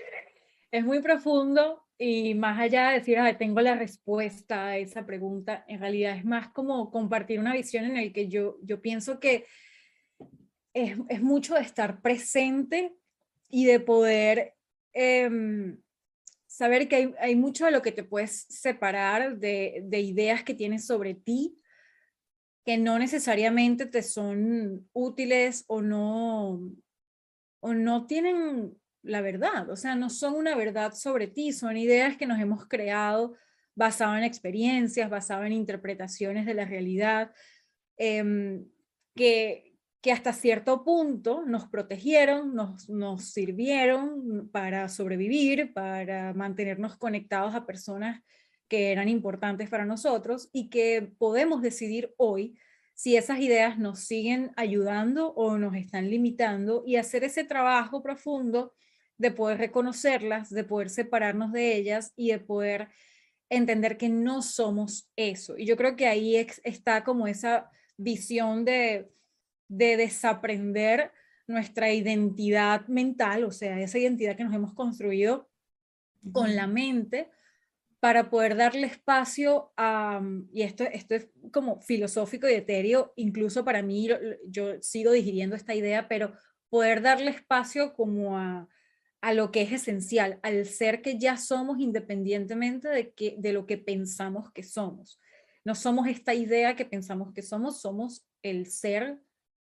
es 0.71 0.85
muy 0.85 1.01
profundo 1.01 1.83
y 1.97 2.33
más 2.33 2.59
allá 2.59 2.89
de 2.89 2.99
decir, 2.99 3.19
tengo 3.37 3.61
la 3.61 3.75
respuesta 3.75 4.67
a 4.67 4.77
esa 4.77 5.05
pregunta, 5.05 5.63
en 5.67 5.79
realidad 5.79 6.17
es 6.17 6.25
más 6.25 6.49
como 6.49 6.89
compartir 6.89 7.39
una 7.39 7.53
visión 7.53 7.85
en 7.85 7.93
la 7.93 8.11
que 8.11 8.27
yo, 8.27 8.57
yo 8.63 8.81
pienso 8.81 9.19
que 9.19 9.45
es, 10.73 11.21
mucho 11.21 11.55
de 11.55 11.61
estar 11.61 12.01
presente 12.01 12.95
y 13.49 13.65
de 13.65 13.79
poder 13.79 14.55
em, 14.93 15.77
saber 16.47 16.87
que 16.87 17.13
hay, 17.19 17.35
mucho 17.35 17.65
de 17.65 17.71
lo 17.71 17.81
que 17.81 17.91
te 17.91 18.03
puedes 18.03 18.45
separar 18.49 19.37
de, 19.37 19.85
ideas 19.91 20.43
que 20.43 20.53
tienes 20.53 20.85
sobre 20.85 21.13
ti 21.13 21.57
que 22.63 22.77
no 22.77 22.99
necesariamente 22.99 23.87
te 23.87 24.03
son 24.03 24.87
útiles 24.93 25.65
o 25.67 25.81
no, 25.81 26.61
o 27.59 27.73
no 27.73 28.05
tienen 28.05 28.77
la 29.03 29.21
verdad, 29.21 29.67
o 29.69 29.75
sea, 29.75 29.95
no 29.95 30.11
son 30.11 30.35
una 30.35 30.55
verdad 30.55 30.93
sobre 30.93 31.27
ti, 31.27 31.53
son 31.53 31.75
ideas 31.75 32.17
que 32.17 32.27
nos 32.27 32.39
hemos 32.39 32.67
creado 32.67 33.33
basado 33.73 34.15
en 34.15 34.23
experiencias, 34.23 35.09
basado 35.09 35.43
en 35.43 35.53
interpretaciones 35.53 36.45
de 36.45 36.53
la 36.53 36.65
realidad, 36.65 37.33
em, 37.97 38.65
que, 39.15 39.70
que 40.01 40.11
hasta 40.11 40.33
cierto 40.33 40.83
punto 40.83 41.43
nos 41.45 41.67
protegieron, 41.67 42.55
nos, 42.55 42.89
nos 42.89 43.25
sirvieron 43.25 44.49
para 44.51 44.89
sobrevivir, 44.89 45.73
para 45.73 46.33
mantenernos 46.33 46.97
conectados 46.97 47.53
a 47.53 47.67
personas 47.67 48.21
que 48.67 48.91
eran 48.91 49.09
importantes 49.09 49.69
para 49.69 49.85
nosotros 49.85 50.49
y 50.51 50.69
que 50.69 51.11
podemos 51.19 51.61
decidir 51.61 52.13
hoy 52.17 52.57
si 52.93 53.15
esas 53.15 53.39
ideas 53.39 53.77
nos 53.77 53.99
siguen 53.99 54.51
ayudando 54.55 55.33
o 55.33 55.57
nos 55.57 55.75
están 55.75 56.09
limitando 56.09 56.83
y 56.85 56.95
hacer 56.95 57.23
ese 57.23 57.43
trabajo 57.43 58.01
profundo 58.01 58.73
de 59.17 59.31
poder 59.31 59.59
reconocerlas, 59.59 60.49
de 60.49 60.63
poder 60.63 60.89
separarnos 60.89 61.51
de 61.51 61.75
ellas 61.75 62.13
y 62.15 62.31
de 62.31 62.39
poder 62.39 62.89
entender 63.49 63.97
que 63.97 64.09
no 64.09 64.41
somos 64.41 65.11
eso. 65.15 65.57
Y 65.57 65.65
yo 65.65 65.77
creo 65.77 65.95
que 65.95 66.07
ahí 66.07 66.35
está 66.63 67.03
como 67.03 67.27
esa 67.27 67.69
visión 67.97 68.65
de 68.65 69.11
de 69.71 69.95
desaprender 69.95 71.13
nuestra 71.47 71.93
identidad 71.93 72.85
mental, 72.87 73.45
o 73.45 73.51
sea, 73.51 73.79
esa 73.79 73.97
identidad 73.97 74.35
que 74.35 74.43
nos 74.43 74.53
hemos 74.53 74.73
construido 74.73 75.49
con 76.33 76.55
la 76.55 76.67
mente, 76.67 77.29
para 78.01 78.29
poder 78.29 78.57
darle 78.57 78.87
espacio 78.87 79.71
a, 79.77 80.21
y 80.51 80.63
esto, 80.63 80.83
esto 80.83 81.15
es 81.15 81.29
como 81.53 81.79
filosófico 81.81 82.49
y 82.49 82.53
etéreo, 82.53 83.13
incluso 83.15 83.63
para 83.63 83.81
mí, 83.81 84.09
yo 84.47 84.81
sigo 84.81 85.11
digiriendo 85.11 85.55
esta 85.55 85.73
idea, 85.73 86.07
pero 86.07 86.33
poder 86.69 87.01
darle 87.01 87.31
espacio 87.31 87.93
como 87.93 88.37
a, 88.37 88.67
a 89.21 89.33
lo 89.33 89.51
que 89.51 89.61
es 89.61 89.71
esencial, 89.71 90.39
al 90.43 90.65
ser 90.65 91.01
que 91.01 91.17
ya 91.17 91.37
somos 91.37 91.79
independientemente 91.79 92.89
de, 92.89 93.13
que, 93.13 93.35
de 93.37 93.53
lo 93.53 93.65
que 93.67 93.77
pensamos 93.77 94.51
que 94.51 94.63
somos. 94.63 95.21
No 95.63 95.75
somos 95.75 96.07
esta 96.07 96.33
idea 96.33 96.75
que 96.75 96.85
pensamos 96.85 97.31
que 97.33 97.43
somos, 97.43 97.79
somos 97.79 98.25
el 98.41 98.65
ser 98.65 99.21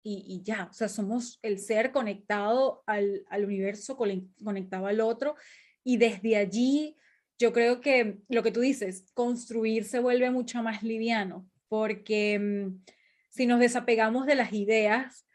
y, 0.03 0.41
ya, 0.43 0.67
o 0.69 0.73
sea, 0.73 0.89
somos 0.89 1.39
el 1.43 1.59
ser 1.59 1.91
conectado 1.91 2.83
al, 2.85 3.23
al 3.29 3.45
universo, 3.45 3.95
conectado 3.95 4.87
al 4.87 4.99
otro, 4.99 5.35
y 5.83 5.97
desde 5.97 6.37
allí 6.37 6.97
yo 7.37 7.53
creo 7.53 7.81
que 7.81 8.19
lo 8.29 8.43
que 8.43 8.51
tú 8.51 8.59
dices, 8.59 9.05
construir 9.13 9.85
se 9.85 9.99
vuelve 9.99 10.29
mucho 10.29 10.61
más 10.61 10.83
liviano, 10.83 11.49
porque 11.69 12.37
mm, 12.39 12.83
si 13.29 13.45
nos 13.45 13.59
desapegamos 13.59 14.25
de 14.25 14.35
las 14.35 14.53
ideas 14.53 15.25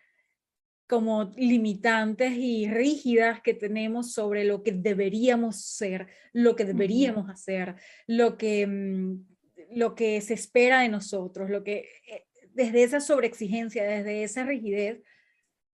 como 0.87 1.33
limitantes 1.37 2.33
y 2.37 2.69
rígidas 2.69 3.41
que 3.43 3.55
tenemos 3.55 4.13
sobre 4.13 4.45
lo 4.45 4.63
que 4.63 4.71
deberíamos 4.71 5.61
ser, 5.63 6.07
lo 6.33 6.55
que 6.55 6.65
deberíamos 6.65 7.29
hacer, 7.29 7.75
lo 8.07 8.39
que, 8.39 8.67
mm, 8.67 9.27
lo 9.73 9.95
que 9.97 10.21
se 10.21 10.35
espera 10.35 10.81
de 10.81 10.89
nosotros, 10.89 11.51
lo 11.51 11.65
que 11.65 11.89
eh, 12.09 12.27
desde 12.57 12.83
esa 12.83 13.01
sobreexigencia, 13.01 13.85
desde 13.85 14.23
esa 14.23 14.45
rigidez, 14.45 15.03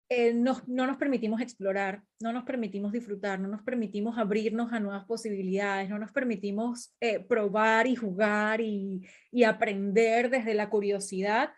eh, 0.09 0.35
no 0.35 0.61
nos 0.67 0.97
permitimos 0.97 1.41
explorar, 1.41 2.03
no 2.21 2.33
nos 2.33 2.45
permitimos 2.45 2.93
disfrutar, 2.93 3.39
no 3.41 3.49
nos 3.49 3.63
permitimos 3.63 4.19
abrirnos 4.19 4.73
a 4.73 4.81
nuevas 4.81 5.05
posibilidades, 5.07 5.89
no 5.89 5.99
nos 5.99 6.11
permitimos 6.11 6.95
eh, 7.01 7.21
probar 7.21 7.87
y 7.87 7.95
jugar 7.95 8.61
y, 8.61 9.07
aprender 9.47 10.29
desde 10.29 10.55
la 10.55 10.69
curiosidad. 10.69 11.53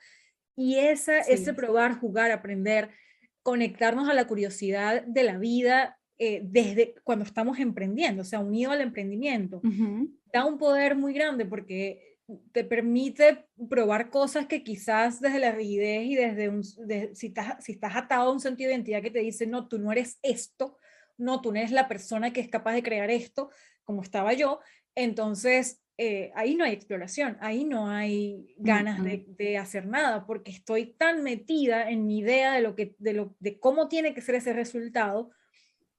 Y 0.56 0.76
esa, 0.76 1.18
ese 1.18 1.54
probar, 1.54 1.98
jugar, 1.98 2.30
aprender, 2.30 2.90
conectarnos 3.42 4.08
a 4.08 4.14
la 4.14 4.26
curiosidad 4.26 5.02
de 5.04 5.24
la 5.24 5.38
vida 5.38 5.98
eh, 6.18 6.42
desde 6.44 6.94
cuando 7.02 7.24
estamos 7.24 7.58
emprendiendo, 7.58 8.22
o 8.22 8.24
sea, 8.24 8.38
unido 8.40 8.70
al 8.70 8.82
emprendimiento, 8.82 9.62
da 10.32 10.44
un 10.44 10.58
poder 10.58 10.94
muy 10.96 11.12
grande 11.12 11.44
porque 11.44 12.13
te 12.52 12.64
permite 12.64 13.46
probar 13.68 14.10
cosas 14.10 14.46
que 14.46 14.62
quizás 14.62 15.20
desde 15.20 15.38
la 15.38 15.52
rigidez 15.52 16.04
y 16.04 16.14
desde 16.14 16.48
un, 16.48 16.64
si, 16.64 17.26
estás, 17.26 17.62
si 17.62 17.72
estás 17.72 17.96
atado 17.96 18.30
a 18.30 18.32
un 18.32 18.40
sentido 18.40 18.68
de 18.68 18.76
identidad 18.76 19.02
que 19.02 19.10
te 19.10 19.20
dice, 19.20 19.46
no, 19.46 19.68
tú 19.68 19.78
no 19.78 19.92
eres 19.92 20.18
esto, 20.22 20.78
no, 21.18 21.40
tú 21.40 21.52
no 21.52 21.58
eres 21.58 21.70
la 21.70 21.86
persona 21.86 22.32
que 22.32 22.40
es 22.40 22.48
capaz 22.48 22.72
de 22.72 22.82
crear 22.82 23.10
esto, 23.10 23.50
como 23.84 24.02
estaba 24.02 24.32
yo, 24.32 24.60
entonces 24.94 25.82
eh, 25.98 26.32
ahí 26.34 26.54
no 26.56 26.64
hay 26.64 26.72
exploración, 26.72 27.36
ahí 27.40 27.64
no 27.64 27.88
hay 27.88 28.54
ganas 28.56 29.04
de, 29.04 29.26
de, 29.28 29.58
hacer 29.58 29.86
nada, 29.86 30.26
porque 30.26 30.50
estoy 30.50 30.94
tan 30.94 31.22
metida 31.22 31.90
en 31.90 32.06
mi 32.06 32.18
idea 32.18 32.54
de, 32.54 32.62
lo 32.62 32.74
que, 32.74 32.96
de, 32.98 33.12
lo, 33.12 33.36
de 33.38 33.60
cómo 33.60 33.88
tiene 33.88 34.14
que 34.14 34.22
ser 34.22 34.34
ese 34.36 34.52
resultado, 34.54 35.30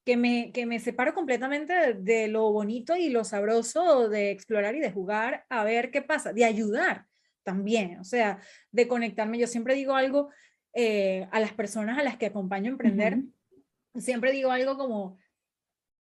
que 0.06 0.18
me, 0.18 0.52
que 0.52 0.68
me 0.68 0.80
separo 0.80 1.16
completamente 1.16 1.96
de, 1.96 2.28
lo 2.28 2.52
bonito 2.52 2.96
y 2.96 3.10
lo 3.10 3.24
sabroso 3.24 4.08
de 4.08 4.30
explorar 4.30 4.76
y 4.76 4.80
de 4.80 4.92
jugar 4.92 5.46
a 5.50 5.64
ver 5.64 5.90
qué 5.90 6.04
pasa, 6.04 6.32
de 6.32 6.46
ayudar 6.46 7.08
también, 7.44 8.00
o 8.00 8.04
sea, 8.04 8.40
de 8.72 8.88
conectarme. 8.88 9.40
Yo 9.40 9.48
siempre 9.48 9.74
digo 9.74 9.96
algo 9.96 10.30
eh, 10.74 11.28
a 11.32 11.40
las 11.40 11.54
personas 11.54 11.98
a 11.98 12.04
las 12.04 12.18
que 12.18 12.28
acompaño 12.28 12.70
a 12.70 12.74
emprender, 12.74 13.18
siempre 13.96 14.32
digo 14.32 14.52
algo 14.52 14.78
como, 14.78 15.18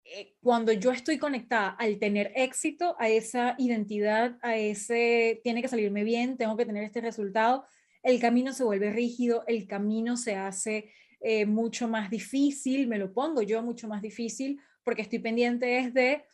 eh, 0.05 0.35
cuando 0.41 0.73
yo 0.73 0.91
estoy 0.91 1.19
conectada 1.19 1.69
al 1.69 1.99
tener 1.99 2.31
éxito, 2.35 2.95
a 2.99 3.09
esa 3.09 3.55
identidad, 3.59 4.37
a 4.41 4.57
ese, 4.57 5.39
tiene 5.43 5.61
que 5.61 5.67
salirme 5.67 6.03
bien, 6.03 6.37
tengo 6.37 6.57
que 6.57 6.65
tener 6.65 6.83
este 6.83 7.01
resultado, 7.01 7.65
el 8.01 8.19
camino 8.19 8.53
se 8.53 8.63
vuelve 8.63 8.91
rígido, 8.91 9.43
el 9.47 9.67
camino 9.67 10.17
se 10.17 10.35
hace 10.35 10.91
eh, 11.25 11.45
mucho 11.45 11.87
más 11.87 12.09
difícil, 12.09 12.87
me 12.87 12.97
lo 12.97 13.13
pongo 13.13 13.41
yo 13.41 13.63
mucho 13.63 13.87
más 13.87 14.01
difícil, 14.01 14.59
porque 14.83 15.03
estoy 15.03 15.19
pendiente 15.19 15.77
es 15.77 15.93
de, 15.93 16.25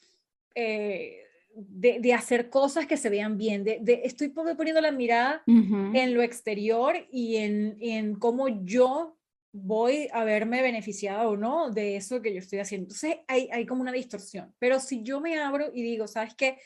eh, 0.55 1.25
de, 1.53 2.13
hacer 2.13 2.49
cosas 2.49 2.87
que 2.87 2.97
se 2.97 3.11
vean 3.11 3.37
bien, 3.37 3.63
de, 3.63 4.01
estoy 4.03 4.29
poniendo 4.29 4.81
la 4.81 4.91
mirada 4.91 5.43
en 5.45 6.13
lo 6.15 6.23
exterior 6.23 6.95
y 7.11 7.35
en, 7.35 7.77
en 7.79 8.15
cómo 8.15 8.47
yo 8.65 9.15
voy 9.51 10.07
a 10.11 10.23
verme 10.23 10.63
beneficiada 10.63 11.27
o 11.27 11.37
no 11.37 11.69
de 11.69 11.95
eso 11.95 12.21
que 12.23 12.33
yo 12.33 12.39
estoy 12.39 12.57
haciendo. 12.57 12.85
Entonces 12.85 13.17
hay, 13.27 13.47
hay 13.51 13.67
como 13.67 13.81
una 13.81 13.91
distorsión, 13.91 14.55
pero 14.57 14.79
si 14.79 15.03
yo 15.03 15.21
me 15.21 15.37
abro 15.39 15.69
y 15.71 15.83
digo, 15.83 16.07
¿sabes 16.07 16.33
qué? 16.33 16.57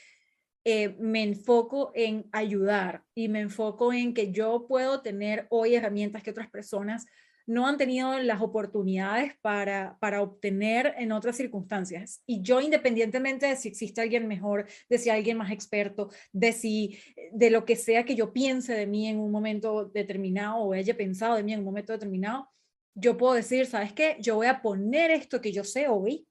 Eh, 0.65 0.95
me 0.97 1.23
enfoco 1.23 1.91
en 1.93 2.25
ayudar 2.31 3.03
y 3.13 3.27
me 3.27 3.41
enfoco 3.41 3.91
en 3.91 4.13
que 4.13 4.31
yo 4.31 4.65
puedo 4.65 5.01
tener 5.01 5.45
hoy 5.49 5.75
herramientas 5.75 6.23
que 6.23 6.31
otras 6.31 6.49
personas 6.49 7.05
no 7.45 7.67
han 7.67 7.77
tenido 7.77 8.17
las 8.19 8.41
oportunidades 8.41 9.33
para, 9.41 9.97
para 9.99 10.21
obtener 10.21 10.93
en 10.97 11.11
otras 11.11 11.35
circunstancias. 11.35 12.21
Y 12.25 12.41
yo, 12.41 12.61
independientemente 12.61 13.47
de 13.47 13.55
si 13.55 13.67
existe 13.67 14.01
alguien 14.01 14.27
mejor, 14.27 14.67
de 14.89 14.97
si 14.97 15.09
alguien 15.09 15.37
más 15.37 15.51
experto, 15.51 16.09
de 16.31 16.53
si, 16.53 16.99
de 17.31 17.49
lo 17.49 17.65
que 17.65 17.75
sea 17.75 18.05
que 18.05 18.15
yo 18.15 18.31
piense 18.31 18.73
de 18.73 18.87
mí 18.87 19.07
en 19.07 19.19
un 19.19 19.31
momento 19.31 19.85
determinado 19.85 20.57
o 20.57 20.73
haya 20.73 20.95
pensado 20.95 21.35
de 21.35 21.43
mí 21.43 21.53
en 21.53 21.59
un 21.59 21.65
momento 21.65 21.93
determinado, 21.93 22.49
yo 22.95 23.17
puedo 23.17 23.33
decir, 23.33 23.65
¿sabes 23.65 23.93
qué? 23.93 24.17
Yo 24.19 24.35
voy 24.35 24.47
a 24.47 24.61
poner 24.61 25.11
esto 25.11 25.41
que 25.41 25.51
yo 25.51 25.63
sé 25.63 25.87
hoy 25.87 26.27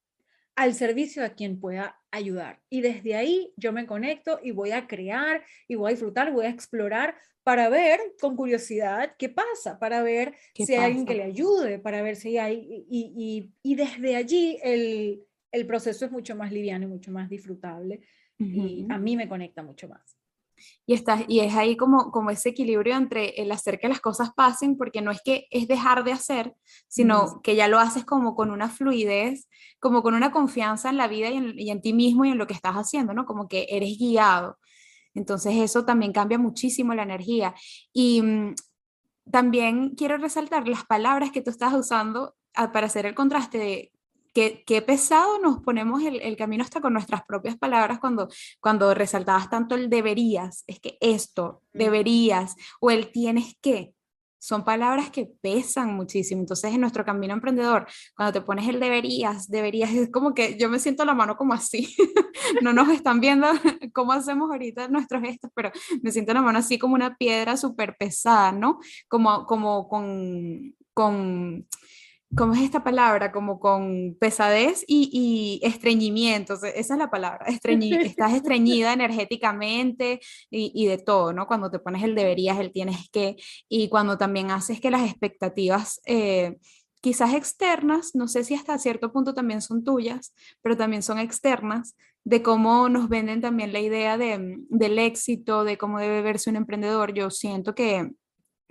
al 0.54 0.74
servicio 0.74 1.22
de 1.22 1.34
quien 1.34 1.58
pueda 1.58 2.01
ayudar. 2.12 2.60
Y 2.70 2.82
desde 2.82 3.16
ahí 3.16 3.52
yo 3.56 3.72
me 3.72 3.86
conecto 3.86 4.38
y 4.42 4.52
voy 4.52 4.70
a 4.70 4.86
crear 4.86 5.42
y 5.66 5.74
voy 5.74 5.88
a 5.88 5.94
disfrutar, 5.94 6.32
voy 6.32 6.46
a 6.46 6.50
explorar 6.50 7.16
para 7.42 7.68
ver 7.68 7.98
con 8.20 8.36
curiosidad 8.36 9.16
qué 9.18 9.28
pasa, 9.28 9.80
para 9.80 10.02
ver 10.02 10.34
si 10.54 10.72
hay 10.74 10.84
alguien 10.84 11.06
que 11.06 11.14
le 11.14 11.24
ayude, 11.24 11.80
para 11.80 12.00
ver 12.02 12.14
si 12.14 12.38
hay, 12.38 12.86
y, 12.88 13.50
y, 13.64 13.74
desde 13.74 14.14
allí 14.14 14.58
el, 14.62 15.24
el, 15.50 15.66
proceso 15.66 16.04
es 16.04 16.12
mucho 16.12 16.36
más 16.36 16.52
liviano 16.52 16.84
y 16.84 16.88
mucho 16.88 17.10
más 17.10 17.28
disfrutable 17.28 18.02
y 18.38 18.86
a 18.88 18.98
mí 18.98 19.16
me 19.16 19.28
conecta 19.28 19.62
mucho 19.62 19.88
más. 19.88 20.21
Y, 20.84 20.94
está, 20.94 21.24
y 21.28 21.40
es 21.40 21.54
ahí 21.54 21.76
como, 21.76 22.10
como 22.10 22.30
ese 22.30 22.48
equilibrio 22.48 22.96
entre 22.96 23.40
el 23.40 23.52
hacer 23.52 23.78
que 23.78 23.88
las 23.88 24.00
cosas 24.00 24.30
pasen, 24.34 24.76
porque 24.76 25.00
no 25.00 25.10
es 25.10 25.20
que 25.24 25.46
es 25.50 25.68
dejar 25.68 26.02
de 26.02 26.12
hacer, 26.12 26.54
sino 26.88 27.40
que 27.42 27.54
ya 27.54 27.68
lo 27.68 27.78
haces 27.78 28.04
como 28.04 28.34
con 28.34 28.50
una 28.50 28.68
fluidez, 28.68 29.48
como 29.78 30.02
con 30.02 30.14
una 30.14 30.32
confianza 30.32 30.90
en 30.90 30.96
la 30.96 31.08
vida 31.08 31.30
y 31.30 31.36
en, 31.36 31.58
y 31.58 31.70
en 31.70 31.80
ti 31.80 31.92
mismo 31.92 32.24
y 32.24 32.30
en 32.30 32.38
lo 32.38 32.46
que 32.46 32.54
estás 32.54 32.74
haciendo, 32.74 33.14
¿no? 33.14 33.26
Como 33.26 33.48
que 33.48 33.66
eres 33.70 33.96
guiado. 33.98 34.58
Entonces 35.14 35.54
eso 35.56 35.84
también 35.84 36.12
cambia 36.12 36.38
muchísimo 36.38 36.94
la 36.94 37.02
energía. 37.02 37.54
Y 37.92 38.22
mm, 38.22 38.54
también 39.30 39.90
quiero 39.90 40.16
resaltar 40.16 40.66
las 40.68 40.84
palabras 40.84 41.30
que 41.30 41.42
tú 41.42 41.50
estás 41.50 41.72
usando 41.74 42.34
ah, 42.54 42.72
para 42.72 42.86
hacer 42.86 43.06
el 43.06 43.14
contraste 43.14 43.58
de 43.58 43.91
qué, 44.32 44.82
pesado 44.86 45.38
nos 45.38 45.60
ponemos 45.62 46.02
el, 46.02 46.20
el, 46.20 46.36
camino 46.36 46.64
hasta 46.64 46.80
con 46.80 46.92
nuestras 46.92 47.24
propias 47.24 47.56
palabras 47.56 47.98
cuando, 47.98 48.28
cuando 48.60 48.94
resaltabas 48.94 49.50
tanto 49.50 49.74
el 49.74 49.90
deberías, 49.90 50.64
es 50.66 50.80
que 50.80 50.98
esto, 51.00 51.62
deberías, 51.72 52.56
o 52.80 52.90
el 52.90 53.10
tienes 53.10 53.56
que 53.60 53.94
son 54.42 54.64
palabras 54.64 55.08
que 55.10 55.30
pesan 55.40 55.94
muchísimo. 55.94 56.40
Entonces, 56.40 56.74
en 56.74 56.80
nuestro 56.80 57.04
camino 57.04 57.32
emprendedor, 57.32 57.86
cuando 58.16 58.32
te 58.32 58.40
pones 58.40 58.68
el 58.68 58.80
deberías, 58.80 59.48
deberías, 59.48 59.92
es 59.92 60.10
como 60.10 60.34
que 60.34 60.58
yo 60.58 60.68
me 60.68 60.80
siento 60.80 61.04
la 61.04 61.14
mano 61.14 61.36
como 61.36 61.54
así. 61.54 61.94
no 62.60 62.72
nos 62.72 62.88
están 62.88 63.20
viendo 63.20 63.46
cómo 63.94 64.10
hacemos 64.10 64.50
ahorita 64.50 64.88
nuestros 64.88 65.22
gestos, 65.22 65.52
pero 65.54 65.70
me 66.02 66.10
siento 66.10 66.34
la 66.34 66.42
mano 66.42 66.58
así 66.58 66.76
como 66.76 66.96
una 66.96 67.14
piedra 67.16 67.56
súper 67.56 67.96
pesada, 67.96 68.50
¿no? 68.50 68.80
Como, 69.06 69.46
como 69.46 69.86
con, 69.86 70.74
con 70.92 71.64
¿cómo 72.36 72.54
es 72.54 72.60
esta 72.60 72.82
palabra? 72.84 73.32
Como 73.32 73.60
con 73.60 74.16
pesadez 74.18 74.84
y, 74.86 75.60
estreñimiento, 75.62 76.54
esa 76.54 76.94
es 76.94 76.98
la 76.98 77.10
palabra, 77.10 77.46
estás 77.46 78.32
estreñida 78.32 78.92
energéticamente 78.92 80.20
y, 80.50 80.86
de 80.86 80.98
todo, 80.98 81.32
¿no? 81.32 81.46
Cuando 81.46 81.70
te 81.70 81.78
pones 81.78 82.02
el 82.02 82.14
deberías, 82.14 82.58
el 82.58 82.72
tienes 82.72 83.08
que, 83.10 83.36
y 83.68 83.88
cuando 83.88 84.18
también 84.18 84.50
haces 84.50 84.80
que 84.80 84.90
las 84.90 85.08
expectativas... 85.08 86.00
Eh, 86.06 86.56
quizás 87.04 87.34
externas, 87.34 88.14
no 88.14 88.28
sé 88.28 88.44
si 88.44 88.54
hasta 88.54 88.78
cierto 88.78 89.12
punto 89.12 89.34
también 89.34 89.60
son 89.60 89.82
tuyas, 89.82 90.32
pero 90.62 90.76
también 90.76 91.02
son 91.02 91.18
externas, 91.18 91.96
de 92.24 92.42
cómo 92.42 92.88
nos 92.88 93.08
venden 93.08 93.40
también 93.40 93.72
la 93.72 93.80
idea 93.80 94.16
de, 94.16 94.58
del 94.68 94.98
éxito, 94.98 95.64
de 95.64 95.76
cómo 95.76 95.98
debe 95.98 96.22
verse 96.22 96.50
un 96.50 96.56
emprendedor. 96.56 97.12
Yo 97.12 97.30
siento 97.30 97.74
que, 97.74 98.12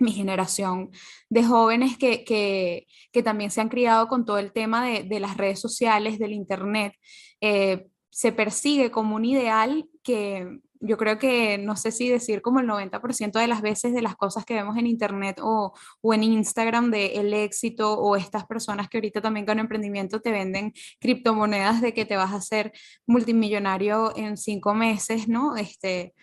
mi 0.02 0.12
generación 0.12 0.90
de 1.28 1.44
jóvenes 1.44 1.96
que, 1.96 2.24
que, 2.24 3.22
también 3.22 3.50
se 3.50 3.60
han 3.60 3.68
criado 3.68 4.08
con 4.08 4.24
todo 4.24 4.38
el 4.38 4.52
tema 4.52 4.84
de, 4.84 5.04
de 5.04 5.20
las 5.20 5.36
redes 5.36 5.60
sociales, 5.60 6.18
del 6.18 6.32
Internet, 6.32 6.94
eh, 7.40 7.86
se 8.10 8.32
persigue 8.32 8.90
como 8.90 9.16
un 9.16 9.24
ideal 9.24 9.88
que 10.02 10.60
yo 10.82 10.98
creo 10.98 11.18
que 11.18 11.58
no 11.58 11.76
sé 11.76 11.92
si 11.92 12.08
decir 12.08 12.42
como 12.42 12.60
el 12.60 12.66
90% 12.66 13.38
de 13.38 13.46
las 13.46 13.62
veces 13.62 13.94
de 13.94 14.02
las 14.02 14.16
cosas 14.16 14.44
que 14.44 14.54
vemos 14.54 14.76
en 14.76 14.88
internet 14.88 15.38
o, 15.40 15.72
o 16.00 16.14
en 16.14 16.24
Instagram 16.24 16.90
de 16.90 17.14
el 17.14 17.32
éxito 17.32 17.94
o 17.94 18.16
estas 18.16 18.46
personas 18.46 18.88
que 18.88 18.98
ahorita 18.98 19.22
también 19.22 19.46
con 19.46 19.60
emprendimiento 19.60 20.20
te 20.20 20.32
venden 20.32 20.72
criptomonedas 21.00 21.80
de 21.80 21.94
que 21.94 22.04
te 22.04 22.16
vas 22.16 22.32
a 22.32 22.36
hacer 22.36 22.72
multimillonario 23.06 24.12
en 24.16 24.36
cinco 24.36 24.74
meses, 24.74 25.28
¿no? 25.28 25.56
Este, 25.56 26.14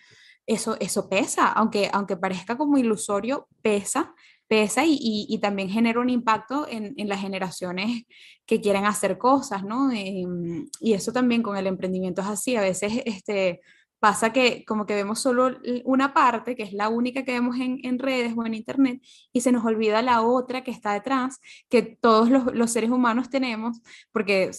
eso, 0.52 0.76
eso 0.80 1.08
pesa, 1.08 1.48
aunque, 1.48 1.88
aunque 1.92 2.16
parezca 2.16 2.56
como 2.56 2.78
ilusorio, 2.78 3.48
pesa 3.62 4.14
pesa 4.50 4.84
y, 4.84 4.98
y, 5.00 5.38
también 5.38 5.68
genera 5.68 6.00
un 6.00 6.10
impacto 6.10 6.66
en, 6.68 6.92
en, 6.96 7.08
las 7.08 7.20
generaciones 7.20 8.02
que 8.46 8.60
quieren 8.60 8.84
hacer 8.84 9.16
cosas, 9.16 9.62
¿no? 9.62 9.92
Em, 9.92 10.66
y 10.80 10.92
eso 10.94 11.12
también 11.12 11.40
con 11.40 11.56
el 11.56 11.68
emprendimiento 11.68 12.20
es 12.20 12.26
así, 12.26 12.56
a 12.56 12.60
veces 12.62 12.94
este, 13.06 13.60
pasa 14.00 14.32
que 14.32 14.64
como 14.64 14.86
que 14.86 14.96
vemos 14.96 15.20
solo 15.20 15.56
una 15.84 16.12
parte, 16.14 16.56
que 16.56 16.64
es 16.64 16.72
la 16.72 16.88
única 16.88 17.24
que 17.24 17.30
vemos 17.30 17.60
en, 17.60 17.78
en 17.84 18.00
redes 18.00 18.34
o 18.36 18.44
en 18.44 18.54
internet, 18.54 19.00
y 19.32 19.42
se 19.42 19.52
nos 19.52 19.64
olvida 19.64 20.02
la 20.02 20.22
otra 20.22 20.64
que 20.64 20.72
está 20.72 20.94
detrás, 20.94 21.38
que 21.68 21.82
todos 21.82 22.28
los, 22.28 22.52
los 22.52 22.72
seres 22.72 22.90
humanos 22.90 23.30
tenemos, 23.30 23.80
porque 24.10 24.50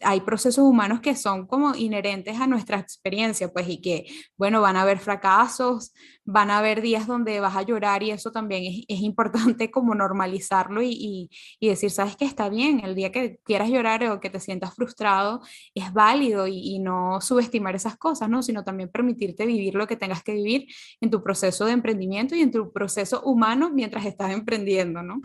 hay 0.00 0.20
procesos 0.20 0.64
humanos 0.64 1.00
que 1.00 1.16
son 1.16 1.46
como 1.46 1.74
inherentes 1.74 2.40
a 2.40 2.46
nuestra 2.46 2.78
experiencia, 2.78 3.52
pues, 3.52 3.68
y 3.68 3.80
que, 3.80 4.06
bueno, 4.36 4.60
van 4.60 4.76
a 4.76 4.82
haber 4.82 4.98
fracasos, 4.98 5.92
van 6.24 6.50
a 6.50 6.58
haber 6.58 6.82
días 6.82 7.06
donde 7.06 7.40
vas 7.40 7.56
a 7.56 7.62
llorar 7.62 8.02
y 8.02 8.10
eso 8.10 8.30
también 8.30 8.84
es, 8.86 9.00
importante 9.00 9.70
como 9.70 9.94
normalizarlo 9.94 10.82
y, 10.82 11.30
y, 11.60 11.68
decir, 11.68 11.90
sabes 11.90 12.16
que 12.16 12.24
está 12.24 12.48
bien, 12.48 12.80
el 12.80 12.94
día 12.94 13.10
que 13.12 13.38
quieras 13.44 13.70
llorar 13.70 14.04
o 14.04 14.20
que 14.20 14.30
te 14.30 14.40
sientas 14.40 14.74
frustrado 14.74 15.40
es 15.74 15.92
válido 15.92 16.46
y, 16.46 16.58
y 16.58 16.78
no 16.80 17.20
subestimar 17.20 17.74
esas 17.74 17.96
cosas, 17.96 18.28
¿no? 18.28 18.42
Sino 18.42 18.64
también 18.64 18.90
permitirte 18.90 19.46
vivir 19.46 19.74
lo 19.74 19.86
que 19.86 19.96
tengas 19.96 20.22
que 20.22 20.34
vivir 20.34 20.66
en 21.00 21.10
tu 21.10 21.22
proceso 21.22 21.64
de 21.64 21.72
emprendimiento 21.72 22.34
y 22.34 22.42
en 22.42 22.50
tu 22.52 22.72
proceso 22.72 23.22
humano 23.22 23.70
mientras 23.70 24.04
estás 24.04 24.32
emprendiendo, 24.32 25.02
¿no? 25.02 25.20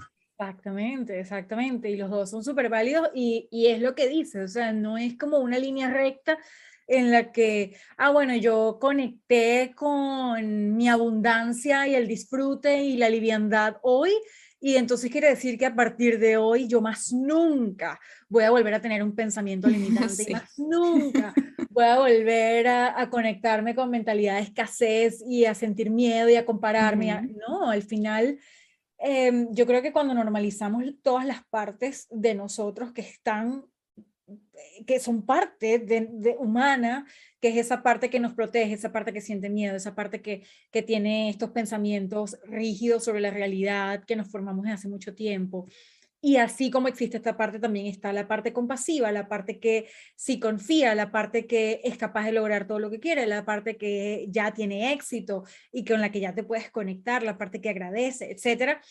Exactamente, 0.49 1.19
exactamente. 1.19 1.89
Y 1.89 1.95
los 1.95 2.09
dos 2.09 2.29
son 2.29 2.43
súper 2.43 2.69
válidos 2.69 3.09
y, 3.13 3.47
y, 3.51 3.67
es 3.67 3.81
lo 3.81 3.95
que 3.95 4.07
dice, 4.09 4.41
o 4.41 4.47
sea, 4.47 4.73
no 4.73 4.97
es 4.97 5.17
como 5.17 5.39
una 5.39 5.57
línea 5.57 5.89
recta 5.89 6.37
en 6.87 7.11
la 7.11 7.31
que, 7.31 7.75
ah, 7.97 8.11
bueno, 8.11 8.35
yo 8.35 8.77
conecté 8.79 9.73
con 9.75 10.75
mi 10.75 10.89
abundancia 10.89 11.87
y 11.87 11.95
el 11.95 12.07
disfrute 12.07 12.83
y 12.83 12.97
la 12.97 13.09
liviandad 13.09 13.77
hoy. 13.81 14.11
Y 14.59 14.77
entonces 14.77 15.11
quiere 15.11 15.27
decir 15.29 15.57
que 15.57 15.65
a 15.65 15.75
partir 15.75 16.19
de 16.19 16.37
hoy 16.37 16.67
yo 16.67 16.79
más 16.79 17.11
nunca 17.11 17.99
voy 18.29 18.45
a 18.45 18.51
volver 18.51 18.73
a 18.73 18.81
tener 18.81 19.03
un 19.03 19.13
pensamiento 19.13 19.67
limitante, 19.69 20.23
y 20.25 20.33
más 20.33 20.57
nunca 20.57 21.33
voy 21.69 21.83
a 21.83 21.99
volver 21.99 22.67
a, 22.67 23.01
a, 23.01 23.09
conectarme 23.09 23.75
con 23.75 23.89
mentalidad 23.89 24.35
de 24.35 24.43
escasez 24.43 25.21
y 25.27 25.45
a 25.45 25.53
sentir 25.53 25.89
miedo 25.89 26.29
y 26.29 26.35
a 26.35 26.45
compararme. 26.45 27.13
Uh 27.13 27.17
-huh. 27.17 27.35
No, 27.47 27.69
al 27.71 27.83
final 27.83 28.39
eh, 29.05 29.47
yo 29.51 29.65
creo 29.67 29.81
que 29.81 29.91
cuando 29.91 30.13
normalizamos 30.13 30.85
todas 31.01 31.25
las 31.25 31.43
partes 31.49 32.07
de 32.09 32.35
nosotros 32.35 32.93
que 32.93 33.01
están, 33.01 33.65
que 34.87 35.01
son 35.01 35.25
parte 35.25 35.77
de, 35.77 36.07
de, 36.09 36.37
humana, 36.39 37.05
que 37.41 37.49
es 37.49 37.57
esa 37.57 37.83
parte 37.83 38.09
que 38.09 38.21
nos 38.21 38.33
protege, 38.33 38.73
esa 38.73 38.93
parte 38.93 39.11
que 39.11 39.19
siente 39.19 39.49
miedo, 39.49 39.75
esa 39.75 39.93
parte 39.93 40.21
que, 40.21 40.43
que 40.71 40.81
tiene 40.83 41.29
estos 41.29 41.51
pensamientos 41.51 42.39
rígidos 42.45 43.03
sobre 43.03 43.19
la 43.19 43.31
realidad 43.31 44.05
que 44.05 44.15
nos 44.15 44.31
formamos 44.31 44.63
desde 44.63 44.75
hace 44.75 44.87
mucho 44.87 45.13
tiempo, 45.13 45.67
y 46.25 46.37
así 46.37 46.71
como 46.71 46.87
existe 46.87 47.17
esta 47.17 47.35
parte, 47.35 47.59
también 47.59 47.87
está 47.87 48.13
la 48.13 48.29
parte 48.29 48.53
compasiva, 48.53 49.11
la 49.11 49.27
parte 49.27 49.59
que 49.59 49.89
sí 50.15 50.39
confía, 50.39 50.95
la 50.95 51.11
parte 51.11 51.45
que 51.45 51.81
es 51.83 51.97
capaz 51.97 52.23
de 52.23 52.31
lograr 52.31 52.65
todo 52.65 52.79
lo 52.79 52.89
que 52.89 53.01
quiere, 53.01 53.27
la 53.27 53.43
parte 53.43 53.75
que 53.75 54.27
ya 54.29 54.53
tiene 54.53 54.93
éxito 54.93 55.43
y 55.73 55.83
con 55.83 55.99
la 55.99 56.13
que 56.13 56.21
ya 56.21 56.33
te 56.33 56.45
puedes 56.45 56.71
conectar, 56.71 57.23
la 57.23 57.37
parte 57.37 57.59
que 57.59 57.67
agradece, 57.67 58.31
etcétera. 58.31 58.81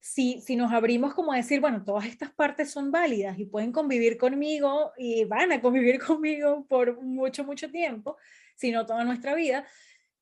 Si, 0.00 0.40
si 0.40 0.56
nos 0.56 0.72
abrimos 0.72 1.14
como 1.14 1.32
a 1.32 1.36
decir, 1.36 1.60
bueno, 1.60 1.84
todas 1.84 2.06
estas 2.06 2.32
partes 2.32 2.68
son 2.68 2.90
válidas 2.90 3.38
y 3.38 3.46
pueden 3.46 3.70
convivir 3.70 4.18
conmigo 4.18 4.90
y 4.96 5.24
van 5.24 5.52
a 5.52 5.60
convivir 5.60 6.00
conmigo 6.04 6.66
por 6.66 7.00
mucho, 7.00 7.44
mucho 7.44 7.70
tiempo, 7.70 8.16
si 8.56 8.72
no 8.72 8.86
toda 8.86 9.04
nuestra 9.04 9.36
vida, 9.36 9.64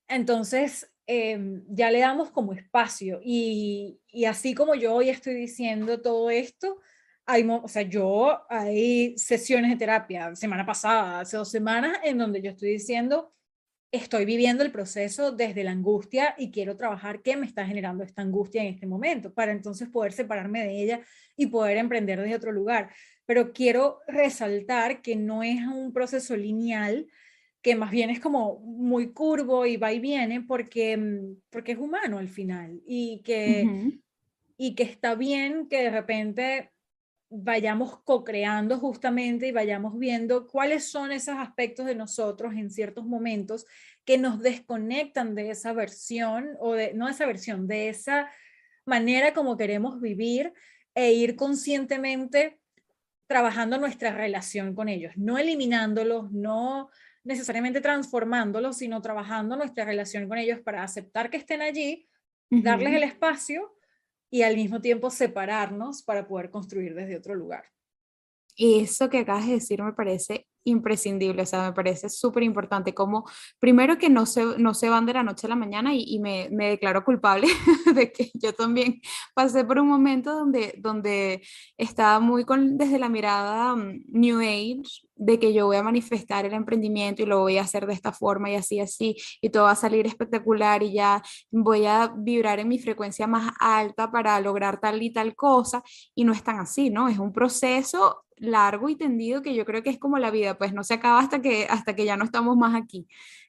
entonces 0.08 0.93
eh, 1.06 1.62
ya 1.68 1.90
le 1.90 2.00
damos 2.00 2.30
como 2.30 2.52
espacio 2.52 3.20
y, 3.22 4.00
y, 4.08 4.24
así 4.24 4.54
como 4.54 4.74
yo 4.74 4.94
hoy 4.94 5.10
estoy 5.10 5.34
diciendo 5.34 6.00
todo 6.00 6.30
esto, 6.30 6.80
hay, 7.26 7.46
o 7.48 7.68
sea, 7.68 7.82
yo 7.82 8.42
hay 8.50 9.16
sesiones 9.18 9.70
de 9.70 9.76
terapia, 9.76 10.34
semana 10.36 10.66
pasada, 10.66 11.20
hace 11.20 11.36
dos 11.36 11.50
semanas, 11.50 11.98
en 12.04 12.18
donde 12.18 12.42
yo 12.42 12.50
estoy 12.50 12.70
diciendo, 12.70 13.34
estoy 13.94 14.24
viviendo 14.24 14.64
el 14.64 14.72
proceso 14.72 15.30
desde 15.30 15.62
la 15.62 15.70
angustia 15.70 16.34
y 16.36 16.50
quiero 16.50 16.76
trabajar 16.76 17.22
qué 17.22 17.36
me 17.36 17.46
está 17.46 17.64
generando 17.64 18.02
esta 18.02 18.22
angustia 18.22 18.62
en 18.62 18.74
este 18.74 18.86
momento, 18.86 19.32
para 19.32 19.52
entonces 19.52 19.88
poder 19.88 20.12
separarme 20.12 20.64
de 20.64 20.82
ella 20.82 21.00
y 21.36 21.46
poder 21.46 21.78
emprender 21.78 22.20
desde 22.20 22.34
otro 22.34 22.52
lugar. 22.52 22.90
Pero 23.24 23.52
quiero 23.52 24.00
resaltar 24.08 25.00
que 25.00 25.16
no 25.16 25.42
es 25.42 25.60
un 25.66 25.92
proceso 25.92 26.36
lineal, 26.36 27.06
que 27.64 27.74
más 27.76 27.90
bien 27.90 28.10
es 28.10 28.20
como 28.20 28.60
muy 28.60 29.14
curvo 29.14 29.64
y 29.64 29.78
va 29.78 29.90
y 29.90 29.98
viene 29.98 30.42
porque, 30.42 30.98
mm, 30.98 31.40
porque 31.48 31.72
es 31.72 31.78
humano 31.78 32.18
al 32.18 32.28
final 32.28 32.82
y 32.86 33.22
que, 33.24 33.64
uh 33.64 33.70
-huh. 33.70 34.02
y 34.58 34.74
que 34.74 34.82
está 34.82 35.14
bien 35.14 35.66
que 35.66 35.84
de 35.84 35.90
repente 35.90 36.70
vayamos 37.30 38.02
co-creando 38.02 38.78
justamente 38.78 39.48
y 39.48 39.52
vayamos 39.52 39.98
viendo 39.98 40.46
cuáles 40.46 40.90
son 40.90 41.10
esos 41.10 41.36
aspectos 41.38 41.86
de 41.86 41.94
nosotros 41.94 42.52
en 42.52 42.70
ciertos 42.70 43.06
momentos 43.06 43.64
que 44.04 44.18
nos 44.18 44.40
desconectan 44.40 45.34
de 45.34 45.48
esa 45.48 45.72
versión 45.72 46.50
o 46.60 46.74
de, 46.74 46.92
no 46.92 47.06
de 47.06 47.12
esa 47.12 47.24
versión, 47.24 47.66
de 47.66 47.88
esa 47.88 48.30
manera 48.84 49.32
como 49.32 49.56
queremos 49.56 50.02
vivir 50.02 50.52
e 50.94 51.14
ir 51.14 51.34
conscientemente 51.34 52.58
trabajando 53.26 53.78
nuestra 53.78 54.14
relación 54.14 54.74
con 54.74 54.90
ellos, 54.90 55.14
no 55.16 55.38
eliminándolos, 55.38 56.30
no 56.30 56.90
necesariamente 57.24 57.80
transformándolos, 57.80 58.76
sino 58.76 59.00
trabajando 59.00 59.56
nuestra 59.56 59.84
relación 59.84 60.28
con 60.28 60.38
ellos 60.38 60.60
para 60.60 60.82
aceptar 60.82 61.30
que 61.30 61.38
estén 61.38 61.62
allí, 61.62 62.06
uh 62.50 62.56
-huh. 62.56 62.62
darles 62.62 62.94
el 62.94 63.02
espacio 63.02 63.74
y 64.30 64.42
al 64.42 64.56
mismo 64.56 64.80
tiempo 64.80 65.10
separarnos 65.10 66.02
para 66.02 66.26
poder 66.26 66.50
construir 66.50 66.94
desde 66.94 67.16
otro 67.16 67.34
lugar. 67.34 67.64
Eso 68.56 69.08
que 69.10 69.18
acabas 69.18 69.46
de 69.46 69.54
decir 69.54 69.82
me 69.82 69.92
parece 69.92 70.46
imprescindible, 70.64 71.42
o 71.42 71.46
sea, 71.46 71.62
me 71.62 71.72
parece 71.72 72.08
súper 72.08 72.42
importante, 72.42 72.94
como 72.94 73.24
primero 73.58 73.98
que 73.98 74.10
no 74.10 74.26
se, 74.26 74.58
no 74.58 74.74
se 74.74 74.88
van 74.88 75.06
de 75.06 75.14
la 75.14 75.22
noche 75.22 75.46
a 75.46 75.50
la 75.50 75.56
mañana 75.56 75.92
y, 75.94 76.18
me, 76.18 76.48
declaro 76.50 77.04
culpable 77.04 77.46
de 77.94 78.12
que 78.12 78.30
yo 78.34 78.52
también 78.54 79.00
pasé 79.34 79.64
por 79.64 79.78
un 79.78 79.88
momento 79.88 80.34
donde, 80.34 80.74
donde 80.78 81.42
estaba 81.76 82.20
muy 82.20 82.44
con, 82.44 82.78
desde 82.78 82.98
la 82.98 83.08
mirada 83.08 83.74
um, 83.74 84.02
New 84.08 84.40
Age, 84.40 84.82
de 85.16 85.38
que 85.38 85.52
yo 85.52 85.66
voy 85.66 85.76
a 85.76 85.82
manifestar 85.82 86.44
el 86.44 86.54
emprendimiento 86.54 87.22
y 87.22 87.26
lo 87.26 87.40
voy 87.40 87.58
a 87.58 87.62
hacer 87.62 87.86
de 87.86 87.92
esta 87.92 88.12
forma 88.12 88.50
y 88.50 88.56
así, 88.56 88.80
así, 88.80 89.16
y 89.40 89.50
todo 89.50 89.64
va 89.64 89.72
a 89.72 89.76
salir 89.76 90.06
espectacular 90.06 90.82
y 90.82 90.94
ya 90.94 91.22
voy 91.50 91.86
a 91.86 92.12
vibrar 92.16 92.58
en 92.58 92.68
mi 92.68 92.78
frecuencia 92.78 93.26
más 93.26 93.52
alta 93.60 94.10
para 94.10 94.40
lograr 94.40 94.80
tal 94.80 95.02
y 95.02 95.12
tal 95.12 95.36
cosa, 95.36 95.82
y 96.14 96.24
no 96.24 96.32
es 96.32 96.42
tan 96.42 96.58
así, 96.58 96.90
¿no? 96.90 97.08
Es 97.08 97.18
un 97.18 97.32
proceso 97.32 98.23
largo 98.36 98.88
y 98.88 98.96
tendido 98.96 99.42
que 99.42 99.54
yo 99.54 99.64
creo 99.64 99.82
que 99.82 99.90
es 99.90 99.98
como 99.98 100.18
la 100.18 100.30
vida, 100.30 100.58
pues 100.58 100.72
no 100.72 100.84
se 100.84 100.94
acaba 100.94 101.20
hasta 101.20 101.40
que, 101.40 101.66
hasta 101.68 101.94
que 101.94 102.04
ya 102.04 102.16
no 102.16 102.24
estamos 102.24 102.56
más 102.56 102.74
aquí, 102.74 103.06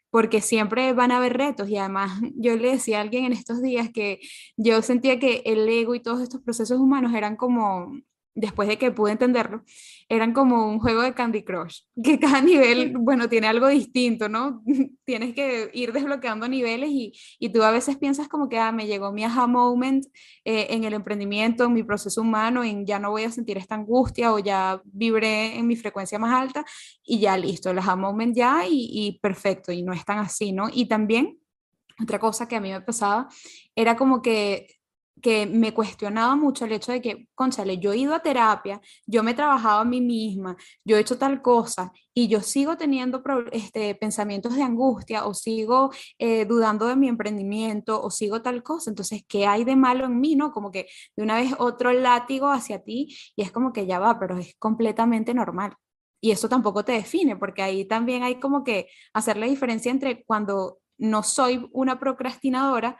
porque 0.09 0.41
siempre 0.41 0.93
van 0.93 1.11
a 1.11 1.17
haber 1.17 1.37
retos. 1.37 1.69
Y 1.69 1.77
además 1.77 2.11
yo 2.35 2.55
le 2.55 2.71
decía 2.71 2.99
a 2.99 3.01
alguien 3.01 3.25
en 3.25 3.33
estos 3.33 3.61
días 3.61 3.89
que 3.93 4.19
yo 4.57 4.81
sentía 4.81 5.19
que 5.19 5.43
el 5.45 5.67
ego 5.67 5.95
y 5.95 6.01
todos 6.01 6.21
estos 6.21 6.41
procesos 6.41 6.79
humanos 6.79 7.13
eran 7.13 7.35
como 7.35 7.91
después 8.35 8.67
de 8.67 8.77
que 8.77 8.91
pude 8.91 9.13
entenderlo, 9.13 9.63
eran 10.09 10.33
como 10.33 10.67
un 10.67 10.79
juego 10.79 11.01
de 11.01 11.13
Candy 11.13 11.43
Crush, 11.43 11.79
que 12.03 12.19
cada 12.19 12.41
nivel, 12.41 12.93
bueno, 12.97 13.29
tiene 13.29 13.47
algo 13.47 13.67
distinto, 13.69 14.29
¿no? 14.29 14.61
Tienes 15.05 15.33
que 15.33 15.71
ir 15.73 15.93
desbloqueando 15.93 16.47
niveles 16.47 16.89
y, 16.91 17.13
y 17.39 17.49
tú 17.49 17.63
a 17.63 17.71
veces 17.71 17.97
piensas 17.97 18.27
como 18.27 18.49
que, 18.49 18.59
ah, 18.59 18.71
me 18.71 18.87
llegó 18.87 19.11
mi 19.11 19.23
aha 19.23 19.47
moment 19.47 20.05
eh, 20.43 20.67
en 20.71 20.83
el 20.83 20.93
emprendimiento, 20.93 21.63
en 21.63 21.73
mi 21.73 21.83
proceso 21.83 22.21
humano, 22.21 22.63
en 22.63 22.85
ya 22.85 22.99
no 22.99 23.11
voy 23.11 23.23
a 23.23 23.31
sentir 23.31 23.57
esta 23.57 23.75
angustia 23.75 24.33
o 24.33 24.39
ya 24.39 24.81
vibré 24.83 25.57
en 25.57 25.65
mi 25.65 25.77
frecuencia 25.77 26.19
más 26.19 26.33
alta 26.33 26.65
y 27.03 27.19
ya 27.19 27.37
listo, 27.37 27.71
el 27.71 27.79
aha 27.79 27.95
moment 27.95 28.35
ya 28.35 28.67
y, 28.67 28.89
y 28.91 29.19
perfecto, 29.19 29.71
y 29.71 29.81
no 29.81 29.93
es 29.93 30.03
tan 30.03 30.19
así, 30.19 30.51
¿no? 30.51 30.67
Y 30.71 30.85
también... 30.85 31.39
Otra 32.03 32.19
cosa 32.19 32.45
que 32.45 32.57
a 32.57 32.59
mí 32.59 32.69
me 32.71 32.81
pasaba 32.81 33.29
era 33.73 33.95
como 33.95 34.21
que 34.21 34.67
que 35.25 35.47
me 35.47 35.73
cuestionaba 35.73 36.35
mucho 36.35 36.65
el 36.65 36.73
hecho 36.73 36.91
de 36.91 37.01
que, 37.01 37.27
conchale, 37.33 37.79
yo 37.79 37.93
he 37.93 37.97
ido 37.97 38.13
a 38.13 38.19
terapia, 38.19 38.79
yo 39.07 39.23
me 39.23 39.31
he 39.31 39.33
trabajado 39.33 39.79
a 39.79 39.83
mí 39.83 39.99
misma, 39.99 40.55
yo 40.83 40.97
he 40.97 40.99
hecho 40.99 41.17
tal 41.17 41.41
cosa 41.41 41.91
y 42.13 42.27
yo 42.27 42.41
sigo 42.41 42.77
teniendo 42.77 43.23
este, 43.51 43.95
pensamientos 43.95 44.55
de 44.55 44.61
angustia 44.61 45.25
o 45.25 45.33
sigo 45.33 45.89
eh, 46.19 46.45
dudando 46.45 46.85
de 46.85 46.95
mi 46.95 47.07
emprendimiento 47.07 47.99
o 48.03 48.11
sigo 48.11 48.43
tal 48.43 48.61
cosa. 48.61 48.91
Entonces, 48.91 49.23
¿qué 49.27 49.47
hay 49.47 49.63
de 49.63 49.75
malo 49.75 50.05
en 50.05 50.19
mí? 50.19 50.35
¿No? 50.35 50.51
Como 50.51 50.69
que 50.69 50.85
de 51.15 51.23
una 51.23 51.37
vez 51.37 51.55
otro 51.57 51.91
látigo 51.91 52.51
hacia 52.51 52.83
ti 52.83 53.17
y 53.35 53.41
es 53.41 53.51
como 53.51 53.73
que 53.73 53.87
ya 53.87 53.97
va, 53.97 54.19
pero 54.19 54.37
es 54.37 54.53
completamente 54.59 55.33
normal. 55.33 55.73
y 56.21 56.31
eso 56.31 56.49
tampoco 56.49 56.85
te 56.85 56.93
define, 56.93 57.35
porque 57.35 57.63
ahí 57.63 57.85
también 57.85 58.23
hay 58.23 58.35
como 58.39 58.63
que 58.63 58.87
hacer 59.13 59.37
la 59.37 59.47
diferencia 59.47 59.91
entre 59.91 60.23
cuando 60.25 60.79
no 60.97 61.23
soy 61.23 61.67
una 61.71 61.99
procrastinadora, 61.99 62.99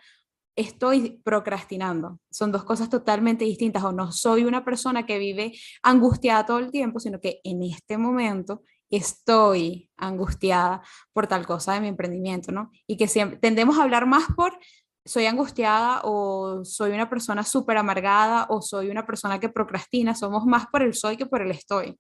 estoy 0.56 1.22
procrastinando. 1.24 2.20
Son 2.30 2.52
dos 2.52 2.64
cosas 2.64 2.90
totalmente 2.90 3.46
distintas. 3.46 3.84
O 3.84 3.92
no 3.92 4.12
soy 4.12 4.44
una 4.44 4.64
persona 4.64 5.06
que 5.06 5.20
vive 5.20 5.54
angustiada 5.84 6.46
todo 6.46 6.60
el 6.60 6.72
tiempo, 6.72 7.00
sino 7.00 7.20
que 7.20 7.42
en 7.44 7.64
este 7.64 7.98
momento 7.98 8.64
estoy 8.90 9.90
angustiada 9.98 10.82
por 11.12 11.28
tal 11.28 11.46
cosa 11.46 11.74
de 11.74 11.82
mi 11.82 11.88
emprendimiento, 11.88 12.52
¿no? 12.52 12.72
Y 12.88 12.98
que 12.98 13.08
siempre 13.08 13.40
tendemos 13.40 13.78
a 13.78 13.84
hablar 13.84 14.06
más 14.06 14.26
por 14.36 14.58
soy 15.06 15.28
angustiada 15.28 16.02
o 16.04 16.66
soy 16.66 16.92
una 16.92 17.10
persona 17.10 17.44
súper 17.44 17.78
amargada 17.78 18.48
o 18.50 18.62
soy 18.62 18.90
una 18.90 19.06
persona 19.06 19.40
que 19.40 19.50
procrastina. 19.50 20.16
Somos 20.16 20.46
más 20.46 20.66
por 20.68 20.82
el 20.82 20.94
soy 20.94 21.16
que 21.16 21.28
por 21.28 21.42
el 21.42 21.52
estoy. 21.52 21.96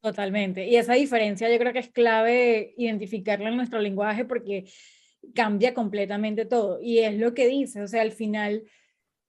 Totalmente. 0.00 0.66
Y 0.66 0.76
esa 0.76 0.94
diferencia 0.94 1.50
yo 1.50 1.58
creo 1.58 1.74
que 1.74 1.80
es 1.80 1.90
clave 1.90 2.72
identificarla 2.78 3.50
en 3.50 3.56
nuestro 3.56 3.80
lenguaje 3.80 4.24
porque 4.24 4.64
cambia 5.34 5.74
completamente 5.74 6.44
todo. 6.44 6.80
Y 6.80 7.00
es 7.00 7.14
lo 7.18 7.34
que 7.34 7.46
dice, 7.46 7.82
o 7.82 7.88
sea, 7.88 8.02
al 8.02 8.12
final 8.12 8.64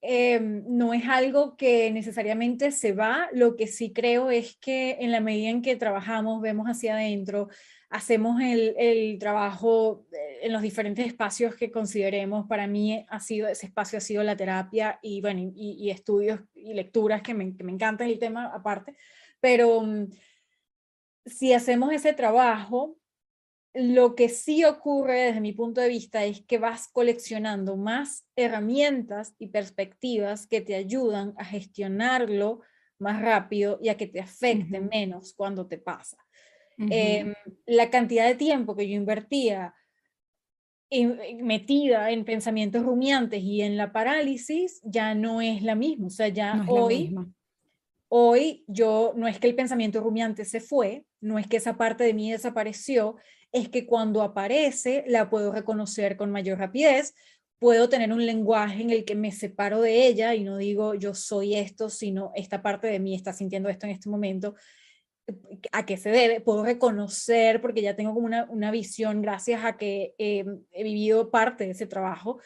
em, 0.02 0.64
no 0.68 0.94
es 0.94 1.06
algo 1.08 1.56
que 1.58 1.92
necesariamente 1.92 2.72
se 2.72 2.94
va, 2.94 3.30
lo 3.34 3.56
que 3.56 3.68
sí 3.68 3.94
creo 3.94 4.32
es 4.32 4.58
que 4.58 4.98
en 5.00 5.12
la 5.12 5.20
medida 5.20 5.50
en 5.50 5.62
que 5.62 5.76
trabajamos, 5.76 6.42
vemos 6.42 6.68
hacia 6.68 6.96
adentro, 6.96 7.50
hacemos 7.92 8.42
el, 8.42 8.74
el 8.78 9.20
trabajo 9.20 10.08
eh, 10.14 10.40
en 10.44 10.54
los 10.54 10.62
diferentes 10.62 11.06
espacios 11.06 11.56
que 11.56 11.72
consideremos, 11.72 12.48
para 12.48 12.66
mí 12.66 13.06
ha 13.10 13.20
sido, 13.20 13.50
ese 13.50 13.68
espacio 13.68 13.98
ha 13.98 14.02
sido 14.02 14.24
la 14.24 14.38
terapia 14.38 14.98
y 15.02 15.22
bueno, 15.22 15.52
y, 15.54 15.90
estudios 15.92 16.40
y 16.56 16.74
lecturas 16.74 17.22
que 17.22 17.34
me, 17.34 17.56
que 17.56 17.64
me 17.64 17.74
encantan 17.74 18.08
el 18.08 18.18
tema 18.18 18.48
aparte, 18.48 18.96
pero 19.42 19.82
mm, 19.82 20.08
si 21.26 21.54
hacemos 21.54 21.92
ese 21.92 22.14
trabajo, 22.14 22.98
lo 23.74 24.16
que 24.16 24.28
sí 24.30 24.64
ocurre 24.66 25.22
desde 25.22 25.42
mi 25.42 25.54
punto 25.54 25.80
de 25.82 25.88
vista 25.88 26.26
es 26.26 26.42
que 26.42 26.58
vas 26.58 26.90
coleccionando 26.92 27.78
más 27.78 28.26
herramientas 28.36 29.36
y 29.40 29.48
perspectivas 29.48 30.46
que 30.46 30.62
te 30.62 30.76
ayudan 30.76 31.34
a 31.38 31.46
gestionarlo 31.46 32.62
más 33.00 33.22
rápido 33.22 33.80
y 33.82 33.90
a 33.90 33.98
que 33.98 34.08
te 34.08 34.20
afecte 34.20 34.80
menos 34.80 35.34
cuando 35.34 35.68
te 35.68 35.78
pasa. 35.78 36.18
Em, 36.78 37.34
la 37.66 37.90
cantidad 37.90 38.26
de 38.26 38.36
tiempo 38.36 38.76
que 38.76 38.90
yo 38.90 38.96
invertía 38.96 39.76
metida 41.42 42.12
en 42.12 42.26
pensamientos 42.26 42.84
rumiantes 42.84 43.42
y 43.42 43.62
en 43.62 43.78
la 43.78 43.94
parálisis 43.94 44.82
ya 44.84 45.16
no 45.16 45.42
es 45.42 45.62
la 45.62 45.76
misma. 45.76 46.08
O 46.08 46.10
sea, 46.10 46.28
ya 46.28 46.66
hoy, 46.68 47.16
hoy 48.10 48.66
yo, 48.68 49.14
no 49.16 49.28
es 49.28 49.40
que 49.40 49.48
el 49.48 49.56
pensamiento 49.56 50.02
rumiante 50.02 50.44
se 50.44 50.60
fue, 50.60 51.06
no 51.22 51.40
es 51.40 51.48
que 51.48 51.58
esa 51.58 51.78
parte 51.78 52.04
de 52.04 52.14
mí 52.14 52.32
desapareció, 52.32 53.16
es 53.52 53.70
que 53.70 53.86
cuando 53.86 54.22
aparece 54.22 55.04
la 55.08 55.30
puedo 55.30 55.52
reconocer 55.52 56.18
con 56.18 56.32
mayor 56.32 56.60
rapidez, 56.60 57.14
puedo 57.60 57.90
tener 57.90 58.12
un 58.12 58.26
lenguaje 58.26 58.82
en 58.82 58.90
el 58.90 59.06
que 59.06 59.16
me 59.16 59.32
separo 59.32 59.82
de 59.82 60.08
ella 60.08 60.34
y 60.34 60.44
no 60.44 60.58
digo 60.58 60.96
yo 60.96 61.14
soy 61.14 61.56
esto, 61.56 61.90
sino 61.90 62.32
esta 62.36 62.62
parte 62.62 62.88
de 62.88 63.00
mí 63.00 63.14
está 63.14 63.34
sintiendo 63.34 63.70
esto 63.70 63.86
en 63.86 63.92
este 63.92 64.10
momento. 64.10 64.56
¿A 65.72 65.86
qué 65.86 65.98
se 65.98 66.10
debe? 66.10 66.42
Puedo 66.42 66.64
reconocer, 66.64 67.62
porque 67.62 67.82
ya 67.82 67.96
tengo 67.96 68.14
como 68.14 68.26
una, 68.26 68.46
una 68.50 68.72
visión, 68.72 69.22
gracias 69.22 69.64
a 69.64 69.78
que 69.78 70.16
he 70.18 70.44
vivido 70.84 71.30
parte 71.30 71.66
de 71.66 71.72
ese 71.72 71.86
trabajo, 71.86 72.40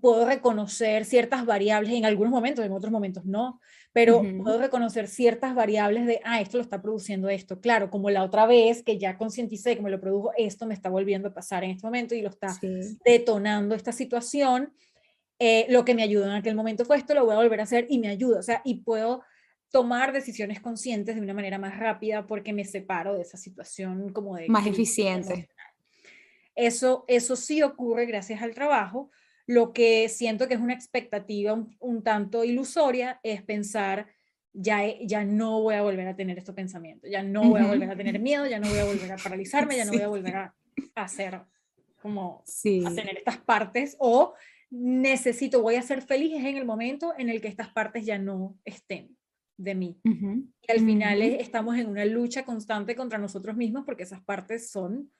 puedo 0.00 0.26
reconocer 0.26 1.04
ciertas 1.04 1.44
variables 1.46 1.92
en 1.92 2.04
algunos 2.04 2.32
momentos, 2.32 2.64
en 2.64 2.72
otros 2.72 2.92
momentos 2.92 3.24
no, 3.24 3.60
pero 3.92 4.22
puedo 4.42 4.58
reconocer 4.58 5.08
ciertas 5.08 5.54
variables 5.54 6.06
de, 6.06 6.20
ah, 6.24 6.40
esto 6.40 6.58
lo 6.58 6.62
está 6.62 6.80
produciendo 6.80 7.28
esto. 7.28 7.60
Claro, 7.60 7.90
como 7.90 8.10
la 8.10 8.22
otra 8.22 8.46
vez 8.46 8.82
que 8.82 8.98
ya 8.98 9.16
concienticé 9.18 9.76
que 9.76 9.82
me 9.82 9.90
lo 9.90 10.00
produjo, 10.00 10.32
esto 10.36 10.66
me 10.66 10.74
está 10.74 10.88
volviendo 10.88 11.28
a 11.28 11.34
pasar 11.34 11.64
en 11.64 11.70
este 11.70 11.86
momento 11.86 12.14
y 12.14 12.22
lo 12.22 12.28
está 12.28 12.48
detonando 13.04 13.74
esta 13.74 13.92
situación. 13.92 14.72
Eh, 15.40 15.66
lo 15.68 15.84
que 15.84 15.94
me 15.94 16.02
ayudó 16.02 16.24
en 16.24 16.32
aquel 16.32 16.54
momento 16.54 16.84
fue 16.84 16.96
esto, 16.96 17.14
lo 17.14 17.24
voy 17.24 17.34
a 17.34 17.38
volver 17.38 17.60
a 17.60 17.62
hacer 17.62 17.86
y 17.88 17.98
me 17.98 18.08
ayuda, 18.08 18.40
o 18.40 18.42
sea, 18.42 18.60
y 18.64 18.82
puedo 18.82 19.22
tomar 19.70 20.12
decisiones 20.12 20.60
conscientes 20.60 21.14
de 21.14 21.20
una 21.20 21.34
manera 21.34 21.58
más 21.58 21.78
rápida 21.78 22.26
porque 22.26 22.52
me 22.52 22.64
separo 22.64 23.14
de 23.14 23.22
esa 23.22 23.36
situación 23.36 24.12
como 24.12 24.36
de... 24.36 24.48
Más 24.48 24.66
eficiente. 24.66 25.48
Eso, 26.54 27.04
eso 27.06 27.36
sí 27.36 27.62
ocurre 27.62 28.06
gracias 28.06 28.42
al 28.42 28.54
trabajo, 28.54 29.10
lo 29.48 29.72
que 29.72 30.10
siento 30.10 30.46
que 30.46 30.54
es 30.54 30.60
una 30.60 30.74
expectativa 30.74 31.58
un, 31.80 32.02
tanto 32.02 32.44
ilusoria 32.44 33.18
es 33.22 33.42
pensar, 33.42 34.06
ya, 34.52 34.82
ya 35.00 35.24
no 35.24 35.62
voy 35.62 35.74
a 35.74 35.82
volver 35.82 36.06
a 36.06 36.14
tener 36.14 36.36
estos 36.36 36.54
pensamientos, 36.54 37.10
ya 37.10 37.22
no 37.22 37.48
voy 37.48 37.62
a 37.62 37.66
volver 37.66 37.90
a 37.90 37.96
tener 37.96 38.20
miedo, 38.20 38.46
ya 38.46 38.60
no 38.60 38.68
voy 38.68 38.78
a 38.78 38.84
volver 38.84 39.10
a 39.10 39.16
paralizarme, 39.16 39.78
ya 39.78 39.86
no 39.86 39.92
voy 39.92 40.02
a 40.02 40.08
volver 40.08 40.36
a, 40.36 40.54
hacer 40.94 41.40
como 42.02 42.44
a 42.44 42.94
tener 42.94 43.16
estas 43.16 43.38
partes 43.38 43.96
o 43.98 44.34
necesito, 44.70 45.62
voy 45.62 45.76
a 45.76 45.82
ser 45.82 46.02
feliz 46.02 46.34
en 46.34 46.58
el 46.58 46.66
momento 46.66 47.14
en 47.16 47.30
el 47.30 47.40
que 47.40 47.48
estas 47.48 47.70
partes 47.70 48.04
ya 48.04 48.18
no 48.18 48.58
estén 48.66 49.16
de 49.56 49.74
mí. 49.74 49.98
Y 50.04 50.72
al 50.72 50.80
final 50.80 51.22
estamos 51.22 51.78
en 51.78 51.88
una 51.88 52.04
lucha 52.04 52.44
constante 52.44 52.94
contra 52.94 53.16
nosotros 53.16 53.56
mismos 53.56 53.84
porque 53.86 54.02
esas 54.02 54.22
partes 54.22 54.70
son 54.70 55.10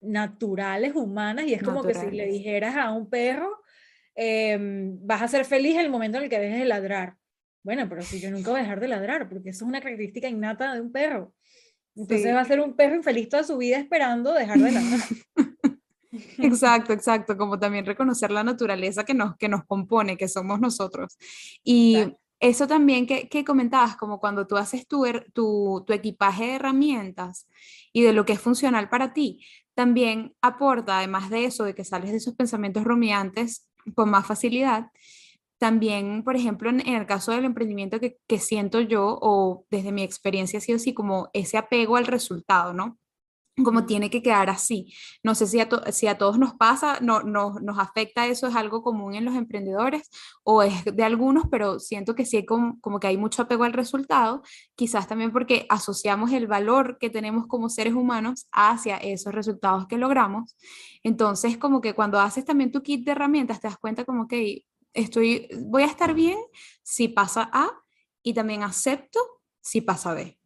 naturales, 0.00 0.96
humanas, 0.96 1.46
y 1.46 1.54
es 1.54 1.62
como 1.62 1.84
que 1.84 1.94
si 1.94 2.10
le 2.10 2.26
dijeras 2.26 2.74
a 2.76 2.90
un 2.90 3.08
perro, 3.08 3.62
Em, 4.16 4.98
vas 5.06 5.20
a 5.20 5.28
ser 5.28 5.44
feliz 5.44 5.76
el 5.76 5.90
momento 5.90 6.16
en 6.16 6.24
el 6.24 6.30
que 6.30 6.38
dejes 6.38 6.58
de 6.58 6.64
ladrar. 6.64 7.16
Bueno, 7.62 7.88
pero 7.88 8.02
si 8.02 8.18
yo 8.20 8.30
nunca 8.30 8.50
voy 8.50 8.60
a 8.60 8.62
dejar 8.62 8.80
de 8.80 8.88
ladrar, 8.88 9.28
porque 9.28 9.50
eso 9.50 9.64
es 9.64 9.68
una 9.68 9.80
característica 9.80 10.28
innata 10.28 10.74
de 10.74 10.80
un 10.80 10.90
perro. 10.90 11.34
Entonces 11.94 12.34
va 12.34 12.40
a 12.40 12.44
ser 12.44 12.60
un 12.60 12.74
perro 12.74 12.96
infeliz 12.96 13.28
toda 13.28 13.44
su 13.44 13.56
vida 13.56 13.78
esperando 13.78 14.32
dejar 14.32 14.58
de 14.58 14.72
ladrar. 14.72 15.00
Exacto, 16.38 16.94
exacto, 16.94 17.36
como 17.36 17.58
también 17.58 17.84
reconocer 17.84 18.30
la 18.30 18.42
naturaleza 18.42 19.04
que 19.04 19.12
nos, 19.12 19.36
que 19.36 19.50
nos 19.50 19.64
compone, 19.66 20.16
que 20.16 20.28
somos 20.28 20.60
nosotros. 20.60 21.18
Y 21.62 21.98
eso 22.40 22.66
también 22.66 23.06
que, 23.06 23.28
que, 23.28 23.44
comentabas, 23.44 23.96
como 23.96 24.18
cuando 24.18 24.46
tú 24.46 24.56
haces 24.56 24.86
tu, 24.86 25.04
tu, 25.34 25.84
tu, 25.86 25.92
equipaje 25.92 26.44
de 26.44 26.54
herramientas 26.54 27.48
y 27.92 28.02
de 28.02 28.14
lo 28.14 28.24
que 28.24 28.32
es 28.32 28.40
funcional 28.40 28.88
para 28.88 29.12
ti, 29.12 29.44
también 29.74 30.34
aporta, 30.40 30.98
además 30.98 31.28
de 31.28 31.44
eso, 31.44 31.64
de 31.64 31.74
que 31.74 31.84
sales 31.84 32.10
de 32.10 32.16
esos 32.16 32.34
pensamientos 32.34 32.84
rumiantes, 32.84 33.68
con 33.94 34.10
más 34.10 34.26
facilidad. 34.26 34.90
También, 35.58 36.22
por 36.22 36.36
ejemplo, 36.36 36.68
en, 36.68 36.86
el 36.86 37.06
caso 37.06 37.32
del 37.32 37.44
emprendimiento 37.44 37.98
que, 38.00 38.18
que, 38.26 38.38
siento 38.38 38.80
yo, 38.80 39.18
o 39.22 39.64
desde 39.70 39.92
mi 39.92 40.02
experiencia 40.02 40.58
ha 40.58 40.62
sido 40.62 40.76
así, 40.76 40.92
como 40.92 41.30
ese 41.32 41.56
apego 41.56 41.96
al 41.96 42.06
resultado, 42.06 42.72
¿no? 42.74 42.98
Como 43.64 43.86
tiene 43.86 44.10
que 44.10 44.22
quedar 44.22 44.50
así. 44.50 44.92
No 45.22 45.34
sé 45.34 45.46
si 45.46 45.58
a, 45.60 46.18
todos 46.18 46.38
nos 46.38 46.54
pasa, 46.54 46.98
no, 47.00 47.22
no, 47.22 47.54
nos 47.62 47.78
afecta 47.78 48.26
eso, 48.26 48.46
es 48.46 48.54
algo 48.54 48.82
común 48.82 49.14
en 49.14 49.24
los 49.24 49.34
emprendedores 49.34 50.10
o 50.42 50.62
es 50.62 50.84
de 50.84 51.02
algunos, 51.02 51.44
pero 51.50 51.78
siento 51.80 52.14
que 52.14 52.26
sí, 52.26 52.44
como, 52.44 52.78
como 52.80 53.00
que 53.00 53.06
hay 53.06 53.16
mucho 53.16 53.42
apego 53.42 53.64
al 53.64 53.72
resultado, 53.72 54.42
quizás 54.74 55.08
también 55.08 55.32
porque 55.32 55.66
asociamos 55.70 56.32
el 56.32 56.46
valor 56.46 56.98
que 56.98 57.08
tenemos 57.08 57.46
como 57.46 57.70
seres 57.70 57.94
humanos 57.94 58.46
hacia 58.52 58.98
esos 58.98 59.32
resultados 59.32 59.86
que 59.86 59.96
logramos. 59.96 60.56
Entonces, 61.02 61.56
como 61.56 61.80
que 61.80 61.94
cuando 61.94 62.20
haces 62.20 62.44
también 62.44 62.72
tu 62.72 62.82
kit 62.82 63.06
de 63.06 63.12
herramientas, 63.12 63.60
te 63.60 63.68
das 63.68 63.78
cuenta 63.78 64.04
como 64.04 64.28
que 64.28 64.64
estoy, 64.92 65.48
voy 65.60 65.82
a 65.82 65.86
estar 65.86 66.12
bien 66.12 66.38
si 66.82 67.08
pasa 67.08 67.48
A 67.52 67.70
y 68.22 68.34
también 68.34 68.62
acepto 68.62 69.20
si 69.62 69.80
pasa 69.80 70.12
B 70.12 70.38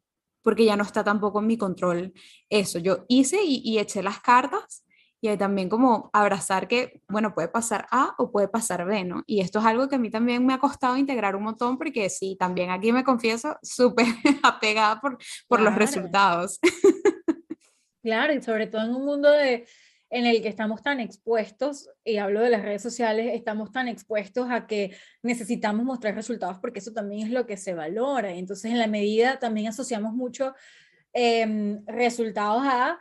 porque 0.43 0.65
ya 0.65 0.77
no 0.77 0.83
está 0.83 1.05
tampoco 1.05 1.41
en 1.41 1.47
mi 1.47 1.57
control 1.57 2.13
eso. 2.49 2.79
Yo 2.79 3.05
hice 3.09 3.39
y, 3.45 3.79
eché 3.79 4.03
las 4.03 4.21
cartas 4.21 4.85
y 5.21 5.29
hay 5.29 5.37
también 5.37 5.69
como 5.69 6.11
abrazar 6.13 6.67
que, 6.67 7.03
bueno, 7.09 7.35
puede 7.35 7.49
pasar 7.49 7.87
A 7.91 8.15
o 8.19 8.33
puede 8.33 8.49
pasar 8.49 8.87
B, 8.87 9.05
¿no? 9.05 9.23
Y 9.27 9.41
esto 9.41 9.59
es 9.59 9.67
algo 9.67 9.89
que 9.89 9.97
a 9.97 9.99
mí 9.99 10.11
también 10.11 10.47
me 10.47 10.55
ha 10.55 10.59
costado 10.59 10.97
integrar 10.97 11.37
un 11.37 11.43
montón 11.43 11.77
porque 11.77 12.09
sí, 12.09 12.37
también 12.39 12.71
aquí 12.71 12.93
me 12.93 13.05
confieso 13.05 13.59
súper 13.63 14.07
apegada 14.43 15.01
por, 15.01 15.19
por 15.49 15.61
los 15.61 15.75
resultados. 15.75 16.59
Claro, 18.03 18.33
y 18.33 18.41
sobre 18.41 18.67
todo 18.67 18.83
en 18.83 18.95
un 18.95 19.05
mundo 19.05 19.31
de, 19.31 19.67
en 20.11 20.27
el 20.27 20.43
que 20.43 20.49
estamos 20.49 20.83
tan 20.83 20.99
expuestos, 20.99 21.89
y 22.05 22.17
hablo 22.17 22.41
de 22.41 22.51
las 22.51 22.63
redes 22.63 22.83
sociales, 22.83 23.31
estamos 23.33 23.71
tan 23.71 23.87
expuestos 23.87 24.49
a 24.51 24.67
que 24.67 24.97
necesitamos 25.23 25.85
mostrar 25.85 26.17
resultados 26.17 26.59
porque 26.59 26.81
eso 26.81 26.93
también 26.93 27.29
es 27.29 27.33
lo 27.33 27.47
que 27.47 27.57
se 27.57 27.75
valora. 27.75 28.33
Entonces, 28.33 28.73
en 28.73 28.79
la 28.79 28.89
medida 28.89 29.39
también 29.39 29.69
asociamos 29.69 30.13
mucho 30.13 30.55
em, 31.13 31.85
resultados 31.87 32.63
a, 32.65 32.99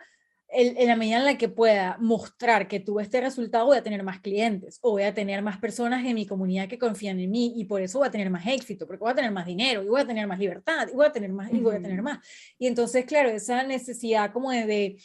en 0.52 0.88
la 0.88 0.96
medida 0.96 1.18
en 1.18 1.26
la 1.26 1.38
que 1.38 1.50
pueda 1.50 1.98
mostrar 2.00 2.68
que 2.68 2.80
tuve 2.80 3.04
este 3.04 3.22
resultado, 3.22 3.68
voy 3.68 3.78
a 3.78 3.84
tener 3.84 4.02
más 4.02 4.20
clientes 4.20 4.80
o 4.82 4.92
voy 4.92 5.04
a 5.04 5.14
tener 5.14 5.44
más 5.44 5.60
personas 5.60 6.04
en 6.06 6.16
mi 6.16 6.26
comunidad 6.26 6.68
que 6.68 6.80
confían 6.80 7.20
en 7.20 7.30
mí 7.30 7.54
y 7.56 7.66
por 7.66 7.82
eso 7.82 8.00
voy 8.00 8.08
a 8.08 8.12
tener 8.12 8.32
más 8.32 8.48
éxito, 8.48 8.88
porque 8.88 9.02
voy 9.02 9.12
a 9.12 9.16
tener 9.16 9.32
más 9.32 9.46
dinero 9.46 9.84
y 9.84 9.88
voy 9.88 10.02
a 10.02 10.08
tener 10.08 10.26
más 10.26 10.40
libertad 10.40 10.88
y 10.92 10.96
voy 10.96 11.06
a 11.06 11.12
tener 11.12 11.32
más 11.32 11.54
y 11.54 11.60
voy 11.60 11.76
a 11.76 11.82
tener 11.82 12.02
más. 12.02 12.20
Y 12.58 12.66
entonces, 12.66 13.06
claro, 13.06 13.30
esa 13.30 13.62
necesidad 13.64 14.32
como 14.32 14.52
de 14.52 14.66
de 14.66 14.98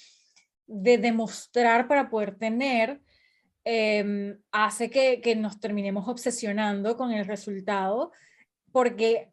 demostrar 0.66 1.88
para 1.88 2.08
poder 2.08 2.36
tener, 2.36 3.00
em, 3.64 4.38
hace 4.52 4.90
que, 4.90 5.36
nos 5.36 5.60
terminemos 5.60 6.08
obsesionando 6.08 6.96
con 6.96 7.12
el 7.12 7.24
resultado, 7.24 8.12
porque 8.72 9.30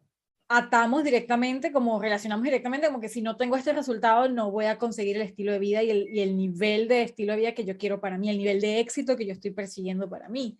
atamos 0.48 1.04
directamente, 1.04 1.72
como 1.72 2.00
relacionamos 2.00 2.44
directamente, 2.44 2.86
como 2.86 3.00
que 3.00 3.08
si 3.08 3.22
no 3.22 3.36
tengo 3.36 3.56
este 3.56 3.72
resultado, 3.72 4.28
no 4.28 4.50
voy 4.50 4.66
a 4.66 4.78
conseguir 4.78 5.16
el 5.16 5.22
estilo 5.22 5.52
de 5.52 5.58
vida 5.58 5.82
y 5.82 5.90
el, 5.90 6.08
y 6.14 6.20
el 6.20 6.36
nivel 6.36 6.88
de 6.88 7.02
estilo 7.02 7.32
de 7.32 7.38
vida 7.38 7.54
que 7.54 7.64
yo 7.64 7.78
quiero 7.78 8.00
para 8.00 8.18
mí, 8.18 8.28
el 8.28 8.38
nivel 8.38 8.60
de 8.60 8.80
éxito 8.80 9.16
que 9.16 9.26
yo 9.26 9.32
estoy 9.32 9.52
persiguiendo 9.52 10.08
para 10.08 10.28
mí. 10.28 10.58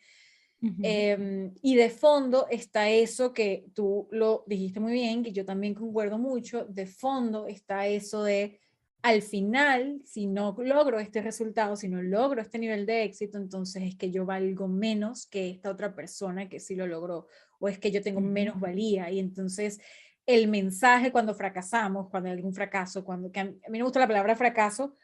Em, 0.80 1.52
y 1.60 1.74
de 1.74 1.90
fondo 1.90 2.46
está 2.48 2.88
eso 2.88 3.32
que 3.32 3.64
tú 3.74 4.06
lo 4.12 4.44
dijiste 4.46 4.78
muy 4.78 4.92
bien, 4.92 5.24
que 5.24 5.32
yo 5.32 5.44
también 5.44 5.74
concuerdo 5.74 6.18
mucho, 6.18 6.64
de 6.66 6.86
fondo 6.86 7.48
está 7.48 7.88
eso 7.88 8.22
de, 8.22 8.60
al 9.02 9.20
final, 9.22 10.00
si 10.04 10.26
no 10.26 10.54
logro 10.58 11.00
este 11.00 11.20
resultado, 11.22 11.74
si 11.74 11.88
no 11.88 12.00
logro 12.00 12.40
este 12.40 12.58
nivel 12.58 12.86
de 12.86 13.02
éxito, 13.02 13.36
entonces 13.36 13.82
es 13.82 13.96
que 13.96 14.12
yo 14.12 14.24
valgo 14.24 14.68
menos 14.68 15.26
que 15.26 15.50
esta 15.50 15.70
otra 15.70 15.94
persona 15.94 16.48
que 16.48 16.60
sí 16.60 16.76
lo 16.76 16.86
logró, 16.86 17.26
o 17.58 17.68
es 17.68 17.78
que 17.80 17.90
yo 17.90 18.00
tengo 18.00 18.20
menos 18.20 18.60
valía. 18.60 19.10
Y 19.10 19.18
entonces 19.18 19.80
el 20.24 20.46
mensaje 20.46 21.10
cuando 21.10 21.34
fracasamos, 21.34 22.08
cuando 22.10 22.28
hay 22.28 22.36
algún 22.36 22.54
fracaso, 22.54 23.04
cuando, 23.04 23.32
que 23.32 23.40
a 23.40 23.44
mí 23.44 23.58
me 23.68 23.82
gusta 23.82 23.98
la 23.98 24.06
palabra 24.06 24.36
fracaso, 24.36 24.96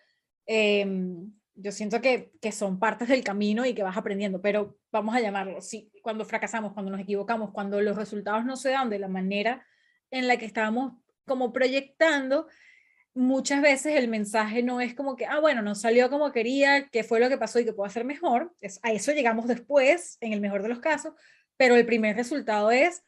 eh, 0.46 0.86
yo 1.60 1.72
siento 1.72 2.00
que, 2.00 2.30
que, 2.40 2.52
son 2.52 2.78
partes 2.78 3.08
del 3.08 3.24
camino 3.24 3.66
y 3.66 3.74
que 3.74 3.82
vas 3.82 3.96
aprendiendo, 3.96 4.40
pero 4.40 4.78
vamos 4.92 5.16
a 5.16 5.20
llamarlo, 5.20 5.60
sí, 5.60 5.90
cuando 6.02 6.24
fracasamos, 6.24 6.72
cuando 6.72 6.92
nos 6.92 7.00
equivocamos, 7.00 7.50
cuando 7.50 7.82
los 7.82 7.96
resultados 7.96 8.44
no 8.44 8.56
se 8.56 8.70
dan 8.70 8.90
de 8.90 9.00
la 9.00 9.08
manera 9.08 9.66
en 10.12 10.28
la 10.28 10.36
que 10.36 10.46
estábamos 10.46 10.92
como 11.26 11.52
proyectando, 11.52 12.46
muchas 13.18 13.60
veces 13.60 13.96
el 13.96 14.08
mensaje 14.08 14.62
no 14.62 14.80
es 14.80 14.94
como 14.94 15.16
que, 15.16 15.26
ah, 15.26 15.40
bueno, 15.40 15.60
no 15.60 15.74
salió 15.74 16.08
como 16.08 16.30
quería, 16.30 16.88
qué 16.88 17.02
fue 17.02 17.18
lo 17.18 17.28
que 17.28 17.36
pasó 17.36 17.58
y 17.58 17.64
que 17.64 17.72
puedo 17.72 17.86
hacer 17.86 18.04
mejor, 18.04 18.54
es, 18.60 18.78
a 18.82 18.92
eso 18.92 19.12
llegamos 19.12 19.48
después, 19.48 20.18
en 20.20 20.32
el 20.32 20.40
mejor 20.40 20.62
de 20.62 20.68
los 20.68 20.78
casos, 20.78 21.14
pero 21.56 21.74
el 21.74 21.84
primer 21.84 22.16
resultado 22.16 22.70
es, 22.70 23.02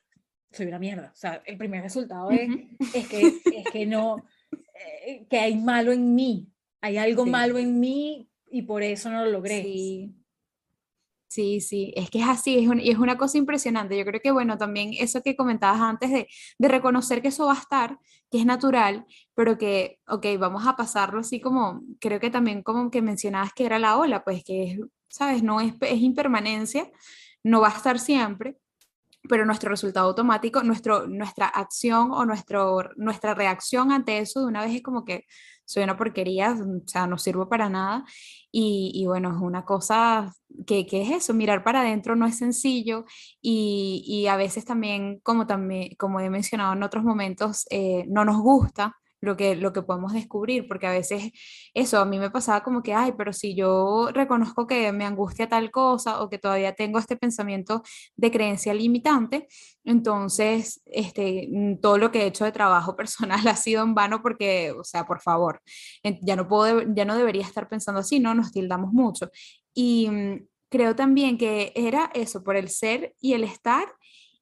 soy 0.51 0.67
una 0.67 0.81
mierda, 0.81 1.13
o 1.15 1.17
sea, 1.17 1.43
el 1.47 1.57
primer 1.57 1.83
resultado 1.83 2.31
es, 2.33 2.51
es, 2.93 3.09
que, 3.09 3.27
es 3.55 3.71
que 3.73 3.87
no, 3.87 4.25
eh, 5.07 5.27
que 5.31 5.39
hay 5.39 5.57
malo 5.57 5.93
en 5.93 6.15
mí, 6.15 6.49
hay 6.81 6.97
algo 6.97 7.25
malo 7.25 7.59
en 7.59 7.79
mí 7.79 8.29
y 8.51 8.63
por 8.63 8.83
eso 8.83 9.11
no 9.11 9.25
lo 9.25 9.31
logré. 9.31 9.63
Sí. 9.63 10.20
Sí, 11.31 11.61
sí, 11.61 11.93
es 11.95 12.11
que 12.11 12.19
es 12.19 12.27
así, 12.27 12.59
es 12.59 12.69
y 12.85 12.91
es 12.91 12.99
una 12.99 13.17
cosa 13.17 13.39
impresionante. 13.39 13.97
Yo 13.97 14.05
creo 14.05 14.21
que, 14.21 14.33
bueno, 14.33 14.59
también 14.59 14.91
eso 14.99 15.23
que 15.23 15.37
comentabas 15.37 15.81
antes 15.81 16.11
de, 16.11 16.27
de, 16.59 16.69
reconocer 16.69 17.23
que 17.23 17.29
eso 17.29 17.47
va 17.47 17.53
a 17.53 17.59
estar, 17.61 18.01
que 18.33 18.41
es 18.41 18.47
natural, 18.47 19.07
pero 19.37 19.57
que, 19.57 20.01
ok, 20.09 20.27
vamos 20.41 20.67
a 20.67 20.75
pasarlo 20.75 21.21
así 21.21 21.41
como, 21.41 21.83
creo 22.01 22.19
que 22.19 22.31
también 22.31 22.65
como 22.65 22.91
que 22.91 23.01
mencionabas 23.01 23.53
que 23.55 23.65
era 23.65 23.79
la 23.79 23.97
ola, 23.97 24.25
pues 24.25 24.43
que 24.43 24.73
es, 24.73 24.81
¿sabes? 25.09 25.45
No 25.45 25.61
es, 25.61 25.75
es 25.83 26.01
impermanencia, 26.01 26.91
no 27.45 27.61
va 27.61 27.69
a 27.69 27.77
estar 27.77 28.01
siempre, 28.01 28.57
pero 29.29 29.45
nuestro 29.47 29.71
resultado 29.71 30.09
automático, 30.09 30.65
nuestro, 30.65 31.07
nuestra 31.07 31.47
acción 31.47 32.11
o 32.11 32.25
nuestro, 32.25 32.91
nuestra 32.97 33.35
reacción 33.35 33.93
ante 33.93 34.19
eso 34.19 34.41
de 34.41 34.47
una 34.47 34.65
vez 34.65 34.75
es 34.75 34.83
como 34.83 35.05
que 35.05 35.27
soy 35.71 35.85
una 35.85 35.97
porquería, 35.97 36.53
o 36.53 36.89
sea, 36.89 37.07
no 37.07 37.17
sirvo 37.17 37.49
para 37.49 37.69
nada. 37.69 38.05
Y, 38.51 39.05
bueno, 39.07 39.31
es 39.31 39.41
una 39.41 39.65
cosa 39.65 40.35
que, 40.67 40.85
que, 40.85 41.03
es 41.03 41.11
eso, 41.11 41.35
mirar 41.35 41.63
para 41.63 41.83
adentro 41.83 42.17
no 42.17 42.27
es 42.27 42.39
sencillo 42.39 43.05
y, 43.41 44.03
y, 44.05 44.27
a 44.27 44.37
veces 44.37 44.65
también, 44.65 45.21
como, 45.23 45.47
también, 45.47 45.95
como 45.97 46.19
he 46.19 46.29
mencionado 46.31 46.73
en 46.73 46.83
otros 46.83 47.05
momentos, 47.05 47.67
eh, 47.71 48.05
no 48.09 48.25
nos 48.25 48.39
gusta 48.39 49.00
lo 49.21 49.37
que, 49.37 49.57
lo 49.57 49.73
que 49.73 49.83
podemos 49.83 50.13
descubrir, 50.13 50.67
porque 50.67 50.87
a 50.87 50.93
veces 50.93 51.31
eso 51.75 51.99
a 51.99 52.05
mí 52.05 52.19
me 52.19 52.31
pasaba 52.31 52.63
como 52.63 52.83
que, 52.83 52.95
ay, 52.95 53.13
pero 53.17 53.33
si 53.33 53.55
yo 53.55 54.09
reconozco 54.13 54.67
que 54.67 54.93
me 54.93 55.05
angustia 55.05 55.49
tal 55.49 55.71
cosa 55.71 56.23
o 56.23 56.31
que 56.31 56.39
todavía 56.39 56.75
tengo 56.75 56.99
este 56.99 57.17
pensamiento 57.17 57.83
de 58.17 58.31
creencia 58.31 58.75
limitante, 58.75 59.49
entonces 59.85 60.83
este, 60.87 61.49
mm, 61.51 61.81
todo 61.81 61.99
lo 61.99 62.11
que 62.11 62.23
he 62.23 62.27
hecho 62.27 62.45
de 62.45 62.53
trabajo 62.53 62.97
personal 62.97 63.47
ha 63.47 63.57
sido 63.57 63.83
en 63.83 63.95
vano 63.95 64.23
porque, 64.23 64.73
o 64.73 64.85
sea, 64.85 65.07
por 65.07 65.21
favor, 65.21 65.61
ya 66.23 66.37
no, 66.37 66.49
puedo, 66.49 66.83
ya 66.95 67.05
no 67.05 67.17
debería 67.17 67.43
estar 67.43 67.69
pensando 67.69 68.01
así, 68.01 68.21
¿no? 68.21 68.35
Nos 68.35 68.53
tildamos 68.53 68.93
mucho. 68.93 69.31
Y 69.75 70.09
mm, 70.11 70.47
creo 70.71 70.97
también 70.97 71.37
que 71.37 71.73
era 71.75 72.11
eso, 72.15 72.43
por 72.43 72.57
el 72.57 72.69
ser 72.69 73.15
y 73.21 73.35
el 73.35 73.45
estar 73.45 73.87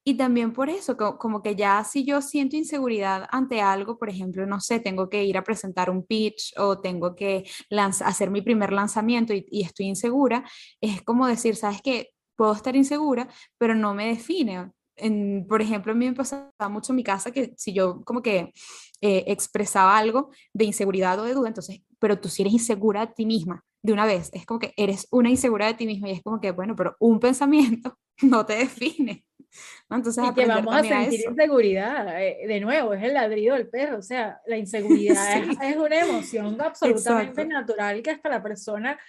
y 0.09 0.15
también 0.15 0.53
por 0.53 0.71
eso, 0.71 0.97
como 0.97 1.43
que 1.43 1.55
ya 1.55 1.83
si 1.83 2.03
yo 2.03 2.19
siento 2.23 2.55
inseguridad 2.55 3.27
ante 3.29 3.61
algo, 3.61 3.99
por 3.99 4.09
ejemplo, 4.09 4.47
no 4.47 4.59
sé, 4.59 4.79
tengo 4.79 5.07
que 5.07 5.23
ir 5.23 5.37
a 5.37 5.43
presentar 5.43 5.91
un 5.91 6.03
pitch 6.03 6.51
o 6.57 6.79
tengo 6.79 7.15
que 7.15 7.43
hacer 7.77 8.31
mi 8.31 8.41
primer 8.41 8.73
lanzamiento 8.73 9.35
y, 9.35 9.61
estoy 9.61 9.85
insegura, 9.85 10.43
es 10.81 11.03
como 11.03 11.27
decir, 11.27 11.55
sabes 11.55 11.83
que 11.83 12.09
puedo 12.35 12.53
estar 12.53 12.75
insegura, 12.75 13.29
pero 13.59 13.75
no 13.75 13.93
me 13.93 14.07
define. 14.07 14.71
Por 15.47 15.61
ejemplo, 15.61 15.91
a 15.91 15.95
mí 15.95 16.07
me 16.07 16.15
pasaba 16.15 16.69
mucho 16.71 16.91
en 16.91 16.95
mi 16.95 17.03
casa 17.03 17.29
que 17.29 17.53
si 17.55 17.71
yo 17.71 18.03
como 18.03 18.23
que 18.23 18.51
eh, 19.01 19.25
expresaba 19.27 19.95
algo 19.95 20.31
de 20.53 20.65
inseguridad 20.65 21.19
o 21.19 21.23
de 21.23 21.35
duda, 21.35 21.49
entonces, 21.49 21.83
pero 21.99 22.19
tú 22.19 22.29
si 22.29 22.41
eres 22.41 22.53
insegura 22.53 23.05
de 23.05 23.13
ti 23.13 23.27
misma, 23.27 23.63
de 23.83 23.93
una 23.93 24.07
vez, 24.07 24.31
es 24.33 24.47
como 24.47 24.59
que 24.59 24.73
eres 24.75 25.07
una 25.11 25.29
insegura 25.29 25.67
de 25.67 25.75
ti 25.75 25.85
misma 25.85 26.09
y 26.09 26.13
es 26.13 26.23
como 26.23 26.41
que, 26.41 26.49
bueno, 26.49 26.75
pero 26.75 26.95
un 26.99 27.19
pensamiento 27.19 27.95
no 28.23 28.43
te 28.43 28.53
define. 28.55 29.23
Entonces, 29.89 30.23
y 30.23 30.33
que 30.33 30.45
vamos 30.45 30.75
a 30.75 30.83
sentir 30.83 31.21
inseguridad, 31.27 32.21
eh, 32.21 32.45
de 32.47 32.59
nuevo, 32.59 32.93
es 32.93 33.03
el 33.03 33.13
ladrido 33.13 33.55
del 33.55 33.67
perro, 33.67 33.97
o 33.97 34.01
sea, 34.01 34.39
la 34.45 34.57
inseguridad 34.57 35.15
es, 35.63 35.75
una 35.77 35.99
emoción 35.99 36.59
absolutamente 36.61 37.45
natural 37.45 38.01
que 38.01 38.11
hasta 38.11 38.29
la 38.29 38.43
persona 38.43 38.99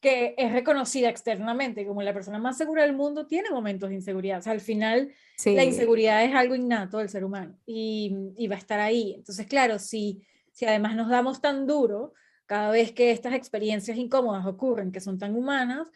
que 0.00 0.34
es 0.36 0.52
reconocida 0.52 1.08
externamente 1.08 1.86
como 1.86 2.02
la 2.02 2.12
persona 2.12 2.40
más 2.40 2.58
segura 2.58 2.82
del 2.82 2.92
mundo 2.92 3.28
tiene 3.28 3.50
momentos 3.50 3.88
de 3.88 3.94
inseguridad, 3.94 4.40
o 4.40 4.42
sea, 4.42 4.52
al 4.52 4.60
final 4.60 5.12
la 5.44 5.64
inseguridad 5.64 6.24
es 6.24 6.34
algo 6.34 6.56
innato 6.56 6.98
del 6.98 7.08
ser 7.08 7.24
humano 7.24 7.56
y, 7.64 8.32
y 8.36 8.48
va 8.48 8.56
a 8.56 8.58
estar 8.58 8.80
ahí. 8.80 9.14
Entonces, 9.16 9.46
claro, 9.46 9.78
si, 9.78 10.26
si 10.50 10.66
además 10.66 10.96
nos 10.96 11.08
damos 11.08 11.40
tan 11.40 11.68
duro 11.68 12.14
cada 12.46 12.72
vez 12.72 12.92
que 12.92 13.12
estas 13.12 13.34
experiencias 13.34 13.96
incómodas 13.96 14.44
ocurren, 14.44 14.90
que 14.90 15.00
son 15.00 15.18
tan 15.18 15.36
humanas, 15.36 15.88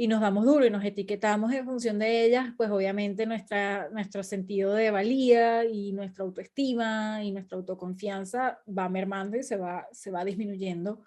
y 0.00 0.06
nos 0.06 0.20
damos 0.20 0.46
duro 0.46 0.64
y 0.64 0.70
nos 0.70 0.84
etiquetamos 0.84 1.52
en 1.52 1.64
función 1.64 1.98
de 1.98 2.24
ellas, 2.24 2.54
pues 2.56 2.70
obviamente 2.70 3.26
nuestra, 3.26 3.88
nuestro 3.90 4.22
sentido 4.22 4.72
de 4.72 4.92
valía 4.92 5.64
y 5.64 5.90
nuestra 5.90 6.22
autoestima 6.22 7.24
y 7.24 7.32
nuestra 7.32 7.58
autoconfianza 7.58 8.60
va 8.66 8.88
mermando 8.88 9.36
y 9.36 9.42
se 9.42 9.56
va, 9.56 9.88
se 9.90 10.12
va 10.12 10.24
disminuyendo. 10.24 11.02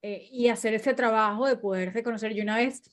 Eh, 0.00 0.28
y 0.30 0.46
hacer 0.46 0.74
ese 0.74 0.94
trabajo 0.94 1.48
de 1.48 1.56
poder 1.56 1.92
reconocer, 1.92 2.32
yo 2.32 2.44
una 2.44 2.58
vez, 2.58 2.88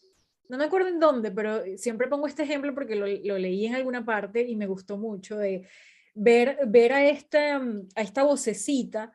no 0.49 0.57
me 0.57 0.63
acuerdo 0.63 0.87
en 0.87 0.99
dónde, 0.99 1.29
pero 1.29 1.61
siempre 1.77 2.07
pongo 2.07 2.25
este 2.25 2.41
ejemplo 2.41 2.73
porque 2.73 2.95
lo, 2.95 3.05
lo 3.05 3.37
leí 3.37 3.67
en 3.67 3.75
alguna 3.75 4.03
parte 4.03 4.41
y 4.41 4.55
me 4.55 4.65
gustó 4.65 4.97
mucho, 4.97 5.37
de 5.37 5.67
ver, 6.15 6.57
ver 6.65 6.93
a, 6.93 7.05
esta, 7.05 7.57
a 7.57 8.01
esta 8.01 8.23
vocecita 8.23 9.13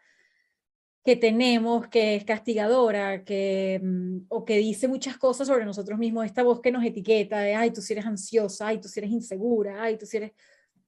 que 1.06 1.14
tenemos, 1.14 1.86
que 1.86 2.16
es 2.16 2.24
castigadora, 2.24 3.22
que, 3.22 3.80
mm, 3.80 4.26
o 4.28 4.44
que 4.44 4.56
dice 4.58 4.88
muchas 4.88 5.16
cosas 5.16 5.46
sobre 5.46 5.64
nosotros 5.64 6.00
mismos, 6.00 6.26
esta 6.26 6.42
voz 6.42 6.60
que 6.60 6.72
nos 6.72 6.84
etiqueta 6.84 7.38
de, 7.38 7.54
ay, 7.54 7.70
tú 7.70 7.80
si 7.80 7.92
eres 7.92 8.06
ansiosa, 8.06 8.66
ay, 8.66 8.80
tú 8.80 8.88
si 8.88 8.98
eres 8.98 9.12
insegura, 9.12 9.84
ay, 9.84 9.96
tú 9.96 10.04
si 10.04 10.16
eres... 10.16 10.32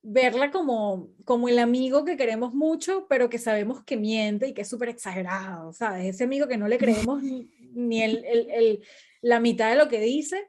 Verla 0.03 0.51
como, 0.51 1.11
como 1.25 1.49
el 1.49 1.61
amigo 1.61 2.05
que 2.05 2.17
queremos 2.17 2.53
mucho, 2.53 3.07
pero 3.09 3.31
que 3.31 3.39
sabemos 3.39 3.85
que 3.85 3.97
miente 3.97 4.49
y 4.49 4.55
que 4.55 4.63
es 4.63 4.69
súper 4.69 4.89
exagerado, 4.89 5.73
¿sabes? 5.73 6.07
Ese 6.07 6.25
amigo 6.25 6.49
que 6.49 6.57
no 6.57 6.67
le 6.67 6.79
creemos 6.79 7.23
ni, 7.23 8.03
el, 8.03 8.25
el, 8.25 8.51
el, 8.51 8.85
la 9.21 9.39
mitad 9.39 9.71
de 9.71 9.77
lo 9.77 9.89
que 9.89 10.01
dice, 10.01 10.49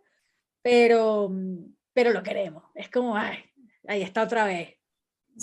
pero, 0.64 1.32
pero 1.94 2.12
lo 2.12 2.24
queremos. 2.24 2.64
Es 2.74 2.90
como, 2.90 3.16
ay, 3.16 3.38
ahí 3.88 4.02
está 4.02 4.24
otra 4.24 4.46
vez. 4.46 4.78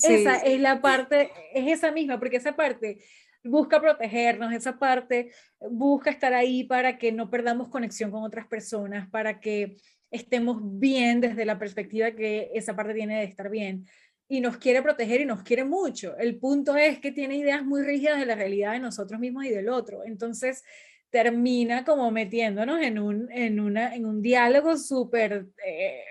esa 0.03 0.37
es 0.39 0.61
la 0.61 0.81
parte, 0.81 1.31
es 1.55 1.79
esa 1.79 1.93
misma, 1.93 2.18
porque 2.18 2.39
esa 2.39 2.57
parte 2.57 2.99
busca 3.47 3.81
protegernos, 3.81 4.53
esa 4.53 4.79
parte 4.79 5.33
busca 5.61 6.11
estar 6.11 6.35
ahí 6.35 6.65
para 6.65 6.99
que 6.99 7.13
no 7.13 7.31
perdamos 7.31 7.69
conexión 7.69 8.11
con 8.11 8.23
otras 8.23 8.47
personas, 8.47 9.09
para 9.11 9.41
que 9.41 9.77
estemos 10.11 10.61
bien 10.79 11.21
desde 11.21 11.45
la 11.45 11.59
perspectiva 11.59 12.13
que 12.13 12.51
esa 12.55 12.77
parte 12.77 12.95
tiene 12.95 13.19
de 13.19 13.25
estar 13.25 13.51
bien. 13.51 13.87
Y 14.29 14.41
nos 14.41 14.57
quiere 14.57 14.83
proteger 14.83 15.21
y 15.21 15.25
nos 15.25 15.43
quiere 15.43 15.65
mucho. 15.65 16.17
El 16.19 16.39
punto 16.39 16.77
es 16.77 16.99
que 16.99 17.13
tiene 17.13 17.37
ideas 17.37 17.65
muy 17.65 17.83
rígidas 17.83 18.19
de 18.19 18.27
la 18.27 18.35
realidad 18.35 18.73
de 18.73 18.81
nosotros 18.81 19.21
mismos 19.21 19.45
y 19.45 19.51
del 19.51 19.69
otro. 19.69 20.05
Entonces 20.05 20.65
termina 21.11 21.85
como 21.85 22.11
metiéndonos 22.11 22.83
en 22.83 22.99
un, 22.99 23.31
en 23.31 23.61
una, 23.61 23.95
en 23.95 24.05
un 24.05 24.21
diálogo 24.21 24.77
súper, 24.77 25.47
eh, 25.65 26.05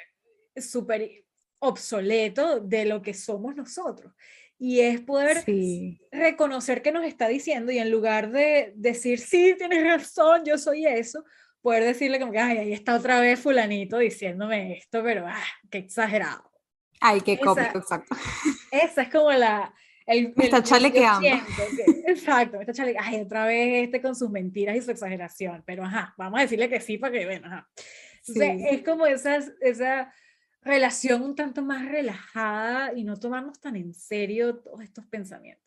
súper 0.56 1.26
obsoleto 1.60 2.62
de 2.62 2.86
lo 2.86 3.02
que 3.02 3.14
somos 3.14 3.56
nosotros 3.56 4.14
y 4.58 4.80
es 4.80 5.02
poder 5.02 5.44
reconocer 6.12 6.82
que 6.82 6.92
nos 6.92 7.06
está 7.06 7.28
diciendo 7.28 7.72
y 7.72 7.78
en 7.78 7.92
lugar 7.92 8.32
de 8.32 8.74
decir, 8.76 9.20
sí, 9.20 9.56
tienes 9.58 9.84
razón, 9.84 10.44
yo 10.46 10.58
soy 10.58 10.86
eso, 10.86 11.24
poder 11.62 11.84
decirle 11.84 12.20
como 12.20 12.32
que, 12.32 12.40
ay, 12.40 12.58
ahí 12.58 12.74
está 12.74 12.96
otra 12.96 13.20
vez 13.20 13.40
fulanito 13.40 13.98
diciéndome 13.98 14.78
esto, 14.78 15.04
pero, 15.04 15.26
ah, 15.28 15.44
qué 15.70 15.80
exagerado. 15.80 16.52
Ay, 17.02 17.22
qué 17.22 17.38
cómico, 17.38 17.80
exacto. 17.80 18.16
Esa 18.72 19.02
es 19.04 19.10
como 19.10 19.32
la... 19.32 19.74
El, 20.06 20.34
me 20.36 20.46
está 20.46 20.62
chalequeando. 20.62 21.28
exacto, 22.08 22.58
me 22.58 22.64
está 22.64 22.74
chalequeando. 22.74 23.10
Ay, 23.10 23.22
otra 23.22 23.46
vez 23.46 23.86
este 23.86 24.02
con 24.02 24.16
sus 24.16 24.30
mentiras 24.30 24.76
y 24.76 24.82
su 24.82 24.92
exageración, 24.92 25.64
pero 25.66 25.84
ajá, 25.84 26.14
vamos 26.18 26.40
a 26.40 26.44
decirle 26.44 26.70
que 26.70 26.80
sí 26.80 26.98
para 26.98 27.12
que, 27.12 27.26
bueno, 27.26 27.48
ajá. 27.48 27.68
Entonces, 28.28 28.68
es 28.72 28.84
como 28.84 29.06
esas, 29.06 29.52
esa 29.62 30.14
relación 30.66 31.22
un 31.22 31.36
tanto 31.36 31.62
más 31.62 31.86
relajada 31.86 32.92
y 32.94 33.04
no 33.04 33.18
tomarnos 33.18 33.60
tan 33.60 33.76
en 33.76 33.94
serio 33.94 34.58
todos 34.58 34.82
estos 34.82 35.06
pensamientos. 35.06 35.64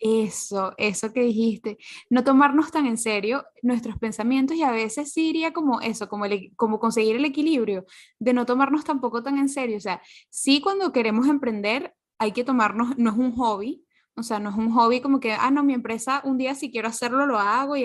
Eso, 0.00 0.74
eso 0.76 1.12
que 1.12 1.22
dijiste, 1.22 1.76
no 2.08 2.22
tomarnos 2.22 2.70
tan 2.70 2.86
en 2.86 2.98
serio 2.98 3.44
nuestros 3.62 3.98
pensamientos 3.98 4.56
y 4.56 4.62
a 4.62 4.70
veces 4.70 5.12
sí 5.12 5.30
iría 5.30 5.52
como 5.52 5.80
eso, 5.80 6.08
como, 6.08 6.78
conseguir 6.78 7.16
el 7.16 7.24
equilibrio, 7.24 7.84
de 8.20 8.32
no 8.32 8.46
tomarnos 8.46 8.84
tampoco 8.84 9.24
tan 9.24 9.38
en 9.38 9.48
serio. 9.48 9.76
O 9.76 9.80
sea, 9.80 10.00
sí 10.30 10.60
cuando 10.60 10.92
queremos 10.92 11.26
emprender 11.26 11.94
hay 12.18 12.30
que 12.30 12.44
tomarnos, 12.44 12.96
no 12.96 13.10
es 13.10 13.16
un 13.16 13.34
hobby, 13.34 13.84
o 14.14 14.22
sea, 14.22 14.38
no 14.38 14.50
es 14.50 14.56
un 14.56 14.72
hobby 14.72 15.00
como 15.00 15.18
que, 15.20 15.32
ah, 15.32 15.50
no, 15.50 15.64
mi 15.64 15.74
empresa 15.74 16.20
un 16.24 16.38
día 16.38 16.54
si 16.54 16.70
quiero 16.70 16.88
hacerlo 16.88 17.26
lo 17.26 17.38
hago 17.38 17.76
y, 17.76 17.84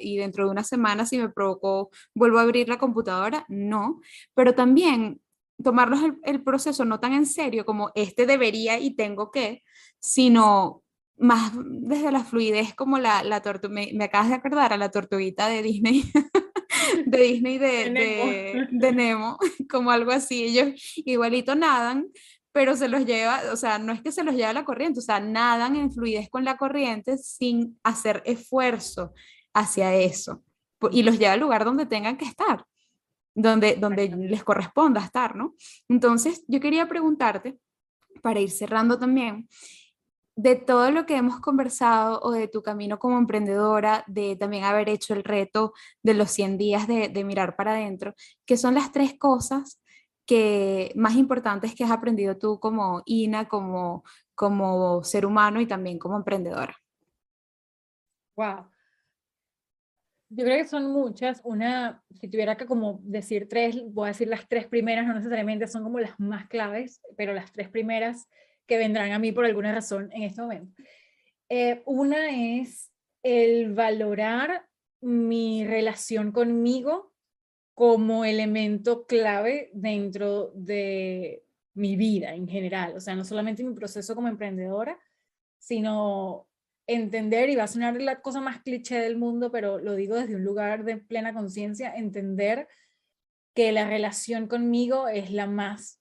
y 0.00 0.16
dentro 0.16 0.44
de 0.44 0.50
una 0.50 0.64
semana 0.64 1.04
si 1.04 1.18
me 1.18 1.28
provocó 1.28 1.90
vuelvo 2.14 2.38
a 2.38 2.42
abrir 2.42 2.68
la 2.68 2.78
computadora, 2.78 3.44
no, 3.48 4.00
pero 4.34 4.54
también 4.54 5.20
tomarnos 5.62 6.02
el, 6.02 6.18
el 6.24 6.42
proceso 6.42 6.84
no 6.84 7.00
tan 7.00 7.12
en 7.12 7.26
serio 7.26 7.64
como 7.64 7.90
este 7.94 8.26
debería 8.26 8.78
y 8.78 8.94
tengo 8.94 9.30
que, 9.30 9.62
sino 9.98 10.82
más 11.20 11.52
desde 11.54 12.10
la 12.10 12.24
fluidez 12.24 12.74
como 12.74 12.98
la, 12.98 13.22
la 13.22 13.42
tortuga, 13.42 13.74
me, 13.74 13.90
me, 13.94 14.04
acabas 14.04 14.30
de 14.30 14.34
acordar 14.36 14.72
a 14.72 14.78
la 14.78 14.90
tortuguita 14.90 15.48
de 15.48 15.62
Disney, 15.62 16.10
de 17.06 17.18
Disney 17.18 17.58
de, 17.58 17.90
de, 17.90 18.68
de, 18.70 18.92
Nemo, 18.92 19.38
como 19.70 19.90
algo 19.90 20.12
así, 20.12 20.44
ellos 20.44 20.68
igualito 20.96 21.54
nadan, 21.54 22.06
pero 22.52 22.74
se 22.74 22.88
los 22.88 23.04
lleva, 23.04 23.40
o 23.52 23.56
sea, 23.56 23.78
no 23.78 23.92
es 23.92 24.02
que 24.02 24.12
se 24.12 24.24
los 24.24 24.34
lleva 24.34 24.52
la 24.52 24.64
corriente, 24.64 25.00
o 25.00 25.02
sea, 25.02 25.20
nadan 25.20 25.76
en 25.76 25.92
fluidez 25.92 26.28
con 26.30 26.44
la 26.44 26.56
corriente 26.56 27.18
sin 27.18 27.78
hacer 27.84 28.22
esfuerzo 28.24 29.12
hacia 29.52 29.94
eso, 29.94 30.42
y 30.90 31.02
los 31.02 31.18
lleva 31.18 31.34
al 31.34 31.40
lugar 31.40 31.66
donde 31.66 31.84
tengan 31.84 32.16
que 32.16 32.24
estar, 32.24 32.64
donde, 33.34 33.76
donde 33.76 34.08
les 34.08 34.44
corresponda 34.44 35.00
estar, 35.00 35.36
¿no? 35.36 35.54
Entonces, 35.88 36.44
yo 36.48 36.60
quería 36.60 36.88
preguntarte, 36.88 37.58
para 38.22 38.40
ir 38.40 38.50
cerrando 38.50 38.98
también, 38.98 39.48
de 40.36 40.56
todo 40.56 40.90
lo 40.90 41.04
que 41.04 41.16
hemos 41.16 41.38
conversado 41.40 42.18
o 42.22 42.30
de 42.30 42.48
tu 42.48 42.62
camino 42.62 42.98
como 42.98 43.18
emprendedora, 43.18 44.04
de 44.06 44.36
también 44.36 44.64
haber 44.64 44.88
hecho 44.88 45.12
el 45.12 45.22
reto 45.22 45.74
de 46.02 46.14
los 46.14 46.30
100 46.30 46.56
días 46.56 46.88
de, 46.88 47.24
mirar 47.24 47.56
para 47.56 47.72
adentro, 47.72 48.14
¿qué 48.46 48.56
son 48.56 48.74
las 48.74 48.90
tres 48.90 49.18
cosas 49.18 49.82
que 50.24 50.92
más 50.96 51.16
importantes 51.16 51.74
que 51.74 51.84
has 51.84 51.90
aprendido 51.90 52.38
tú 52.38 52.58
como 52.58 53.02
Ina, 53.04 53.48
como, 53.48 54.02
como 54.34 55.04
ser 55.04 55.26
humano 55.26 55.60
y 55.60 55.66
también 55.66 55.98
como 55.98 56.16
emprendedora? 56.16 56.74
Wow. 58.36 58.69
Yo 60.32 60.44
creo 60.44 60.58
que 60.58 60.68
son 60.68 60.92
muchas. 60.92 61.40
Una, 61.42 62.02
si 62.20 62.28
tuviera 62.28 62.56
que 62.56 62.66
como 62.66 63.00
decir 63.02 63.48
tres, 63.48 63.82
voy 63.86 64.06
a 64.06 64.12
decir 64.12 64.28
las 64.28 64.48
tres 64.48 64.66
primeras, 64.66 65.06
no 65.06 65.14
necesariamente 65.14 65.66
son 65.66 65.82
como 65.82 65.98
las 65.98 66.18
más 66.20 66.46
claves, 66.48 67.02
pero 67.16 67.34
las 67.34 67.52
tres 67.52 67.68
primeras 67.68 68.28
que 68.66 68.78
vendrán 68.78 69.10
a 69.10 69.18
mí 69.18 69.32
por 69.32 69.44
alguna 69.44 69.74
razón 69.74 70.08
en 70.12 70.22
este 70.22 70.40
momento. 70.40 70.72
Eh, 71.48 71.82
una 71.84 72.30
es 72.30 72.92
el 73.24 73.74
valorar 73.74 74.66
mi 75.00 75.64
relación 75.66 76.30
conmigo 76.30 77.12
como 77.74 78.24
elemento 78.24 79.06
clave 79.06 79.70
dentro 79.72 80.52
de 80.54 81.42
mi 81.74 81.96
vida 81.96 82.34
en 82.34 82.46
general. 82.46 82.94
O 82.94 83.00
sea, 83.00 83.16
no 83.16 83.24
solamente 83.24 83.64
mi 83.64 83.74
proceso 83.74 84.14
como 84.14 84.28
emprendedora, 84.28 84.96
sino 85.58 86.49
entender, 86.86 87.48
y 87.48 87.56
va 87.56 87.64
a 87.64 87.68
sonar 87.68 88.00
la 88.00 88.20
cosa 88.20 88.40
más 88.40 88.62
cliché 88.62 88.98
del 88.98 89.16
mundo, 89.16 89.50
pero 89.50 89.78
lo 89.78 89.94
digo 89.94 90.16
desde 90.16 90.36
un 90.36 90.44
lugar 90.44 90.84
de 90.84 90.96
plena 90.96 91.32
conciencia, 91.32 91.94
entender 91.94 92.68
que 93.54 93.72
la 93.72 93.88
relación 93.88 94.46
conmigo 94.46 95.08
es 95.08 95.30
la 95.30 95.46
más 95.46 96.00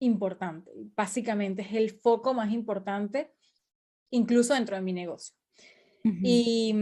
importante. 0.00 0.70
Básicamente 0.96 1.62
es 1.62 1.72
el 1.72 1.90
foco 1.90 2.34
más 2.34 2.52
importante, 2.52 3.32
incluso 4.10 4.54
dentro 4.54 4.76
de 4.76 4.82
mi 4.82 4.92
negocio. 4.92 5.34
y, 6.04 6.74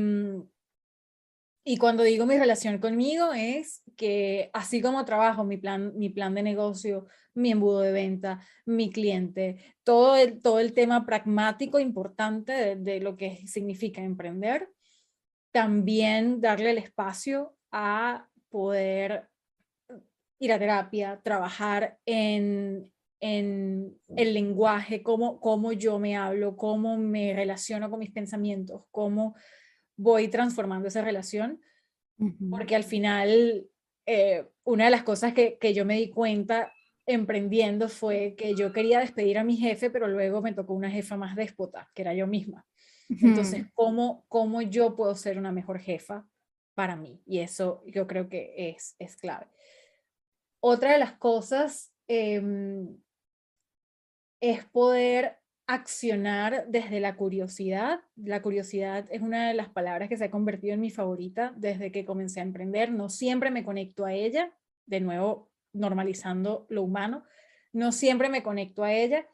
y 1.64 1.78
cuando 1.78 2.03
digo 2.03 2.26
mi 2.26 2.38
relación 2.38 2.78
conmigo 2.78 3.32
es 3.32 3.82
que 3.97 4.51
así 4.53 4.80
como 4.80 5.05
trabajo 5.05 5.42
mi 5.44 5.57
plan, 5.57 5.97
mi 5.97 6.11
plan 6.11 6.34
de 6.34 6.42
negocio, 6.42 7.07
mi 7.37 7.53
embudo 7.53 7.80
de 7.80 7.93
venta, 7.93 8.41
mi 8.64 8.91
cliente, 8.91 9.76
todo 9.84 10.16
el, 10.16 10.41
todo 10.43 10.59
el 10.59 10.72
tema 10.72 11.07
pragmático 11.07 11.78
importante 11.78 12.53
de, 12.53 12.76
de 12.76 13.01
lo 13.01 13.16
que 13.16 13.47
significa 13.47 14.03
emprender, 14.03 14.68
también 15.53 16.41
darle 16.41 16.70
el 16.70 16.78
espacio 16.78 17.57
a 17.70 18.28
poder 18.49 19.28
ir 20.39 20.53
a 20.53 20.59
terapia, 20.59 21.20
trabajar 21.22 21.99
en, 22.05 22.93
en 23.20 23.99
el 24.16 24.34
lenguaje, 24.34 25.03
cómo, 25.03 25.41
cómo 25.41 25.72
yo 25.72 25.99
me 25.99 26.16
hablo, 26.16 26.57
cómo 26.57 26.97
me 26.97 27.32
relaciono 27.34 27.91
con 27.91 28.01
mis 28.01 28.11
pensamientos, 28.11 28.84
cómo 28.91 29.34
voy 29.97 30.28
transformando 30.28 30.89
esa 30.89 31.03
relación, 31.03 31.61
porque 32.51 32.76
al 32.76 32.84
final 32.84 33.66
eh, 34.07 34.47
una 34.64 34.84
de 34.84 34.91
las 34.91 35.03
cosas 35.03 35.32
que, 35.32 35.59
que, 35.59 35.74
yo 35.74 35.84
me 35.84 35.97
di 35.97 36.11
cuenta 36.11 36.72
emprendiendo 37.07 37.88
fue 37.88 38.34
que 38.36 38.54
yo 38.54 38.72
quería 38.72 38.98
despedir 38.98 39.38
a 39.38 39.44
mi 39.44 39.57
jefe, 39.57 39.90
pero 39.90 40.09
luego 40.09 40.42
me 40.42 40.52
tocó 40.52 40.74
una 40.74 40.90
jefa 40.90 41.16
más 41.16 41.36
déspota, 41.36 41.88
que 41.94 42.02
era 42.02 42.14
yo 42.14 42.26
misma. 42.26 42.66
Entonces, 43.09 43.66
¿cómo, 43.72 44.24
¿cómo 44.28 44.62
yo 44.62 44.96
puedo 44.96 45.14
ser 45.14 45.38
una 45.38 45.52
mejor 45.52 45.78
jefa 45.78 46.26
para 46.74 46.96
mí? 46.96 47.22
Y 47.24 47.38
eso 47.38 47.84
yo 47.86 48.09
creo 48.09 48.28
que 48.28 48.52
es, 48.57 48.96
es 48.98 49.16
clave. 49.16 49.46
Otra 50.61 50.92
de 50.92 50.98
las 50.98 51.12
cosas 51.12 51.92
em, 52.09 52.98
es 54.40 54.64
poder 54.64 55.38
accionar 55.68 56.66
desde 56.68 56.98
la 56.98 57.16
curiosidad. 57.16 58.00
La 58.16 58.42
curiosidad 58.42 59.07
es 59.11 59.22
una 59.22 59.48
de 59.48 59.54
las 59.54 59.68
palabras 59.68 60.09
que 60.09 60.16
se 60.16 60.24
ha 60.24 60.30
convertido 60.30 60.74
en 60.74 60.80
mi 60.80 60.90
favorita 60.90 61.52
desde 61.57 61.92
que 61.92 62.04
comencé 62.04 62.40
a 62.40 62.44
emprender. 62.44 62.90
No 62.90 63.09
siempre 63.09 63.50
me 63.52 63.64
conecto 63.64 64.04
a 64.04 64.12
ella, 64.12 64.52
de 64.86 65.00
nuevo 65.00 65.48
normalizando 65.77 66.66
lo 66.68 66.83
humano, 66.83 67.24
no 67.72 67.93
siempre 67.93 68.29
me 68.29 68.43
conecto 68.43 68.85
a 68.85 68.93
ella, 68.93 69.27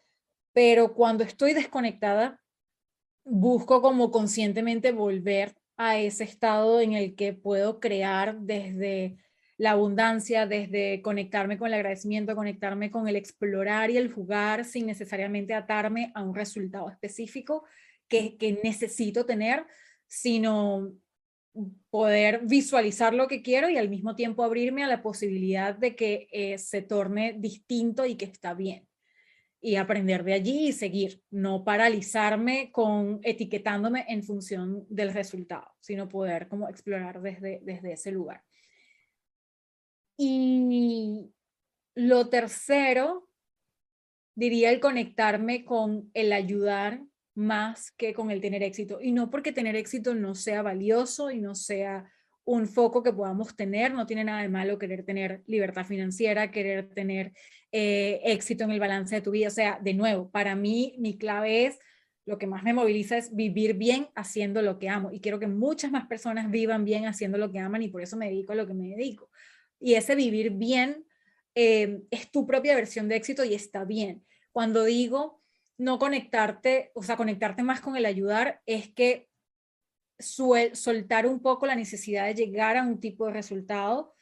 pero 0.52 0.94
cuando 0.94 1.24
estoy 1.24 1.54
desconectada, 1.54 2.40
busco 3.24 3.80
como 3.80 4.10
conscientemente 4.10 4.92
volver 4.92 5.54
a 5.76 5.98
ese 5.98 6.24
estado 6.24 6.80
en 6.80 6.92
el 6.92 7.14
que 7.14 7.32
puedo 7.32 7.80
crear 7.80 8.38
desde 8.40 9.16
la 9.56 9.72
abundancia, 9.72 10.46
desde 10.46 11.02
conectarme 11.02 11.56
con 11.56 11.68
el 11.68 11.74
agradecimiento, 11.74 12.34
conectarme 12.34 12.90
con 12.90 13.06
el 13.06 13.16
explorar 13.16 13.90
y 13.90 13.96
el 13.96 14.12
jugar 14.12 14.64
sin 14.64 14.86
necesariamente 14.86 15.54
atarme 15.54 16.10
a 16.14 16.22
un 16.22 16.34
resultado 16.34 16.90
específico 16.90 17.64
que, 18.08 18.36
que 18.36 18.60
necesito 18.64 19.24
tener, 19.24 19.64
sino 20.08 20.92
poder 21.90 22.40
visualizar 22.44 23.14
lo 23.14 23.28
que 23.28 23.42
quiero 23.42 23.68
y 23.68 23.76
al 23.76 23.88
mismo 23.88 24.14
tiempo 24.14 24.42
abrirme 24.42 24.84
a 24.84 24.88
la 24.88 25.02
posibilidad 25.02 25.74
de 25.74 25.94
que 25.94 26.28
eh, 26.32 26.58
se 26.58 26.82
torne 26.82 27.34
distinto 27.38 28.06
y 28.06 28.16
que 28.16 28.24
está 28.24 28.54
bien. 28.54 28.88
Y 29.60 29.76
aprender 29.76 30.24
de 30.24 30.32
allí 30.32 30.68
y 30.68 30.72
seguir, 30.72 31.22
no 31.30 31.62
paralizarme 31.62 32.72
con 32.72 33.20
etiquetándome 33.22 34.04
en 34.08 34.24
función 34.24 34.84
del 34.88 35.12
resultado, 35.12 35.68
sino 35.80 36.08
poder 36.08 36.48
como 36.48 36.68
explorar 36.68 37.20
desde, 37.20 37.60
desde 37.62 37.92
ese 37.92 38.10
lugar. 38.10 38.42
Y 40.16 41.32
lo 41.94 42.28
tercero, 42.28 43.28
diría 44.34 44.70
el 44.70 44.80
conectarme 44.80 45.64
con 45.64 46.10
el 46.14 46.32
ayudar 46.32 47.02
más 47.34 47.90
que 47.92 48.14
con 48.14 48.30
el 48.30 48.40
tener 48.40 48.62
éxito. 48.62 48.98
Y 49.00 49.12
no 49.12 49.30
porque 49.30 49.52
tener 49.52 49.76
éxito 49.76 50.14
no 50.14 50.34
sea 50.34 50.62
valioso 50.62 51.30
y 51.30 51.40
no 51.40 51.54
sea 51.54 52.10
un 52.44 52.66
foco 52.66 53.02
que 53.02 53.12
podamos 53.12 53.54
tener, 53.54 53.94
no 53.94 54.06
tiene 54.06 54.24
nada 54.24 54.42
de 54.42 54.48
malo 54.48 54.78
querer 54.78 55.04
tener 55.04 55.42
libertad 55.46 55.86
financiera, 55.86 56.50
querer 56.50 56.92
tener 56.92 57.32
eh, 57.70 58.20
éxito 58.24 58.64
en 58.64 58.72
el 58.72 58.80
balance 58.80 59.14
de 59.14 59.20
tu 59.20 59.30
vida. 59.30 59.48
O 59.48 59.52
sea, 59.52 59.78
de 59.80 59.94
nuevo, 59.94 60.30
para 60.30 60.56
mí 60.56 60.94
mi 60.98 61.16
clave 61.16 61.66
es, 61.66 61.78
lo 62.24 62.38
que 62.38 62.46
más 62.46 62.62
me 62.62 62.72
moviliza 62.72 63.16
es 63.16 63.34
vivir 63.34 63.74
bien 63.74 64.08
haciendo 64.14 64.62
lo 64.62 64.78
que 64.78 64.88
amo. 64.88 65.10
Y 65.12 65.20
quiero 65.20 65.40
que 65.40 65.48
muchas 65.48 65.90
más 65.90 66.06
personas 66.06 66.50
vivan 66.50 66.84
bien 66.84 67.06
haciendo 67.06 67.36
lo 67.38 67.50
que 67.50 67.58
aman 67.58 67.82
y 67.82 67.88
por 67.88 68.02
eso 68.02 68.16
me 68.16 68.26
dedico 68.26 68.52
a 68.52 68.56
lo 68.56 68.66
que 68.66 68.74
me 68.74 68.88
dedico 68.88 69.28
y 69.82 69.94
ese 69.94 70.14
vivir 70.14 70.50
bien 70.52 71.04
eh, 71.54 72.02
es 72.10 72.30
tu 72.30 72.46
propia 72.46 72.74
versión 72.74 73.08
de 73.08 73.16
éxito 73.16 73.44
y 73.44 73.52
está 73.52 73.84
bien. 73.84 74.24
Cuando 74.52 74.84
digo 74.84 75.41
no 75.78 75.98
conectarte, 75.98 76.92
o 76.94 77.02
sea, 77.02 77.16
conectarte 77.16 77.62
más 77.62 77.80
con 77.80 77.96
el 77.96 78.06
ayudar, 78.06 78.60
es 78.66 78.92
que 78.92 79.28
soltar 80.18 81.26
un 81.26 81.40
poco 81.40 81.66
la 81.66 81.74
necesidad 81.74 82.26
de 82.26 82.34
llegar 82.34 82.76
a 82.76 82.84
un 82.84 83.00
tipo 83.00 83.26
de 83.26 83.32
resultado 83.32 84.14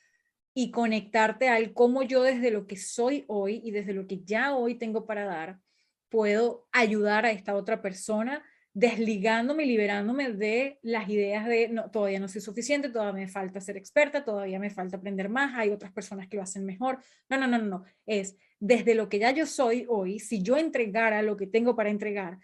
y 0.55 0.71
conectarte 0.71 1.49
al 1.49 1.75
cómo 1.75 2.03
yo 2.03 2.23
desde 2.23 2.51
lo 2.51 2.67
que 2.67 2.77
soy 2.77 3.25
hoy 3.29 3.61
y 3.65 3.71
desde 3.71 3.93
lo 3.93 4.07
que 4.07 4.23
ya 4.25 4.55
hoy 4.55 4.77
tengo 4.77 5.07
para 5.07 5.25
dar, 5.25 5.61
puedo 6.09 6.69
ayudar 6.73 7.27
a 7.27 7.31
esta 7.31 7.55
otra 7.55 7.83
persona 7.83 8.43
desligándome 8.73 9.65
y 9.65 9.67
liberándome 9.67 10.33
de 10.33 10.79
las 10.83 11.09
ideas 11.09 11.47
de 11.47 11.69
no, 11.69 11.91
todavía 11.91 12.21
no 12.21 12.29
soy 12.29 12.41
suficiente, 12.41 12.89
todavía 12.89 13.25
me 13.25 13.29
falta 13.29 13.61
ser 13.61 13.77
experta, 13.77 14.25
todavía 14.25 14.59
me 14.59 14.71
falta 14.71 14.97
aprender 14.97 15.29
más, 15.29 15.55
hay 15.57 15.71
otras 15.71 15.93
personas 15.93 16.29
que 16.29 16.37
lo 16.37 16.43
hacen 16.43 16.65
mejor. 16.65 16.99
No, 17.29 17.37
no, 17.37 17.47
no, 17.47 17.59
no, 17.59 17.85
es 18.07 18.37
desde 18.61 18.95
lo 18.95 19.09
que 19.09 19.19
ya 19.19 19.33
yo 19.33 19.47
soy 19.47 19.87
hoy, 19.89 20.21
si 20.21 20.43
yo 20.43 20.57
entregara 20.57 21.23
lo 21.23 21.37
que 21.37 21.47
tengo 21.47 21.75
para 21.75 21.91
entregar, 21.91 22.39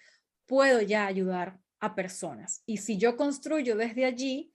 puedo 0.46 0.80
ya 0.80 1.06
ayudar 1.06 1.58
a 1.78 1.94
personas. 1.94 2.62
Y 2.66 2.78
si 2.78 2.96
yo 2.96 3.16
construyo 3.16 3.76
desde 3.76 4.06
allí, 4.06 4.52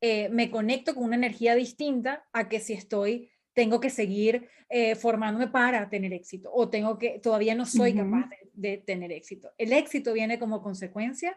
eh, 0.00 0.30
me 0.30 0.50
conecto 0.50 0.94
con 0.94 1.04
una 1.04 1.16
energía 1.16 1.54
distinta 1.54 2.26
a 2.32 2.48
que 2.48 2.60
si 2.60 2.72
estoy 2.72 3.30
tengo 3.52 3.80
que 3.80 3.90
seguir 3.90 4.48
eh, 4.70 4.94
formándome 4.94 5.48
para 5.48 5.90
tener 5.90 6.12
éxito 6.14 6.50
o 6.52 6.70
tengo 6.70 6.96
que, 6.98 7.18
todavía 7.18 7.54
no 7.54 7.66
soy 7.66 7.94
capaz 7.94 8.30
de, 8.54 8.78
tener 8.78 9.12
éxito. 9.12 9.52
El 9.58 9.72
éxito 9.72 10.12
viene 10.14 10.38
como 10.38 10.62
consecuencia 10.62 11.36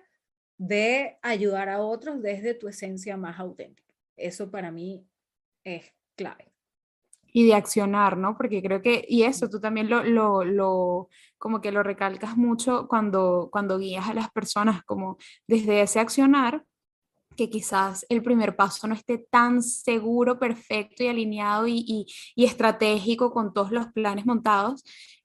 de 0.58 1.18
ayudar 1.22 1.68
a 1.68 1.82
otros 1.82 2.22
desde 2.22 2.54
tu 2.54 2.70
esencia 2.70 3.18
más 3.18 3.40
auténtica. 3.40 3.92
Eso 4.16 4.50
para 4.52 4.72
mí 4.72 5.06
es 5.66 5.92
clave. 6.16 6.53
Y 7.34 7.46
de 7.48 7.56
accionar, 7.56 8.18
¿no? 8.18 8.38
Porque 8.38 8.62
creo 8.62 8.82
que, 8.82 9.04
y 9.10 9.24
eso 9.24 9.50
tú 9.50 9.60
también 9.60 9.90
lo, 9.90 10.04
lo, 10.04 10.44
lo, 10.44 11.10
como 11.38 11.60
que 11.60 11.72
lo 11.72 11.84
recalcas 11.84 12.38
mucho 12.38 12.88
cuando, 12.88 13.50
cuando 13.52 13.80
guías 13.80 14.08
a 14.08 14.14
las 14.14 14.32
personas, 14.32 14.84
como 14.84 15.18
desde 15.48 15.82
ese 15.82 16.00
accionar, 16.00 16.64
que 17.36 17.50
quizás 17.50 18.06
el 18.10 18.24
primer 18.24 18.56
paso 18.56 18.88
no 18.88 18.96
esté 18.96 19.18
tan 19.18 19.62
seguro, 19.62 20.40
perfecto 20.40 21.04
y 21.04 21.08
alineado 21.08 21.68
y, 21.68 22.06
estratégico 22.36 23.32
con 23.32 23.54
todos 23.54 23.72
los 23.72 23.88
planes 23.88 24.26
montados, 24.26 24.84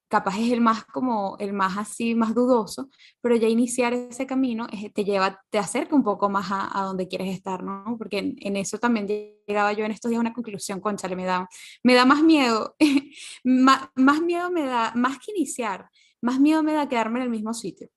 capaz 0.08 0.38
es 0.38 0.52
el 0.52 0.60
más 0.60 0.84
como 0.84 1.36
el 1.38 1.52
más 1.52 1.76
así, 1.78 2.14
más 2.14 2.34
dudoso, 2.34 2.88
pero 3.20 3.36
ya 3.36 3.48
iniciar 3.48 3.92
ese 3.92 4.26
camino 4.26 4.66
te 4.94 5.04
lleva, 5.04 5.40
te 5.50 5.58
acerca 5.58 5.94
un 5.94 6.02
poco 6.02 6.28
más 6.28 6.48
a, 6.50 6.82
donde 6.82 7.08
quieres 7.08 7.28
estar, 7.34 7.62
¿no? 7.62 7.96
Porque 7.98 8.34
en, 8.38 8.56
eso 8.56 8.78
también 8.78 9.06
llegaba 9.46 9.72
yo 9.72 9.84
en 9.84 9.92
estos 9.92 10.10
días 10.10 10.18
a 10.18 10.22
una 10.22 10.32
conclusión, 10.32 10.80
conchale, 10.80 11.16
me 11.16 11.24
da, 11.24 11.48
me 11.82 11.94
da 11.94 12.04
más 12.04 12.22
miedo, 12.22 12.76
más, 13.44 13.88
más 13.94 14.20
miedo 14.20 14.50
me 14.50 14.64
da, 14.64 14.92
más 14.94 15.18
que 15.18 15.32
iniciar, 15.36 15.88
más 16.22 16.40
miedo 16.40 16.62
me 16.62 16.72
da 16.72 16.88
quedarme 16.88 17.20
en 17.20 17.24
el 17.24 17.30
mismo 17.30 17.54
sitio 17.54 17.88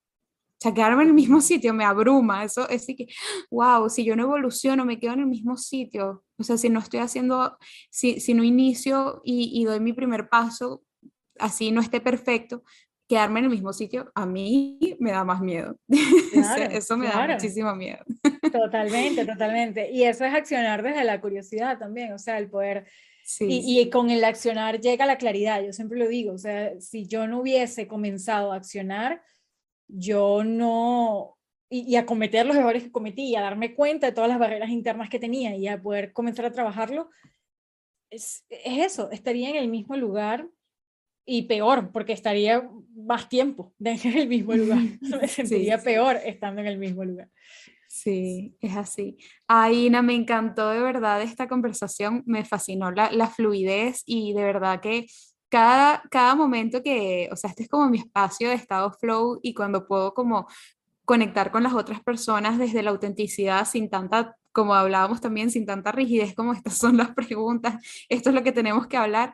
sea, 0.62 0.74
quedarme 0.74 1.04
en 1.04 1.10
el 1.10 1.16
mismo 1.16 1.42
sitio 1.42 1.74
me 1.74 1.86
abruma, 1.86 2.44
eso 2.44 2.70
es 2.70 2.86
que, 2.86 3.08
wow, 3.50 3.90
si 3.90 4.06
yo 4.06 4.16
no 4.16 4.24
evoluciono, 4.24 4.86
me 4.86 5.00
quedo 5.00 5.14
en 5.14 5.22
el 5.22 5.26
mismo 5.26 5.58
sitio, 5.58 6.24
o 6.38 6.44
sea, 6.44 6.58
si 6.58 6.70
no 6.70 6.80
estoy 6.80 7.00
haciendo, 7.00 7.58
si, 7.90 8.20
si 8.20 8.34
no 8.34 8.44
inicio 8.44 9.22
y, 9.24 9.64
doy 9.66 9.80
mi 9.80 9.94
primer 9.94 10.30
paso, 10.30 10.84
así 11.42 11.72
no 11.72 11.82
esté 11.82 12.00
perfecto, 12.00 12.64
quedarme 13.12 13.40
en 13.40 13.46
el 13.46 13.52
mismo 13.52 13.74
sitio, 13.74 14.10
a 14.16 14.26
mí 14.26 14.80
me 15.00 15.12
da 15.12 15.26
más 15.26 15.42
miedo. 15.42 15.76
eso 16.72 16.96
me 16.96 17.08
da 17.08 17.28
muchísimo 17.28 17.76
miedo. 17.76 18.00
Totalmente, 18.52 19.26
totalmente. 19.26 19.92
Y 19.92 20.04
eso 20.04 20.24
es 20.24 20.34
accionar 20.34 20.82
desde 20.82 21.04
la 21.04 21.20
curiosidad 21.20 21.78
también, 21.78 22.14
o 22.14 22.18
sea, 22.18 22.38
el 22.38 22.50
poder... 22.50 22.88
Y, 23.40 23.80
y, 23.80 23.90
con 23.90 24.10
el 24.10 24.24
accionar 24.24 24.80
llega 24.80 25.06
la 25.06 25.18
claridad, 25.18 25.62
yo 25.64 25.74
siempre 25.74 26.00
lo 26.00 26.08
digo, 26.08 26.34
o 26.34 26.38
sea, 26.38 26.80
si 26.82 27.06
yo 27.06 27.28
no 27.28 27.42
hubiese 27.42 27.88
comenzado 27.88 28.52
a 28.52 28.56
accionar, 28.56 29.22
yo 29.88 30.44
no, 30.44 31.38
y, 31.70 31.96
a 31.96 32.06
cometer 32.06 32.46
los 32.46 32.58
errores 32.58 32.84
que 32.84 32.92
cometí, 32.92 33.24
y 33.24 33.36
a 33.36 33.42
darme 33.42 33.76
cuenta 33.76 34.08
de 34.08 34.14
todas 34.14 34.30
las 34.30 34.40
barreras 34.40 34.70
internas 34.70 35.10
que 35.10 35.20
tenía 35.20 35.56
y 35.56 35.68
a 35.68 35.82
poder 35.82 36.14
comenzar 36.14 36.46
a 36.46 36.52
trabajarlo, 36.52 37.10
es, 38.10 38.46
es 38.50 38.86
eso, 38.86 39.12
estaría 39.12 39.50
en 39.50 39.56
el 39.56 39.70
mismo 39.70 39.96
lugar 39.96 40.48
y 41.26 41.44
peor, 41.44 41.92
porque 41.92 42.14
estaría 42.14 42.70
más 42.96 43.30
tiempo 43.30 43.74
en 43.80 44.18
el 44.18 44.28
mismo 44.28 44.54
lugar. 44.54 44.80
Me 45.22 45.28
sentiría 45.28 45.78
peor 45.82 46.18
estando 46.24 46.62
en 46.62 46.68
el 46.68 46.78
mismo 46.78 47.04
lugar. 47.04 47.30
Sí, 47.88 48.56
es 48.62 48.78
así. 48.78 49.18
Aina, 49.48 50.02
me 50.02 50.16
encantó 50.16 50.70
de 50.70 50.80
verdad 50.80 51.22
esta 51.22 51.50
conversación, 51.50 52.24
me 52.26 52.46
fascinó 52.46 52.90
la, 52.90 53.12
la 53.12 53.28
fluidez 53.28 54.04
y 54.06 54.32
de 54.32 54.44
verdad 54.46 54.80
que 54.80 55.08
cada, 55.50 56.02
cada 56.10 56.34
momento 56.34 56.82
que, 56.82 57.28
o 57.34 57.36
sea, 57.36 57.50
este 57.50 57.64
es 57.64 57.70
como 57.70 57.90
mi 57.90 57.98
espacio 57.98 58.48
de 58.48 58.56
estado 58.56 58.94
flow 58.94 59.42
y 59.44 59.54
cuando 59.54 59.86
puedo 59.86 60.14
como 60.14 60.48
conectar 61.04 61.52
con 61.52 61.64
las 61.64 61.74
otras 61.74 62.02
personas 62.02 62.58
desde 62.58 62.82
la 62.82 62.92
autenticidad 62.92 63.68
sin 63.68 63.90
tanta, 63.90 64.38
como 64.54 64.74
hablábamos 64.74 65.20
también, 65.20 65.52
sin 65.52 65.66
tanta 65.66 65.92
rigidez 65.92 66.34
como 66.34 66.54
estas 66.54 66.78
son 66.78 66.96
las 66.96 67.14
preguntas, 67.14 67.84
esto 68.08 68.30
es 68.30 68.36
lo 68.36 68.44
que 68.44 68.54
tenemos 68.54 68.88
que 68.88 68.96
hablar. 68.96 69.34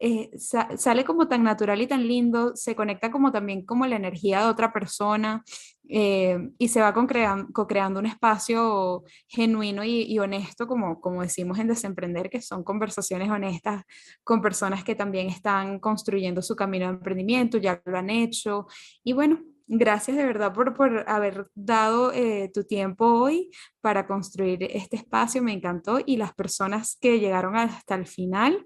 Eh, 0.00 0.30
sale 0.38 1.04
como 1.04 1.28
tan 1.28 1.44
natural 1.44 1.80
y 1.80 1.86
tan 1.86 2.06
lindo, 2.06 2.56
se 2.56 2.74
conecta 2.74 3.10
como 3.10 3.30
también 3.30 3.64
como 3.64 3.86
la 3.86 3.96
energía 3.96 4.40
de 4.40 4.46
otra 4.46 4.72
persona 4.72 5.44
eh, 5.88 6.50
y 6.58 6.68
se 6.68 6.80
va 6.80 6.92
co-creando 6.92 8.00
un 8.00 8.06
espacio 8.06 9.04
genuino 9.28 9.84
y, 9.84 10.18
honesto, 10.18 10.66
como, 10.66 11.00
como 11.00 11.22
decimos 11.22 11.58
en 11.58 11.68
Desemprender, 11.68 12.30
que 12.30 12.40
son 12.40 12.64
conversaciones 12.64 13.30
honestas 13.30 13.84
con 14.24 14.40
personas 14.42 14.82
que 14.82 14.94
también 14.94 15.28
están 15.28 15.78
construyendo 15.78 16.42
su 16.42 16.56
camino 16.56 16.86
de 16.86 16.94
emprendimiento, 16.94 17.58
ya 17.58 17.80
lo 17.84 17.98
han 17.98 18.10
hecho. 18.10 18.66
Y 19.04 19.12
bueno, 19.12 19.42
gracias 19.66 20.16
de 20.16 20.24
verdad 20.26 20.52
por, 20.52 20.74
por 20.74 21.08
haber 21.08 21.48
dado 21.54 22.12
eh, 22.12 22.50
tu 22.52 22.64
tiempo 22.64 23.06
hoy 23.06 23.50
para 23.80 24.06
construir 24.06 24.64
este 24.70 24.96
espacio, 24.96 25.42
me 25.42 25.52
encantó 25.52 26.00
y 26.04 26.16
las 26.16 26.34
personas 26.34 26.96
que 27.00 27.20
llegaron 27.20 27.56
hasta 27.56 27.94
el 27.94 28.06
final. 28.06 28.64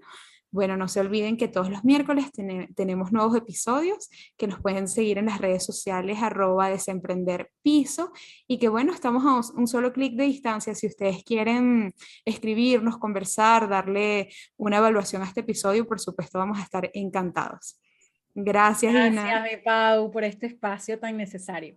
Bueno, 0.51 0.77
no 0.77 0.89
se 0.89 1.01
olviden 1.01 1.37
que 1.37 1.49
todos 1.49 1.71
los 1.71 1.85
miércoles 1.85 2.31
tenemos 2.75 3.13
nuevos 3.13 3.37
episodios 3.37 4.09
que 4.37 4.47
nos 4.47 4.61
pueden 4.61 4.89
seguir 4.89 5.19
en 5.19 5.27
las 5.27 5.41
redes 5.41 5.65
sociales 5.65 6.19
arroba 6.23 6.71
desemprender 6.71 7.51
piso 7.63 8.13
y 8.47 8.59
que 8.59 8.69
bueno, 8.69 8.93
estamos 8.93 9.25
a 9.25 9.59
un 9.59 9.67
solo 9.67 9.93
clic 9.93 10.15
de 10.15 10.25
distancia. 10.25 10.75
Si 10.75 10.87
ustedes 10.87 11.23
quieren 11.23 11.93
escribirnos, 12.25 12.97
conversar, 12.97 13.69
darle 13.69 14.31
una 14.57 14.79
evaluación 14.79 15.23
a 15.23 15.27
este 15.27 15.41
episodio, 15.41 15.87
por 15.87 16.01
supuesto 16.01 16.39
vamos 16.39 16.59
a 16.59 16.63
estar 16.63 16.91
encantados. 16.95 17.79
Gracias, 18.35 18.93
Gracias, 18.95 19.61
Pau, 19.65 20.11
por 20.11 20.25
este 20.25 20.47
espacio 20.47 20.99
tan 20.99 21.17
necesario. 21.17 21.77